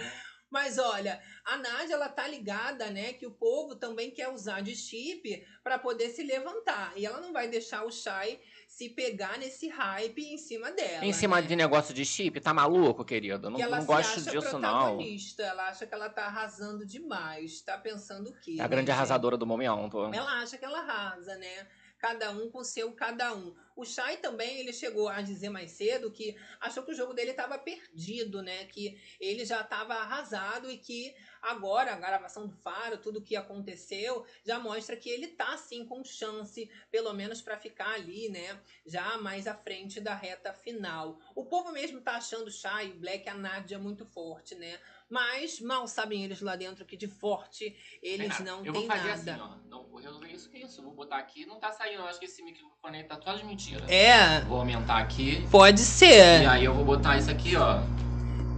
Mas 0.53 0.77
olha, 0.77 1.19
a 1.43 1.57
Nádia 1.57 1.95
ela 1.95 2.07
tá 2.07 2.27
ligada, 2.27 2.91
né, 2.91 3.13
que 3.13 3.25
o 3.25 3.31
povo 3.31 3.75
também 3.75 4.11
quer 4.11 4.29
usar 4.29 4.61
de 4.61 4.75
chip 4.75 5.43
para 5.63 5.79
poder 5.79 6.09
se 6.09 6.21
levantar. 6.21 6.93
E 6.95 7.07
ela 7.07 7.19
não 7.19 7.33
vai 7.33 7.47
deixar 7.47 7.83
o 7.83 7.91
Shai 7.91 8.39
se 8.67 8.89
pegar 8.89 9.39
nesse 9.39 9.67
hype 9.67 10.21
em 10.21 10.37
cima 10.37 10.71
dela. 10.71 11.03
Em 11.03 11.11
cima 11.11 11.41
né? 11.41 11.47
de 11.47 11.55
negócio 11.55 11.91
de 11.91 12.05
chip, 12.05 12.39
tá 12.39 12.53
maluco, 12.53 13.03
querido? 13.03 13.49
Não, 13.49 13.57
não 13.57 13.85
gosto 13.85 14.21
disso, 14.21 14.59
não. 14.59 14.99
Ela 15.39 15.69
acha 15.69 15.87
que 15.87 15.93
ela 15.95 16.07
tá 16.07 16.25
arrasando 16.25 16.85
demais. 16.85 17.61
Tá 17.61 17.75
pensando 17.75 18.29
o 18.29 18.39
quê? 18.39 18.57
É 18.59 18.63
a 18.63 18.67
grande 18.67 18.89
né, 18.89 18.93
arrasadora 18.93 19.35
do 19.35 19.47
momento. 19.47 20.13
Ela 20.13 20.39
acha 20.39 20.55
que 20.55 20.65
ela 20.65 20.81
arrasa, 20.81 21.35
né? 21.35 21.67
Cada 22.03 22.31
um 22.31 22.49
com 22.49 22.65
seu 22.65 22.91
cada 22.91 23.33
um. 23.33 23.55
O 23.77 23.85
Shai 23.85 24.17
também, 24.17 24.59
ele 24.59 24.73
chegou 24.73 25.07
a 25.07 25.21
dizer 25.21 25.47
mais 25.47 25.71
cedo 25.71 26.11
que 26.11 26.37
achou 26.59 26.83
que 26.83 26.91
o 26.91 26.93
jogo 26.93 27.13
dele 27.13 27.31
estava 27.31 27.57
perdido, 27.57 28.41
né? 28.41 28.65
Que 28.65 28.99
ele 29.21 29.45
já 29.45 29.61
estava 29.61 29.93
arrasado 29.93 30.69
e 30.69 30.77
que 30.77 31.15
agora 31.41 31.93
a 31.93 31.95
gravação 31.95 32.45
do 32.45 32.53
Faro, 32.57 32.97
tudo 32.97 33.21
que 33.21 33.37
aconteceu, 33.37 34.25
já 34.45 34.59
mostra 34.59 34.97
que 34.97 35.09
ele 35.09 35.29
tá 35.29 35.55
sim 35.57 35.85
com 35.85 36.03
chance, 36.03 36.69
pelo 36.91 37.13
menos 37.13 37.41
para 37.41 37.57
ficar 37.57 37.93
ali, 37.93 38.27
né? 38.27 38.61
Já 38.85 39.17
mais 39.17 39.47
à 39.47 39.55
frente 39.55 40.01
da 40.01 40.13
reta 40.13 40.53
final. 40.53 41.17
O 41.33 41.45
povo 41.45 41.71
mesmo 41.71 42.01
tá 42.01 42.17
achando 42.17 42.49
o 42.49 42.63
o 42.83 42.99
Black, 42.99 43.29
a 43.29 43.33
Nádia 43.33 43.79
muito 43.79 44.05
forte, 44.05 44.55
né? 44.55 44.77
Mas 45.09 45.59
mal 45.59 45.87
sabem 45.87 46.23
eles 46.23 46.41
lá 46.41 46.55
dentro 46.55 46.85
que 46.85 46.97
de 46.97 47.07
forte 47.07 47.75
eles 48.01 48.39
É, 48.39 48.43
não 48.43 48.65
eu 48.65 48.73
têm 48.73 48.87
nada. 48.87 49.13
assim, 49.13 49.29
ó. 49.39 49.49
Não, 49.69 49.83
vou 49.89 49.99
resolver 49.99 50.27
isso 50.31 50.49
que 50.49 50.57
isso. 50.59 50.81
Vou 50.81 50.93
botar 50.93 51.17
aqui. 51.17 51.45
Não 51.45 51.59
tá 51.59 51.71
saindo, 51.71 51.99
eu 51.99 52.05
acho 52.07 52.19
que 52.19 52.25
esse 52.25 52.41
microfone 52.43 52.97
aí 52.97 53.03
tá 53.03 53.19
só 53.23 53.33
de 53.33 53.45
mentira. 53.45 53.85
É, 53.91 54.41
Vou 54.41 54.57
aumentar 54.59 54.97
aqui. 54.97 55.45
pode 55.51 55.81
E 55.81 55.83
ser. 55.83 56.47
aí 56.47 56.65
eu 56.65 56.73
vou 56.73 56.83
botar 56.85 57.17
isso 57.17 57.29
aqui, 57.29 57.55
ó. 57.55 57.79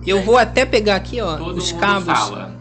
Eu 0.06 0.22
vou 0.24 0.38
até 0.38 0.66
pegar 0.66 0.96
aqui, 0.98 1.20
ó, 1.20 1.36
Todo 1.38 1.58
os 1.58 1.72
mundo 1.72 1.82
cabos. 1.82 2.06
fala. 2.06 2.56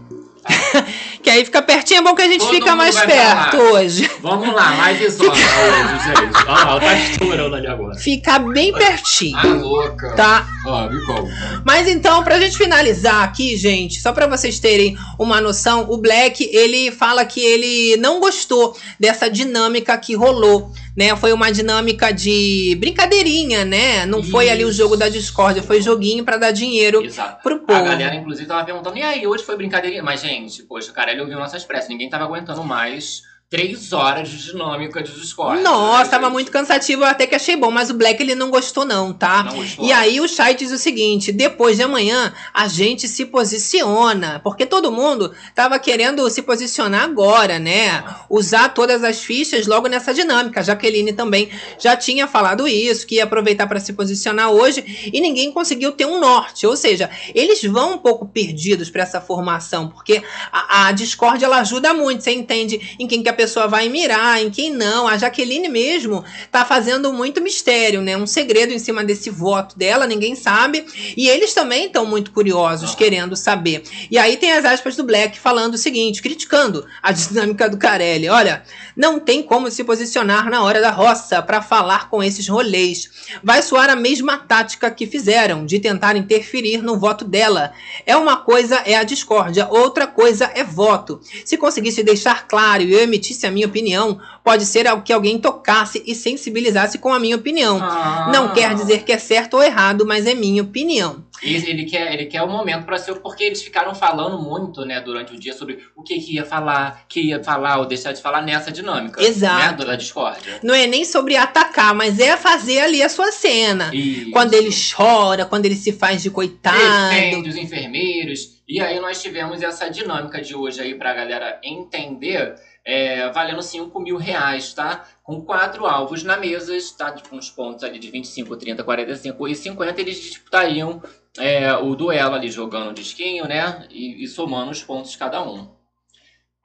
Que 1.24 1.30
aí 1.30 1.42
fica 1.42 1.62
pertinho, 1.62 2.00
é 2.00 2.02
bom 2.02 2.14
que 2.14 2.20
a 2.20 2.28
gente 2.28 2.40
Todo 2.40 2.50
fica 2.54 2.76
mais 2.76 2.94
perto 3.00 3.56
falar. 3.56 3.72
hoje. 3.72 4.10
Vamos 4.20 4.54
lá, 4.54 4.76
live 4.76 5.08
zona 5.08 5.30
hoje, 5.32 6.04
gente. 6.04 6.36
Olha 6.46 6.64
lá, 6.64 6.80
tá 6.80 6.94
estourando 6.98 7.54
ali 7.56 7.66
agora. 7.66 7.94
Fica 7.98 8.38
bem 8.40 8.72
pertinho, 8.74 9.38
Ah, 9.38 9.46
louca. 9.46 10.10
tá? 10.14 10.46
Ó, 10.66 10.88
me 10.90 11.00
conta. 11.06 11.62
Mas 11.64 11.88
então, 11.88 12.22
pra 12.22 12.38
gente 12.38 12.58
finalizar 12.58 13.24
aqui, 13.24 13.56
gente, 13.56 14.00
só 14.02 14.12
pra 14.12 14.26
vocês 14.26 14.58
terem 14.58 14.98
uma 15.18 15.40
noção, 15.40 15.86
o 15.88 15.96
Black, 15.96 16.46
ele 16.52 16.90
fala 16.90 17.24
que 17.24 17.40
ele 17.40 17.96
não 17.96 18.20
gostou 18.20 18.76
dessa 19.00 19.30
dinâmica 19.30 19.96
que 19.96 20.14
rolou, 20.14 20.70
né? 20.94 21.16
Foi 21.16 21.32
uma 21.32 21.50
dinâmica 21.50 22.12
de 22.12 22.76
brincadeirinha, 22.78 23.64
né? 23.64 24.04
Não 24.06 24.22
foi 24.22 24.50
ali 24.50 24.64
o 24.64 24.68
Isso. 24.68 24.76
jogo 24.78 24.96
da 24.96 25.08
discórdia, 25.08 25.62
foi 25.62 25.80
joguinho 25.80 26.22
pra 26.24 26.36
dar 26.36 26.50
dinheiro 26.50 27.02
Exato. 27.02 27.42
pro 27.42 27.56
A 27.56 27.58
povo. 27.60 27.84
galera, 27.84 28.14
inclusive, 28.14 28.46
tava 28.46 28.64
perguntando, 28.64 28.98
e 28.98 29.02
aí, 29.02 29.26
hoje 29.26 29.42
foi 29.42 29.56
brincadeirinha? 29.56 30.02
Mas, 30.02 30.20
gente, 30.20 30.62
poxa, 30.64 30.90
o 30.90 30.94
Carelli 30.94 31.20
ouviu 31.20 31.38
nossas 31.38 31.64
pressas. 31.64 31.88
Ninguém 31.88 32.08
tava 32.08 32.24
aguentando 32.24 32.62
mais 32.64 33.22
três 33.54 33.92
horas 33.92 34.28
de 34.28 34.50
dinâmica 34.50 35.00
de 35.00 35.12
Discord. 35.12 35.62
Nossa, 35.62 36.04
né, 36.04 36.10
tava 36.10 36.28
muito 36.28 36.50
cansativo, 36.50 37.02
eu 37.02 37.06
até 37.06 37.24
que 37.24 37.36
achei 37.36 37.54
bom, 37.54 37.70
mas 37.70 37.88
o 37.88 37.94
Black 37.94 38.20
ele 38.20 38.34
não 38.34 38.50
gostou 38.50 38.84
não, 38.84 39.12
tá? 39.12 39.44
Não 39.44 39.54
gostou. 39.54 39.86
E 39.86 39.92
aí 39.92 40.20
o 40.20 40.26
chat 40.26 40.58
diz 40.58 40.72
o 40.72 40.78
seguinte: 40.78 41.30
depois 41.30 41.76
de 41.76 41.84
amanhã 41.84 42.34
a 42.52 42.66
gente 42.66 43.06
se 43.06 43.24
posiciona, 43.24 44.40
porque 44.42 44.66
todo 44.66 44.90
mundo 44.90 45.32
tava 45.54 45.78
querendo 45.78 46.28
se 46.30 46.42
posicionar 46.42 47.04
agora, 47.04 47.60
né? 47.60 48.02
Usar 48.28 48.70
todas 48.70 49.04
as 49.04 49.22
fichas 49.22 49.68
logo 49.68 49.86
nessa 49.86 50.12
dinâmica. 50.12 50.58
A 50.58 50.62
Jaqueline 50.64 51.12
também 51.12 51.48
já 51.78 51.96
tinha 51.96 52.26
falado 52.26 52.66
isso, 52.66 53.06
que 53.06 53.16
ia 53.16 53.24
aproveitar 53.24 53.68
para 53.68 53.78
se 53.78 53.92
posicionar 53.92 54.50
hoje 54.50 55.10
e 55.12 55.20
ninguém 55.20 55.52
conseguiu 55.52 55.92
ter 55.92 56.06
um 56.06 56.18
norte. 56.18 56.66
Ou 56.66 56.76
seja, 56.76 57.08
eles 57.32 57.62
vão 57.62 57.94
um 57.94 57.98
pouco 57.98 58.26
perdidos 58.26 58.90
para 58.90 59.04
essa 59.04 59.20
formação, 59.20 59.88
porque 59.88 60.24
a, 60.50 60.88
a 60.88 60.92
Discord 60.92 61.44
ela 61.44 61.60
ajuda 61.60 61.94
muito. 61.94 62.24
Você 62.24 62.32
entende 62.32 62.96
em 62.98 63.06
quem 63.06 63.22
que 63.22 63.28
a 63.28 63.32
pessoa 63.32 63.43
vai 63.68 63.88
mirar, 63.88 64.42
em 64.42 64.50
quem 64.50 64.70
não. 64.70 65.06
A 65.06 65.16
Jaqueline 65.16 65.68
mesmo 65.68 66.24
tá 66.50 66.64
fazendo 66.64 67.12
muito 67.12 67.40
mistério, 67.40 68.00
né? 68.00 68.16
Um 68.16 68.26
segredo 68.26 68.72
em 68.72 68.78
cima 68.78 69.04
desse 69.04 69.30
voto 69.30 69.78
dela, 69.78 70.06
ninguém 70.06 70.34
sabe. 70.34 70.84
E 71.16 71.28
eles 71.28 71.54
também 71.54 71.86
estão 71.86 72.06
muito 72.06 72.30
curiosos, 72.30 72.92
Ah. 72.92 72.96
querendo 72.96 73.36
saber. 73.36 73.84
E 74.10 74.18
aí 74.18 74.36
tem 74.36 74.52
as 74.52 74.64
aspas 74.64 74.96
do 74.96 75.04
Black 75.04 75.38
falando 75.38 75.74
o 75.74 75.78
seguinte, 75.78 76.22
criticando 76.22 76.86
a 77.02 77.12
dinâmica 77.12 77.68
do 77.68 77.76
Carelli. 77.76 78.28
Olha, 78.28 78.62
não 78.96 79.18
tem 79.20 79.42
como 79.42 79.70
se 79.70 79.82
posicionar 79.84 80.48
na 80.50 80.62
hora 80.62 80.80
da 80.80 80.90
roça 80.90 81.42
para 81.42 81.60
falar 81.62 82.08
com 82.08 82.22
esses 82.22 82.48
rolês. 82.48 83.10
Vai 83.42 83.62
soar 83.62 83.90
a 83.90 83.96
mesma 83.96 84.38
tática 84.38 84.90
que 84.90 85.06
fizeram, 85.06 85.64
de 85.66 85.78
tentar 85.78 86.16
interferir 86.16 86.82
no 86.82 86.98
voto 86.98 87.24
dela. 87.24 87.72
É 88.06 88.16
uma 88.16 88.36
coisa 88.36 88.76
é 88.84 88.96
a 88.96 89.02
discórdia, 89.04 89.68
outra 89.70 90.06
coisa 90.06 90.50
é 90.54 90.62
voto. 90.62 91.20
Se 91.44 91.56
conseguisse 91.56 92.02
deixar 92.02 92.46
claro 92.46 92.82
e 92.82 92.92
eu 92.92 93.02
emitisse 93.24 93.46
a 93.46 93.50
minha 93.50 93.66
opinião, 93.66 94.20
pode 94.42 94.66
ser 94.66 94.84
que 95.02 95.12
alguém 95.12 95.38
tocasse 95.38 96.02
e 96.06 96.14
sensibilizasse 96.14 96.98
com 96.98 97.12
a 97.12 97.18
minha 97.18 97.36
opinião. 97.36 97.78
Ah. 97.80 98.30
Não 98.32 98.52
quer 98.52 98.74
dizer 98.74 99.02
que 99.04 99.12
é 99.12 99.18
certo 99.18 99.54
ou 99.54 99.62
errado, 99.62 100.04
mas 100.06 100.26
é 100.26 100.34
minha 100.34 100.62
opinião. 100.62 101.24
E 101.42 101.54
ele 101.56 101.84
quer, 101.84 102.12
ele 102.12 102.26
quer 102.26 102.42
o 102.42 102.48
momento 102.48 102.84
pra 102.84 102.96
ser. 102.96 103.14
Porque 103.16 103.44
eles 103.44 103.62
ficaram 103.62 103.94
falando 103.94 104.38
muito, 104.40 104.84
né, 104.84 105.00
durante 105.00 105.34
o 105.34 105.38
dia 105.38 105.52
sobre 105.52 105.78
o 105.96 106.02
que, 106.02 106.18
que 106.20 106.34
ia 106.34 106.44
falar, 106.44 107.04
que 107.08 107.20
ia 107.20 107.42
falar 107.42 107.78
ou 107.78 107.86
deixar 107.86 108.12
de 108.12 108.22
falar 108.22 108.42
nessa 108.42 108.70
dinâmica. 108.70 109.22
Exato. 109.22 109.80
Né, 109.80 109.86
da 109.86 109.96
discórdia. 109.96 110.60
Não 110.62 110.74
é 110.74 110.86
nem 110.86 111.04
sobre 111.04 111.36
atacar, 111.36 111.94
mas 111.94 112.18
é 112.18 112.36
fazer 112.36 112.80
ali 112.80 113.02
a 113.02 113.08
sua 113.08 113.32
cena. 113.32 113.90
E 113.92 114.30
Quando 114.30 114.54
ele 114.54 114.70
chora, 114.70 115.44
quando 115.44 115.66
ele 115.66 115.76
se 115.76 115.92
faz 115.92 116.22
de 116.22 116.30
coitado. 116.30 116.78
defende 117.10 117.48
os 117.48 117.56
enfermeiros. 117.56 118.54
E 118.66 118.80
aí 118.80 118.98
nós 118.98 119.20
tivemos 119.20 119.62
essa 119.62 119.90
dinâmica 119.90 120.40
de 120.40 120.54
hoje 120.54 120.80
aí 120.80 120.94
pra 120.94 121.12
galera 121.12 121.60
entender, 121.62 122.54
é, 122.84 123.30
valendo 123.30 123.62
5 123.62 123.98
mil 124.00 124.16
reais, 124.16 124.74
tá? 124.74 125.04
Com 125.22 125.40
quatro 125.40 125.86
alvos 125.86 126.22
na 126.22 126.36
mesa, 126.36 126.76
tá? 126.98 127.14
Com 127.28 127.36
os 127.36 127.48
pontos 127.48 127.82
ali 127.82 127.98
de 127.98 128.10
25, 128.10 128.56
30, 128.56 128.84
45 128.84 129.48
e 129.48 129.54
50, 129.54 130.00
eles 130.00 130.20
disputariam 130.20 131.02
é, 131.38 131.72
o 131.74 131.94
duelo 131.94 132.34
ali, 132.34 132.50
jogando 132.50 132.90
o 132.90 132.94
disquinho, 132.94 133.46
né? 133.48 133.86
E, 133.90 134.22
e 134.22 134.28
somando 134.28 134.70
os 134.70 134.82
pontos 134.82 135.12
de 135.12 135.18
cada 135.18 135.42
um. 135.42 135.68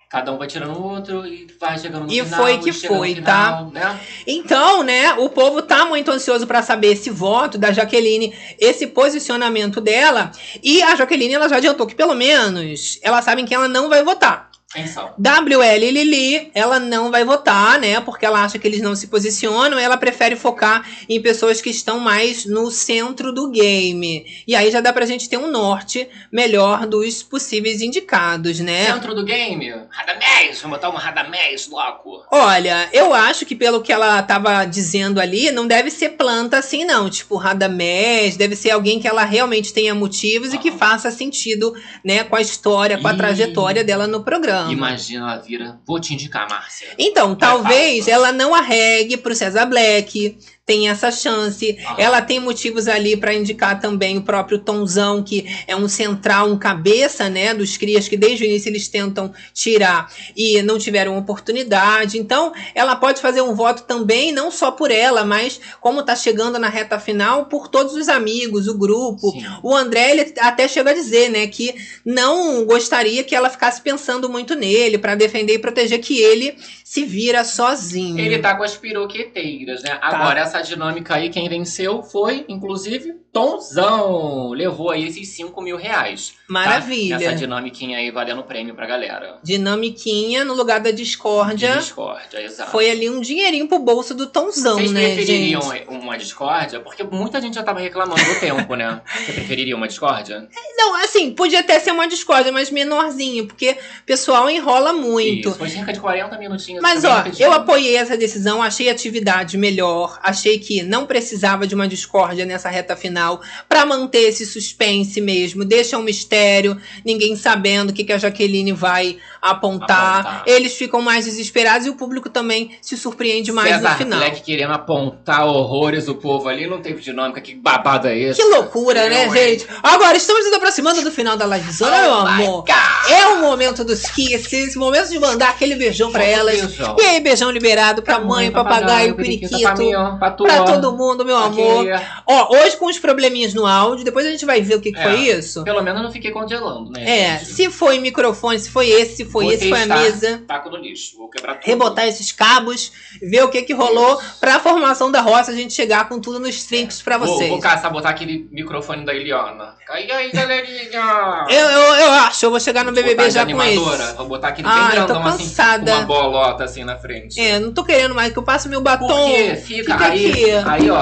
Cada 0.10 0.34
um 0.34 0.40
vai 0.40 0.48
tirando 0.48 0.76
o 0.76 0.84
outro 0.84 1.24
e 1.24 1.46
vai 1.60 1.78
chegando 1.78 2.08
no 2.08 2.12
E 2.12 2.24
final. 2.24 2.40
foi 2.42 2.58
que 2.58 2.74
foi, 2.74 3.14
final, 3.14 3.70
Né? 3.70 4.00
Então, 4.26 4.82
né, 4.82 5.14
o 5.14 5.30
povo 5.30 5.62
tá 5.62 5.86
muito 5.86 6.10
ansioso 6.10 6.48
pra 6.48 6.64
saber 6.64 6.94
esse 6.94 7.12
voto 7.12 7.60
da 7.60 7.72
Jaqueline, 7.72 8.36
esse 8.60 8.88
posicionamento 8.88 9.80
dela. 9.80 10.32
E 10.64 10.82
a 10.82 10.96
Jaqueline, 10.96 11.36
ela 11.36 11.48
já 11.48 11.58
adiantou 11.58 11.86
que 11.86 11.94
pelo 11.94 12.16
menos 12.16 13.00
ela 13.04 13.22
sabe 13.22 13.44
que 13.44 13.54
ela 13.54 13.68
não 13.68 13.88
vai 13.88 14.04
votar. 14.04 14.49
Atenção. 14.72 15.16
WL 15.18 15.90
Lili, 15.92 16.52
ela 16.54 16.80
não 16.80 17.10
vai 17.10 17.26
votar, 17.26 17.80
né? 17.80 18.00
Porque 18.02 18.24
ela 18.24 18.44
acha 18.44 18.60
que 18.60 18.68
eles 18.68 18.82
não 18.82 18.96
se 18.96 19.08
posicionam. 19.08 19.80
Ela 19.80 19.98
prefere 19.98 20.36
focar 20.36 20.88
em 21.10 21.20
pessoas 21.20 21.60
que 21.60 21.72
estão 21.72 22.00
mais 22.00 22.46
no 22.46 22.70
centro 22.70 23.34
do 23.34 23.50
game. 23.50 24.28
E 24.48 24.56
aí 24.56 24.70
já 24.70 24.80
dá 24.80 24.94
pra 24.94 25.08
gente 25.08 25.28
ter 25.28 25.38
um 25.38 25.50
norte 25.50 26.08
melhor 26.32 26.86
dos 26.86 27.24
possíveis 27.24 27.82
indicados, 27.82 28.60
né? 28.60 28.86
Centro 28.86 29.16
do 29.16 29.26
game, 29.26 29.74
Radamés, 29.90 30.62
vamos 30.62 30.78
botar 30.78 30.90
uma 30.90 31.00
Radamés 31.00 31.68
logo. 31.68 32.24
Olha, 32.32 32.90
eu 32.94 33.12
acho 33.12 33.48
que 33.48 33.56
pelo 33.56 33.82
que 33.82 33.92
ela 33.92 34.22
tava 34.22 34.66
dizendo 34.66 35.20
ali, 35.20 35.50
não 35.50 35.66
deve 35.66 35.90
ser 35.90 36.10
planta 36.10 36.60
assim, 36.60 36.86
não. 36.86 37.10
Tipo, 37.10 37.38
Radamés, 37.38 38.38
deve 38.38 38.56
ser 38.56 38.70
alguém 38.70 39.00
que 39.00 39.08
ela 39.08 39.26
realmente 39.26 39.74
tenha 39.74 39.96
motivos 39.96 40.54
e 40.54 40.60
que 40.60 40.70
Aham. 40.70 40.78
faça 40.78 41.10
sentido, 41.10 41.74
né, 42.06 42.24
com 42.24 42.36
a 42.36 42.42
história, 42.42 43.00
com 43.00 43.08
a 43.08 43.14
Ih. 43.14 43.18
trajetória 43.18 43.84
dela 43.84 44.06
no 44.06 44.22
programa. 44.24 44.59
Imagina 44.70 45.32
ela 45.32 45.41
vira. 45.41 45.80
Vou 45.86 45.99
te 45.99 46.14
indicar, 46.14 46.49
Márcia. 46.49 46.88
Então, 46.97 47.36
talvez 47.36 47.99
fácil. 47.99 48.14
ela 48.14 48.32
não 48.32 48.53
arregue 48.53 49.18
pro 49.18 49.36
César 49.36 49.66
Black. 49.66 50.38
Tem 50.70 50.88
essa 50.88 51.10
chance. 51.12 51.80
Aham. 51.84 51.96
Ela 51.98 52.22
tem 52.22 52.40
motivos 52.40 52.88
ali 52.88 53.18
para 53.18 53.34
indicar 53.34 53.80
também 53.80 54.20
o 54.20 54.22
próprio 54.22 54.60
Tonzão, 54.60 55.24
que 55.24 55.44
é 55.66 55.76
um 55.76 55.90
central, 55.90 56.48
um 56.48 56.60
cabeça, 56.60 57.28
né, 57.28 57.56
dos 57.56 57.76
crias 57.76 58.08
que 58.08 58.16
desde 58.16 58.44
o 58.44 58.46
início 58.46 58.70
eles 58.70 58.88
tentam 58.88 59.34
tirar 59.52 60.14
e 60.38 60.62
não 60.62 60.78
tiveram 60.78 61.18
oportunidade. 61.18 62.20
Então, 62.20 62.54
ela 62.76 62.96
pode 62.96 63.20
fazer 63.20 63.42
um 63.42 63.56
voto 63.56 63.82
também, 63.82 64.32
não 64.32 64.52
só 64.52 64.70
por 64.70 64.92
ela, 64.92 65.26
mas 65.26 65.60
como 65.82 66.04
tá 66.04 66.16
chegando 66.16 66.60
na 66.60 66.70
reta 66.70 67.00
final, 67.00 67.48
por 67.48 67.68
todos 67.68 67.96
os 67.96 68.08
amigos, 68.08 68.68
o 68.68 68.78
grupo. 68.78 69.32
Sim. 69.32 69.44
O 69.64 69.76
André 69.76 70.12
ele 70.12 70.36
até 70.38 70.68
chega 70.68 70.92
a 70.92 70.94
dizer, 70.94 71.30
né, 71.32 71.48
que 71.48 71.74
não 72.06 72.64
gostaria 72.64 73.24
que 73.24 73.34
ela 73.34 73.50
ficasse 73.50 73.82
pensando 73.82 74.30
muito 74.30 74.54
nele 74.54 75.00
para 75.00 75.16
defender 75.16 75.56
e 75.56 75.60
proteger 75.60 76.00
que 76.00 76.20
ele 76.20 76.56
se 76.84 77.06
vira 77.06 77.44
sozinho. 77.44 78.20
Ele 78.20 78.38
tá 78.38 78.56
com 78.56 78.64
as 78.64 78.76
piroqueteiras, 78.76 79.84
né? 79.84 79.98
Agora, 80.02 80.42
essa 80.42 80.59
dinâmica 80.62 81.16
aí, 81.16 81.30
quem 81.30 81.47
venceu 81.49 82.03
foi, 82.03 82.45
inclusive, 82.49 83.20
Tonzão 83.32 84.50
levou 84.50 84.90
aí 84.90 85.08
esses 85.08 85.30
5 85.30 85.62
mil 85.62 85.78
reais. 85.78 86.30
tá? 86.30 86.36
Maravilha. 86.48 87.16
Essa 87.16 87.36
dinamiquinha 87.36 87.98
aí 87.98 88.10
valendo 88.10 88.44
prêmio 88.44 88.74
pra 88.74 88.88
galera. 88.88 89.38
Dinamiquinha 89.44 90.44
no 90.44 90.54
lugar 90.56 90.80
da 90.80 90.92
discórdia. 90.92 91.78
Discórdia, 91.78 92.42
exato. 92.42 92.72
Foi 92.72 92.90
ali 92.90 93.10
um 93.10 93.22
dinheirinho 93.22 93.68
pro 93.68 93.78
bolso 93.80 94.16
do 94.16 94.26
Tonzão, 94.28 94.78
Vocês 94.78 94.92
né, 94.92 95.14
prefeririam 95.16 95.62
gente? 95.62 95.88
uma 95.90 96.18
discórdia? 96.18 96.80
Porque 96.80 97.04
muita 97.04 97.40
gente 97.40 97.54
já 97.54 97.64
tava 97.64 97.80
reclamando 97.80 98.24
do 98.24 98.40
tempo, 98.40 98.76
né? 98.76 99.02
Você 99.26 99.34
preferiria 99.34 99.76
uma 99.76 99.88
discórdia? 99.88 100.48
Não, 100.76 100.96
assim, 100.96 101.32
podia 101.32 101.60
até 101.60 101.80
ser 101.80 101.92
uma 101.92 102.08
discórdia, 102.08 102.52
mas 102.52 102.72
menorzinha, 102.72 103.46
porque 103.46 103.72
o 103.72 104.06
pessoal 104.06 104.50
enrola 104.50 104.92
muito. 104.92 105.50
Isso, 105.50 105.58
foi 105.58 105.70
cerca 105.70 105.94
de 105.94 106.00
40 106.00 106.38
minutinhos. 106.38 106.82
Mas 106.82 107.04
ó, 107.04 107.24
eu 107.38 107.52
apoiei 107.54 107.96
essa 107.96 108.18
decisão, 108.18 108.62
achei 108.64 108.90
a 108.90 108.92
atividade 108.92 109.58
melhor, 109.58 110.20
achei 110.24 110.58
que 110.58 110.82
não 110.82 111.06
precisava 111.06 111.68
de 111.68 111.76
uma 111.76 111.88
discórdia 111.88 112.46
nessa 112.46 112.70
reta 112.70 112.96
final 112.96 113.19
pra 113.68 113.86
manter 113.86 114.30
esse 114.30 114.46
suspense 114.46 115.20
mesmo, 115.22 115.66
deixa 115.66 115.98
um 115.98 116.04
mistério, 116.04 116.78
ninguém 117.06 117.36
sabendo 117.36 117.90
o 117.90 117.94
que, 117.94 118.04
que 118.04 118.14
a 118.14 118.18
Jaqueline 118.18 118.72
vai 118.72 119.18
apontar. 119.42 120.20
Apontar. 120.20 120.44
Eles 120.46 120.74
ficam 120.76 121.02
mais 121.02 121.26
desesperados 121.26 121.86
e 121.88 121.90
o 121.90 121.96
público 121.96 122.30
também 122.30 122.72
se 122.82 122.98
surpreende 122.98 123.52
mais 123.52 123.76
César 123.76 123.90
no 123.92 123.98
final. 123.98 124.20
Black 124.20 124.42
querendo 124.42 124.74
apontar 124.74 125.46
horrores 125.46 126.08
o 126.08 126.16
povo 126.16 126.48
ali, 126.48 126.68
não 126.68 126.82
teve 126.82 127.02
dinâmica, 127.02 127.40
que 127.42 127.56
babado 127.56 128.08
é 128.08 128.18
esse? 128.18 128.42
Que 128.42 128.48
loucura, 128.48 129.10
né, 129.10 129.26
hein? 129.26 129.32
gente? 129.32 129.68
Agora, 129.84 130.18
estamos 130.18 130.46
nos 130.46 130.54
aproximando 130.54 131.02
do 131.02 131.12
final 131.12 131.36
da 131.38 131.46
livezona, 131.46 132.02
meu 132.02 132.12
Oh 132.12 132.24
my 132.24 132.30
amor. 132.44 132.66
God. 132.66 133.12
É 133.12 133.28
o 133.28 133.42
momento 133.42 133.84
dos 133.84 134.02
kisses, 134.12 134.76
momento 134.76 135.10
de 135.10 135.20
mandar 135.20 135.50
aquele 135.50 135.76
beijão 135.76 136.12
pra 136.12 136.22
Outro 136.24 136.40
elas. 136.40 136.62
beijão. 136.66 136.96
E 137.00 137.02
aí, 137.02 137.20
beijão 137.20 137.52
liberado 137.52 138.02
pra 138.02 138.20
mãe, 138.20 138.52
papagaio, 138.52 139.16
periquito, 139.16 139.60
pra 139.60 139.76
mim, 139.76 139.94
ó, 139.94 140.18
pra 140.18 140.32
pra 140.32 140.64
todo 140.64 140.92
mundo, 140.96 141.26
meu 141.26 141.38
Aqui. 141.38 141.62
amor. 141.62 141.86
Ó, 142.26 142.56
hoje 142.58 142.78
com 142.78 142.86
os 142.88 143.00
probleminhas 143.10 143.53
no 143.55 143.66
áudio, 143.66 144.05
depois 144.05 144.26
a 144.26 144.30
gente 144.30 144.45
vai 144.45 144.62
ver 144.62 144.76
o 144.76 144.82
que, 144.82 144.91
que 144.91 144.99
É. 144.99 145.03
foi 145.03 145.16
isso. 145.30 145.64
Pelo 145.64 145.82
menos 145.82 145.99
eu 145.99 146.03
não 146.03 146.12
fiquei 146.12 146.30
congelando, 146.32 146.91
né? 146.91 147.03
É, 147.03 147.39
gente? 147.39 147.51
se 147.53 147.70
foi 147.72 147.97
microfone, 147.99 148.60
se 148.60 148.70
foi 148.70 148.88
esse, 148.89 149.16
se 149.18 149.26
foi 149.26 149.45
Vou 149.45 149.53
esse, 149.53 149.68
foi 149.70 149.82
a 149.82 149.86
mesa. 149.88 150.43
Taco 150.47 150.70
no 150.70 150.78
lixo, 150.78 151.18
vou 151.18 151.28
quebrar 151.30 151.55
tudo. 151.55 151.66
Rebotar 151.66 152.07
esses 152.07 152.32
cabos, 152.32 152.91
ver 153.22 153.43
o 153.43 153.49
que 153.49 153.64
que 153.64 153.74
rolou 153.74 154.22
pra 154.39 154.60
formação 154.60 155.12
da 155.12 155.22
roça, 155.22 155.51
a 155.51 155.55
gente 155.55 155.74
chegar 155.74 156.07
com 156.07 156.20
tudo 156.20 156.39
nos 156.39 156.64
trinks 156.66 157.01
pra 157.01 157.18
Vou, 157.18 157.28
vocês. 157.28 157.49
vou 157.49 157.60
caçar, 157.60 157.91
botar 157.91 158.10
aquele 158.10 158.47
microfone 158.51 159.03
da 159.05 159.14
Eliana. 159.14 159.76
Aí, 159.89 160.10
aí, 160.12 160.32
galerinha! 160.32 160.99
Eu, 161.49 161.66
eu, 161.68 161.93
eu 161.95 162.12
acho, 162.12 162.45
eu 162.45 162.51
vou 162.51 162.60
chegar 162.60 162.84
no 162.86 162.93
Vou 162.93 163.01
BBB 163.01 163.32
já 163.32 163.45
com 163.45 163.62
esse. 163.64 164.14
Vou 164.16 164.28
botar 164.28 164.49
aquele 164.49 164.68
Ah, 164.68 164.74
bem 164.74 164.91
grandão 164.91 165.26
assim, 165.26 165.55
com 165.55 165.86
uma 165.91 166.01
bolota 166.05 166.64
assim 166.64 166.84
na 166.84 166.95
frente. 166.97 167.39
É, 167.39 167.60
não 167.60 167.72
tô 167.74 167.84
querendo 167.84 168.14
mais 168.14 168.32
que 168.32 168.38
eu 168.38 168.43
passe 168.43 168.70
meu 168.70 168.82
batom. 168.82 169.07
Porque 169.07 169.55
fica, 169.55 169.93
Fica 169.93 170.05
aí, 170.05 170.32
aqui. 170.32 170.51
aí, 170.51 170.89
ó, 170.91 171.01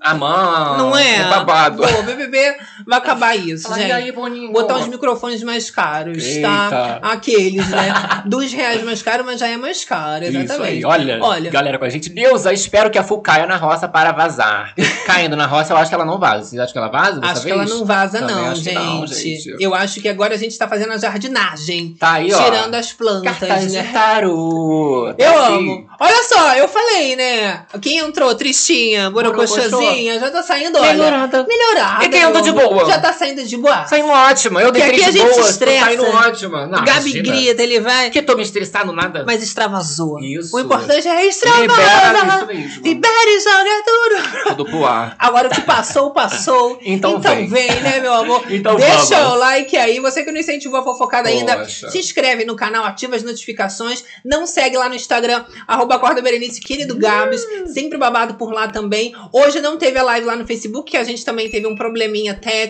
a 0.00 0.14
mão, 0.14 0.78
Não 0.78 0.96
é? 0.96 1.28
babado. 1.28 1.82
Pô, 1.82 2.00
o 2.00 2.02
BBB 2.02 2.56
vai 2.90 2.98
acabar 2.98 3.34
isso, 3.36 3.62
Fala, 3.64 3.76
gente. 3.78 3.88
e 3.88 3.92
aí, 3.92 4.12
Boninho? 4.12 4.52
Botar 4.52 4.76
os 4.76 4.86
microfones 4.88 5.42
mais 5.42 5.70
caros, 5.70 6.22
tá? 6.42 6.64
Eita. 6.64 6.98
Aqueles, 7.02 7.68
né? 7.68 7.92
Dois 8.26 8.52
reais 8.52 8.82
mais 8.84 9.00
caro, 9.02 9.24
mas 9.24 9.40
já 9.40 9.48
é 9.48 9.56
mais 9.56 9.84
caro, 9.84 10.24
Isso 10.24 10.36
exatamente. 10.36 10.70
aí, 10.72 10.84
olha, 10.84 11.18
Olha. 11.22 11.50
galera 11.50 11.78
com 11.78 11.84
a 11.84 11.88
gente. 11.88 12.10
Deusa, 12.10 12.52
espero 12.52 12.90
que 12.90 12.98
a 12.98 13.02
Fu 13.04 13.18
caia 13.22 13.46
na 13.46 13.56
roça 13.56 13.88
para 13.88 14.12
vazar. 14.12 14.74
Caindo 15.06 15.36
na 15.36 15.46
roça, 15.46 15.72
eu 15.72 15.76
acho 15.76 15.88
que 15.88 15.94
ela 15.94 16.04
não 16.04 16.18
vaza. 16.18 16.44
Vocês 16.50 16.60
acham 16.60 16.72
que 16.72 16.78
ela 16.78 16.88
vaza 16.88 17.20
dessa 17.20 17.32
Acho 17.32 17.42
que 17.42 17.48
vez? 17.54 17.60
ela 17.70 17.78
não 17.78 17.84
vaza, 17.86 18.18
Também 18.18 18.34
não, 18.36 18.52
que 18.52 18.60
gente. 18.60 18.74
não, 18.74 19.06
gente. 19.06 19.56
Eu 19.60 19.74
acho 19.74 20.00
que 20.00 20.08
agora 20.08 20.34
a 20.34 20.38
gente 20.38 20.58
tá 20.58 20.68
fazendo 20.68 20.92
a 20.92 20.98
jardinagem. 20.98 21.94
Tá 21.98 22.14
aí, 22.14 22.32
ó. 22.32 22.42
tirando 22.44 22.74
as 22.74 22.92
plantas, 22.92 23.38
Cartaz 23.38 23.72
né? 23.72 23.82
de 23.82 23.92
tarô. 23.92 25.14
Eu 25.18 25.32
Tá 25.32 25.46
aqui. 25.46 25.54
amo. 25.54 25.86
Olha 26.00 26.22
só, 26.24 26.54
eu 26.54 26.68
falei, 26.68 27.16
né? 27.16 27.62
Quem 27.80 27.98
entrou, 27.98 28.34
tristinha, 28.34 29.10
borocochosinha, 29.10 30.18
já 30.18 30.30
tá 30.30 30.42
saindo, 30.42 30.78
olha. 30.78 30.92
Melhorada. 30.92 31.46
Melhorada. 31.46 32.04
E 32.04 32.08
quem 32.08 32.22
anda 32.22 32.32
meu 32.34 32.42
de 32.42 32.50
amor. 32.50 32.79
Boa? 32.80 32.92
Já 32.92 32.98
tá 33.00 33.12
saindo 33.12 33.42
de 33.44 33.56
boa. 33.56 33.86
Saindo 33.86 34.08
ótima. 34.08 34.60
Eu 34.62 34.72
dei 34.72 34.82
aqui 34.82 34.90
a 34.92 34.94
três 35.10 35.14
gente 35.16 35.34
boas, 35.34 35.50
estressa. 35.50 35.84
saindo 35.86 36.04
ótima. 36.06 36.66
Não, 36.66 36.84
Gabi 36.84 37.10
imagina. 37.10 37.22
grita, 37.22 37.62
ele 37.62 37.80
vai. 37.80 38.10
Que 38.10 38.22
tô 38.22 38.36
me 38.36 38.42
estressando 38.42 38.92
nada. 38.92 39.24
Mas 39.26 39.42
extravasou. 39.42 40.18
Isso. 40.20 40.54
O 40.56 40.60
importante 40.60 41.06
é 41.08 41.10
Libera 41.10 41.26
extravasar. 41.28 42.36
isso 42.36 42.46
mesmo. 42.46 42.82
Libera 42.82 43.30
e 43.30 43.40
joga 43.40 43.82
tudo. 43.84 44.48
Tudo 44.48 44.64
pro 44.66 44.84
ar. 44.86 45.16
Agora 45.18 45.48
o 45.48 45.50
que 45.50 45.60
passou, 45.62 46.10
passou. 46.12 46.78
Então 46.90 47.20
vem. 47.20 47.48
né, 47.48 48.00
meu 48.00 48.12
amor? 48.12 48.44
Então 48.50 48.76
Deixa 48.76 49.16
vamos. 49.20 49.32
o 49.34 49.36
like 49.36 49.76
aí. 49.76 50.00
Você 50.00 50.22
que 50.24 50.30
não 50.32 50.40
incentivou 50.40 50.80
a 50.80 50.84
fofocada 50.84 51.28
ainda, 51.28 51.58
Poxa. 51.58 51.90
se 51.90 51.98
inscreve 51.98 52.44
no 52.44 52.56
canal, 52.56 52.84
ativa 52.84 53.16
as 53.16 53.22
notificações. 53.22 54.04
Não 54.24 54.46
segue 54.46 54.76
lá 54.76 54.88
no 54.88 54.94
Instagram, 54.94 55.44
arroba 55.66 55.94
Acorda 55.96 56.20
Berenice, 56.22 56.60
querido 56.60 56.96
Gabs. 56.96 57.40
Sempre 57.72 57.98
babado 57.98 58.34
por 58.34 58.52
lá 58.52 58.68
também. 58.68 59.14
Hoje 59.32 59.60
não 59.60 59.76
teve 59.76 59.98
a 59.98 60.02
live 60.02 60.26
lá 60.26 60.36
no 60.36 60.46
Facebook, 60.46 60.90
que 60.90 60.96
a 60.96 61.04
gente 61.04 61.24
também 61.24 61.48
teve 61.50 61.66
um 61.66 61.74
probleminha 61.74 62.34
técnico, 62.34 62.69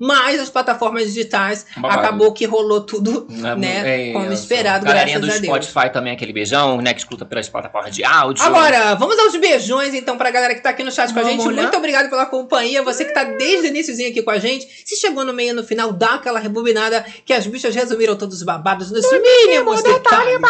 mas 0.00 0.40
as 0.40 0.48
plataformas 0.50 1.04
digitais 1.06 1.66
Babado. 1.76 2.00
acabou 2.00 2.32
que 2.32 2.44
rolou 2.46 2.80
tudo, 2.80 3.26
Na- 3.30 3.54
né? 3.56 4.10
é 4.10 4.12
como 4.12 4.32
esperado, 4.32 4.84
Galerinha 4.84 5.18
graças 5.18 5.34
do 5.40 5.46
a 5.46 5.52
Deus. 5.56 5.66
Spotify 5.66 5.92
também, 5.92 6.12
aquele 6.12 6.32
beijão, 6.32 6.80
né? 6.80 6.92
Que 6.94 7.00
escuta 7.00 7.24
pelas 7.24 7.48
plataformas 7.48 7.94
de 7.94 8.04
áudio. 8.04 8.44
Agora, 8.44 8.94
vamos 8.94 9.18
aos 9.18 9.36
beijões, 9.36 9.94
então, 9.94 10.16
pra 10.16 10.30
galera 10.30 10.54
que 10.54 10.60
tá 10.62 10.70
aqui 10.70 10.82
no 10.82 10.90
chat 10.92 11.12
com 11.12 11.20
a 11.20 11.24
gente. 11.24 11.44
lá. 11.46 11.52
Muito 11.62 11.76
obrigado 11.76 12.08
pela 12.10 12.26
companhia. 12.26 12.82
Você 12.82 13.04
que 13.04 13.12
tá 13.12 13.24
desde 13.24 13.66
o 13.66 13.70
iníciozinho 13.70 14.10
aqui 14.10 14.22
com 14.22 14.30
a 14.30 14.38
gente. 14.38 14.66
Se 14.84 14.96
chegou 14.96 15.24
no 15.24 15.32
meio 15.32 15.50
e 15.50 15.52
no 15.52 15.64
final, 15.64 15.92
dá 15.92 16.14
aquela 16.14 16.38
rebobinada 16.38 17.04
que 17.24 17.32
as 17.32 17.46
bichas 17.46 17.74
resumiram 17.74 18.16
todos 18.16 18.36
os 18.36 18.42
babados 18.42 18.90
nos 18.90 19.04
mínimos 19.10 19.82
detalhes. 19.82 20.40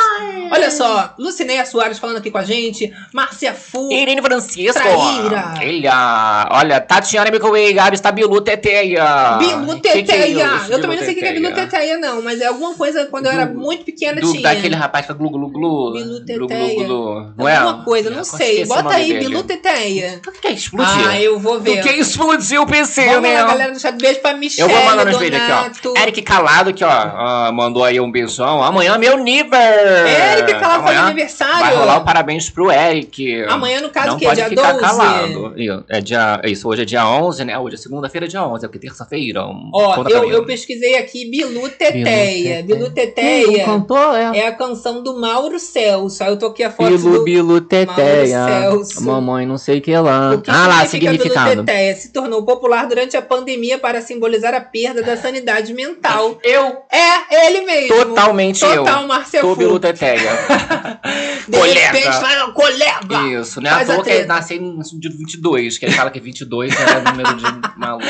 Olha 0.53 0.71
só, 0.71 1.15
Lucineia 1.19 1.65
Soares 1.65 1.99
falando 1.99 2.17
aqui 2.19 2.31
com 2.31 2.39
a 2.39 2.43
gente. 2.45 2.93
Márcia 3.13 3.55
Fu. 3.55 3.91
Irene 3.93 4.21
Francisco. 4.21 4.73
Traíra. 4.73 5.65
Ilha. 5.65 6.49
Olha, 6.51 6.81
Tatiana 6.81 7.31
Micoway, 7.31 7.73
Gabs 7.73 8.01
tá 8.01 8.11
Bilu 8.57 8.57
Teteia. 8.57 9.37
Bilu 9.39 9.81
Que 9.81 9.81
que 9.81 9.89
é 9.89 10.03
Teteia. 10.03 10.57
isso, 10.57 10.73
eu 10.73 10.81
também 10.81 10.97
não 10.97 11.05
sei 11.05 11.15
o 11.15 11.19
que 11.19 11.25
é 11.25 11.33
Bilu 11.33 11.49
Teteia? 11.49 11.67
Teteia, 11.69 11.99
não, 11.99 12.23
mas 12.23 12.41
é 12.41 12.47
alguma 12.47 12.75
coisa 12.75 13.07
quando 13.07 13.27
eu 13.27 13.33
era 13.33 13.47
muito 13.47 13.85
pequena 13.85 14.21
Do, 14.21 14.31
tinha. 14.31 14.43
daquele 14.43 14.75
rapaz 14.75 15.07
que 15.07 15.13
é 15.13 15.15
glu 15.15 15.31
glu 15.31 15.49
glu. 15.49 15.93
Bilu 15.93 16.21
Glu, 16.21 16.25
glu, 16.39 16.47
Teteia. 16.49 16.85
glu. 16.85 17.33
Não 17.37 17.49
é? 17.49 17.57
Alguma 17.57 17.85
coisa, 17.85 18.11
não 18.11 18.19
Eu 18.19 18.25
sei. 18.25 18.65
Bota 18.67 18.95
aí, 18.95 19.13
dele. 19.13 19.27
Bilu 19.27 19.43
Teteia. 19.45 20.21
O 20.27 20.33
que 20.33 20.49
é 20.49 20.53
explodir? 20.53 21.09
Ah, 21.09 21.21
eu 21.21 21.39
vou 21.39 21.61
ver. 21.61 21.81
O 21.81 21.83
que 21.83 21.91
explodiu 21.91 22.63
o 22.63 22.67
PC, 22.67 23.05
Vamos 23.07 23.23
né? 23.23 23.41
lá, 23.43 23.49
galera 23.49 23.73
do 23.73 23.79
chat. 23.81 23.97
Beijo 24.01 24.21
pra 24.21 24.31
Eu 24.33 24.39
Michelle, 24.39 24.73
vou 24.73 24.85
mandar 24.85 25.05
nos 25.07 25.19
vídeos 25.19 25.43
aqui, 25.43 25.89
ó. 25.89 25.95
Eric 26.01 26.23
Calado, 26.23 26.73
que 26.73 26.85
ó, 26.85 27.53
mandou 27.53 27.85
aí 27.85 28.01
um 28.01 28.11
beijão. 28.11 28.63
Amanhã 28.63 28.95
é 28.95 28.99
meu 28.99 29.17
nível. 29.19 29.59
Eric 29.59 30.55
Calado 30.59 30.85
faz 30.85 30.99
aniversário. 30.99 31.61
Vai 31.61 31.75
rolar 31.77 31.99
o 31.99 32.05
parabéns 32.05 32.49
pro 32.51 32.71
Eric. 32.71 33.45
Amanhã, 33.45 33.81
no 33.81 33.91
caso, 33.91 34.09
Não 34.09 34.19
que 34.19 34.25
é 34.25 34.29
pode 34.29 34.41
dia 34.41 34.49
ficar 34.49 34.73
12. 34.73 34.81
calado. 34.85 35.55
Ih, 35.57 35.69
É 35.89 36.01
dia, 36.01 36.41
isso, 36.45 36.69
hoje 36.69 36.83
é 36.83 36.85
dia 36.85 37.07
11, 37.07 37.45
né? 37.45 37.59
Hoje 37.59 37.75
é 37.77 37.79
segunda-feira, 37.79 38.27
dia 38.29 38.40
11, 38.47 38.65
é 38.65 38.69
porque 38.69 38.87
terça-feira. 38.87 39.45
Ó, 39.45 40.09
eu, 40.09 40.31
eu 40.31 40.45
pesquisei 40.45 40.97
aqui 40.97 41.31
Bilu 41.31 41.69
Teteia. 41.69 42.63
Bilu 42.63 42.81
Bilu 42.81 42.91
Teteia 42.91 43.65
Cantou, 43.65 44.15
é. 44.15 44.39
é 44.39 44.47
a 44.47 44.53
canção 44.53 45.03
do 45.03 45.19
Mauro 45.19 45.59
Celso. 45.59 46.23
Aí 46.23 46.31
eu 46.31 46.39
tô 46.39 46.47
aqui 46.47 46.63
a 46.63 46.71
foto 46.71 46.89
Bilu, 46.89 47.19
do... 47.19 47.25
bilu, 47.25 47.61
teteia. 47.61 48.39
Mauro 48.39 48.85
Celso. 48.85 49.05
Mamãe 49.05 49.47
não 49.47 49.59
sei 49.59 49.81
que 49.81 49.97
lá. 49.97 50.33
O 50.35 50.41
que 50.41 50.51
ah 50.51 50.67
lá, 50.67 50.87
significa 50.87 51.13
Bilu 51.13 51.23
significado. 51.23 51.65
Teteia? 51.65 51.95
Se 51.95 52.13
tornou 52.13 52.45
popular 52.45 52.87
durante 52.87 53.17
a 53.17 53.23
pandemia 53.23 53.79
para 53.79 54.01
simbolizar 54.01 54.55
a 54.55 54.61
perda 54.61 55.03
da 55.03 55.17
sanidade 55.17 55.73
mental. 55.75 56.39
Eu, 56.45 56.79
É, 56.91 57.47
ele 57.47 57.61
mesmo. 57.63 57.95
totalmente 57.97 58.65
eu. 58.65 58.85
Total, 58.85 59.07
Márcia 59.07 59.41
Tô 59.41 59.55
bilu, 59.55 59.79
teteia. 59.79 60.31
De 61.49 61.57
Colega. 61.59 61.93
repente, 61.93 62.53
colega. 62.55 63.41
Isso, 63.41 63.61
né? 63.61 63.71
Faz 63.71 63.91
a 63.91 63.95
toa 63.95 64.05
que 64.05 64.11
ele 64.11 64.27
nasceu 64.27 64.61
no 64.61 64.83
dia 64.83 65.11
22, 65.11 65.79
que 65.79 65.87
ele 65.87 65.95
fala 65.95 66.11
que 66.11 66.21
22 66.21 66.73
é 66.73 67.11
número 67.11 67.35
de 67.35 67.79
maluco. 67.79 68.07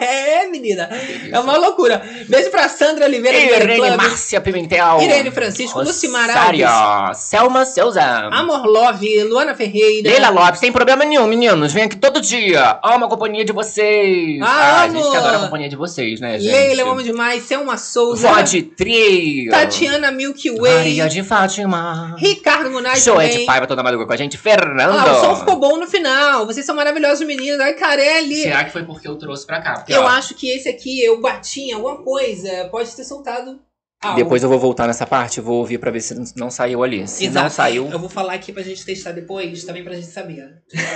É, 0.00 0.46
menina. 0.48 0.88
É 1.30 1.38
uma 1.38 1.56
loucura. 1.56 2.02
Beijo 2.28 2.50
pra 2.50 2.68
Sandra 2.68 3.06
Oliveira 3.06 3.38
Irene 3.38 3.76
Club. 3.76 3.96
Márcia 3.96 4.40
Pimentel. 4.40 5.00
Irene 5.00 5.30
Francisco, 5.30 5.80
Lucimar 5.82 6.30
Alves. 6.30 7.18
Selma 7.18 7.64
Souza. 7.64 8.02
Amor 8.02 8.66
Love, 8.66 9.24
Luana 9.24 9.54
Ferreira. 9.54 10.08
Leila 10.08 10.30
Lopes, 10.30 10.60
sem 10.60 10.72
problema 10.72 11.04
nenhum, 11.04 11.26
meninos. 11.26 11.72
Vem 11.72 11.84
aqui 11.84 11.96
todo 11.96 12.20
dia. 12.20 12.78
Amo 12.82 13.06
a 13.06 13.08
companhia 13.08 13.44
de 13.44 13.52
vocês. 13.52 14.40
Ah, 14.42 14.82
a 14.82 14.88
gente 14.88 15.00
amo. 15.00 15.10
que 15.10 15.16
adora 15.16 15.36
a 15.36 15.40
companhia 15.40 15.68
de 15.68 15.76
vocês, 15.76 16.20
né, 16.20 16.38
gente? 16.38 16.52
Leila, 16.52 16.82
eu 16.82 16.90
amo 16.90 17.02
demais. 17.02 17.42
Selma 17.42 17.76
Souza. 17.76 18.28
Pode 18.28 18.62
Tri. 18.62 19.48
Tatiana 19.50 20.10
Milky 20.10 20.50
Way. 20.50 20.74
Maria 20.74 21.08
de 21.08 21.22
Fátima. 21.22 22.14
Ricardo 22.18 22.70
Munay 22.70 22.98
Joete 22.98 23.32
também. 23.32 23.46
Paiva 23.46 23.66
toda 23.66 23.82
madruga 23.82 24.06
com 24.06 24.12
a 24.12 24.16
gente. 24.16 24.38
Fernando. 24.38 24.98
Ah, 24.98 25.12
o 25.12 25.20
som 25.20 25.36
ficou 25.36 25.56
bom 25.56 25.76
no 25.76 25.86
final. 25.86 26.46
Vocês 26.46 26.64
são 26.64 26.74
maravilhosos, 26.74 27.26
meninos. 27.26 27.60
Ai, 27.60 27.74
Carelli. 27.74 28.42
Será 28.42 28.64
que 28.64 28.72
foi 28.72 28.82
porque 28.84 29.08
eu 29.08 29.16
trouxe 29.16 29.46
pra 29.48 29.62
cá? 29.62 29.74
Porque, 29.78 29.94
Eu 29.94 30.02
ó, 30.02 30.06
acho 30.06 30.34
que 30.34 30.50
esse 30.50 30.68
aqui 30.68 31.02
eu 31.02 31.20
bati 31.20 31.62
em 31.62 31.72
alguma 31.72 31.96
coisa. 32.04 32.68
Pode 32.70 32.94
ter 32.94 33.02
soltado 33.02 33.58
Ah, 34.00 34.14
Depois 34.14 34.44
eu 34.44 34.48
vou 34.48 34.60
voltar 34.60 34.86
nessa 34.86 35.04
parte, 35.04 35.40
vou 35.40 35.56
ouvir 35.56 35.76
pra 35.78 35.90
ver 35.90 36.00
se 36.00 36.14
não 36.36 36.48
saiu 36.52 36.84
ali. 36.84 37.08
Se 37.08 37.24
não 37.24 37.30
Exato. 37.42 37.54
saiu, 37.56 37.88
Eu 37.90 37.98
vou 37.98 38.08
falar 38.08 38.34
aqui 38.34 38.52
pra 38.52 38.62
gente 38.62 38.84
testar 38.84 39.10
depois, 39.10 39.64
também 39.64 39.82
pra 39.82 39.92
gente 39.94 40.06
saber. 40.06 40.44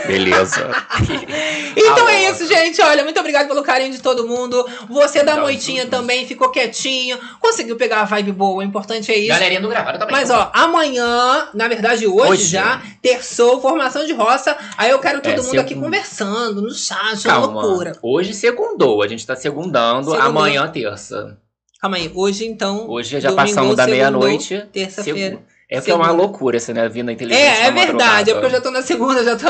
beleza. 0.07 0.71
Então 1.75 2.09
é 2.09 2.31
isso, 2.31 2.47
gente. 2.47 2.81
Olha, 2.83 3.03
muito 3.03 3.19
obrigado 3.19 3.49
pelo 3.49 3.63
carinho 3.63 3.91
de 3.93 4.01
todo 4.01 4.27
mundo. 4.29 4.65
Você 4.91 5.23
da 5.25 5.37
tudo. 5.37 5.91
também 5.91 6.27
ficou 6.27 6.51
quietinho. 6.51 7.19
Conseguiu 7.41 7.77
pegar 7.77 8.03
a 8.03 8.05
vibe 8.05 8.31
boa. 8.33 8.59
O 8.59 8.63
importante 8.63 9.11
é 9.11 9.17
isso. 9.19 9.29
Galerinha 9.29 9.61
do 9.61 9.69
gravado 9.69 9.99
também. 9.99 10.13
Mas 10.15 10.31
ó, 10.31 10.51
amanhã, 10.55 11.49
na 11.55 11.67
verdade 11.69 12.07
hoje, 12.07 12.31
Hoje. 12.33 12.45
já, 12.49 12.83
terçou, 13.01 13.61
formação 13.61 14.05
de 14.07 14.13
roça. 14.13 14.57
Aí 14.77 14.91
eu 14.91 14.99
quero 14.99 15.21
todo 15.23 15.33
É, 15.33 15.37
mundo 15.43 15.59
aqui 15.59 15.71
segundo. 15.71 15.85
conversando, 15.85 16.63
no 16.63 16.71
chat, 16.75 17.23
Calma. 17.25 17.63
loucura. 17.63 17.97
Hoje 18.03 18.35
segundou, 18.35 19.03
a 19.03 19.09
gente 19.09 19.27
tá 19.27 19.35
segundando, 19.35 20.11
Segundou. 20.11 20.29
amanhã 20.29 20.69
terça. 20.69 21.39
Calma 21.83 21.97
aí, 21.97 22.13
hoje 22.15 22.47
então. 22.47 22.89
Hoje 22.89 23.19
já 23.19 23.29
domingo, 23.31 23.49
passamos 23.49 23.75
da 23.77 23.89
meia-noite. 23.89 24.65
Terça-feira. 24.73 25.41
É 25.69 25.77
porque 25.79 25.91
é 25.91 25.95
uma 25.97 26.05
segunda. 26.05 26.23
loucura 26.23 26.57
esse, 26.57 26.73
né? 26.73 26.89
Vindo 26.89 27.09
a 27.09 27.13
inteligência. 27.13 27.45
É, 27.45 27.67
é 27.67 27.71
verdade. 27.73 28.31
É 28.31 28.35
porque 28.35 28.47
eu 28.47 28.51
já 28.51 28.61
tô 28.61 28.71
na 28.71 28.83
segunda, 28.83 29.25
já, 29.25 29.35
tô, 29.35 29.49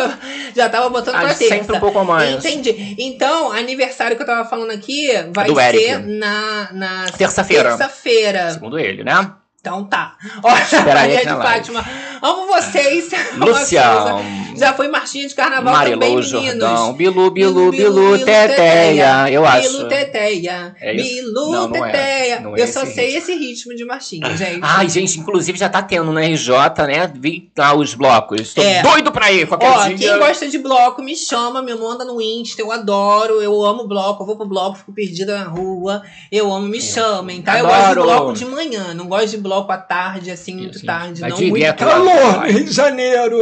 já 0.56 0.68
tava 0.70 0.88
botando 0.88 1.16
pra 1.16 1.30
Ah, 1.30 1.34
terça. 1.34 1.54
sempre 1.56 1.76
um 1.76 1.80
pouco 1.80 1.98
a 1.98 2.04
mais. 2.04 2.42
Entendi. 2.42 2.94
Então, 2.98 3.52
aniversário 3.52 4.16
que 4.16 4.22
eu 4.22 4.26
tava 4.26 4.48
falando 4.48 4.70
aqui 4.70 5.10
vai 5.34 5.46
Do 5.46 5.54
ser 5.56 5.74
Eric. 5.74 6.06
na, 6.06 6.72
na 6.72 7.04
Terça-feira. 7.18 7.76
terça-feira. 7.76 8.50
Segundo 8.52 8.78
ele, 8.78 9.04
né? 9.04 9.30
Então 9.60 9.84
tá. 9.84 10.16
Aí 10.42 10.94
Maria 10.94 11.18
de. 11.20 11.24
Fátima. 11.28 11.84
Amo 12.22 12.46
vocês. 12.46 13.10
Lucião. 13.36 14.24
Já 14.56 14.72
foi 14.74 14.88
marchinha 14.88 15.26
de 15.26 15.34
carnaval 15.34 15.74
também, 15.74 15.96
Marilou 15.98 16.08
meninos. 16.08 16.28
Jordão. 16.28 16.92
Bilu, 16.94 17.30
Bilu, 17.30 17.70
Bilu, 17.70 18.18
Teteia. 18.24 19.30
Eu 19.30 19.44
acho. 19.46 19.70
Bilu 19.72 19.88
Teteia. 19.88 20.74
É 20.80 20.94
isso? 20.94 21.04
Bilu 21.24 21.52
Não, 21.52 21.68
não 21.68 21.84
é. 21.86 21.90
Teteia. 21.90 22.40
Não 22.40 22.56
é 22.56 22.60
eu 22.62 22.66
só 22.66 22.84
sei 22.86 23.06
ritmo. 23.10 23.18
esse 23.18 23.34
ritmo 23.34 23.74
de 23.74 23.84
marchinha, 23.84 24.36
gente. 24.36 24.60
Ai, 24.62 24.88
gente, 24.88 25.18
inclusive 25.18 25.58
já 25.58 25.68
tá 25.68 25.82
tendo 25.82 26.12
no 26.12 26.18
RJ, 26.18 26.52
né? 26.86 27.10
Vi 27.14 27.50
lá 27.56 27.74
os 27.74 27.94
blocos. 27.94 28.54
Tô 28.54 28.62
É. 28.62 28.82
doido 28.82 29.10
pra 29.12 29.30
ir 29.32 29.46
qualquer 29.46 29.70
Ó, 29.70 29.88
dia. 29.88 29.96
quem 29.96 30.18
gosta 30.18 30.48
de 30.48 30.58
bloco, 30.58 31.02
me 31.02 31.16
chama, 31.16 31.62
me 31.62 31.74
manda 31.74 32.04
no 32.04 32.20
Insta, 32.20 32.60
eu 32.60 32.70
adoro, 32.72 33.40
eu 33.42 33.64
amo 33.64 33.86
bloco, 33.86 34.22
eu 34.22 34.26
vou 34.26 34.36
pro 34.36 34.46
bloco, 34.46 34.78
fico 34.78 34.92
perdida 34.92 35.38
na 35.38 35.44
rua, 35.44 36.02
eu 36.30 36.52
amo, 36.52 36.66
me 36.68 36.80
chamem, 36.80 37.42
tá? 37.42 37.58
Eu 37.58 37.66
gosto 37.66 37.78
de 37.78 37.84
Adoro. 37.86 38.02
bloco 38.02 38.32
de 38.34 38.44
manhã, 38.44 38.94
não 38.94 39.06
gosto 39.06 39.28
de 39.30 39.36
bloco 39.38 39.70
à 39.72 39.76
tarde, 39.78 40.30
assim, 40.30 40.54
muito 40.56 40.76
Isso, 40.76 40.86
tarde, 40.86 41.20
vai 41.20 41.30
não 41.30 41.36
direto 41.36 41.50
muito 41.50 41.76
calor 41.76 42.44
Rio 42.46 42.64
de 42.64 42.72
Janeiro, 42.72 43.38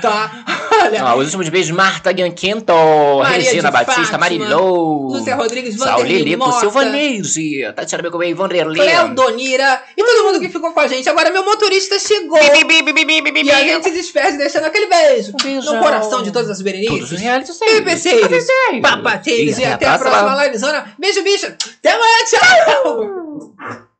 tá? 0.00 0.42
Olha, 0.84 1.04
Ó, 1.06 1.16
os 1.16 1.24
últimos 1.26 1.48
beijos, 1.48 1.70
Marta 1.70 2.14
Gianquento, 2.14 2.72
Maria 3.18 3.50
Regina 3.50 3.70
Batista, 3.70 4.02
Fátima, 4.02 4.18
Marilou, 4.18 5.12
Lúcia 5.12 5.34
Rodrigues, 5.34 5.76
Vanderlei 5.76 6.36
Mota, 6.36 6.60
Silvanese, 6.60 7.72
Tatiana 7.74 8.02
Becobei, 8.02 8.34
Vanderlei. 8.34 8.86
Cleodonira 8.86 9.82
e 9.96 10.02
todo 10.04 10.24
mundo 10.24 10.40
que 10.40 10.48
ficou 10.48 10.72
com 10.72 10.80
a 10.80 10.86
gente. 10.86 11.08
Agora 11.08 11.30
meu 11.30 11.44
motorista 11.44 11.98
chegou 11.98 12.38
Bi, 12.38 12.64
bi, 12.64 12.82
bi, 12.82 12.92
bi, 12.92 13.04
bi, 13.04 13.20
bi, 13.22 13.32
bi, 13.32 13.42
e 13.44 13.50
a 13.50 13.64
gente 13.64 13.84
se 13.84 13.90
despede 13.92 14.36
deixando 14.36 14.66
aquele 14.66 14.86
beijo 14.86 15.32
beijão. 15.42 15.74
no 15.74 15.82
coração 15.82 16.22
de 16.22 16.30
todas 16.30 16.50
as 16.50 16.58
Todos 16.58 16.58
os 16.58 16.62
berenices. 16.62 17.20
reality 17.20 17.52
papateiros 18.82 19.58
e 19.58 19.62
Ih, 19.62 19.64
até 19.66 19.86
a 19.86 19.98
próxima 19.98 20.44
livezona. 20.44 20.94
Beijo, 20.98 21.22
bicho. 21.22 21.46
Até 21.46 21.90
amanhã, 21.92 22.24
tchau! 22.28 23.93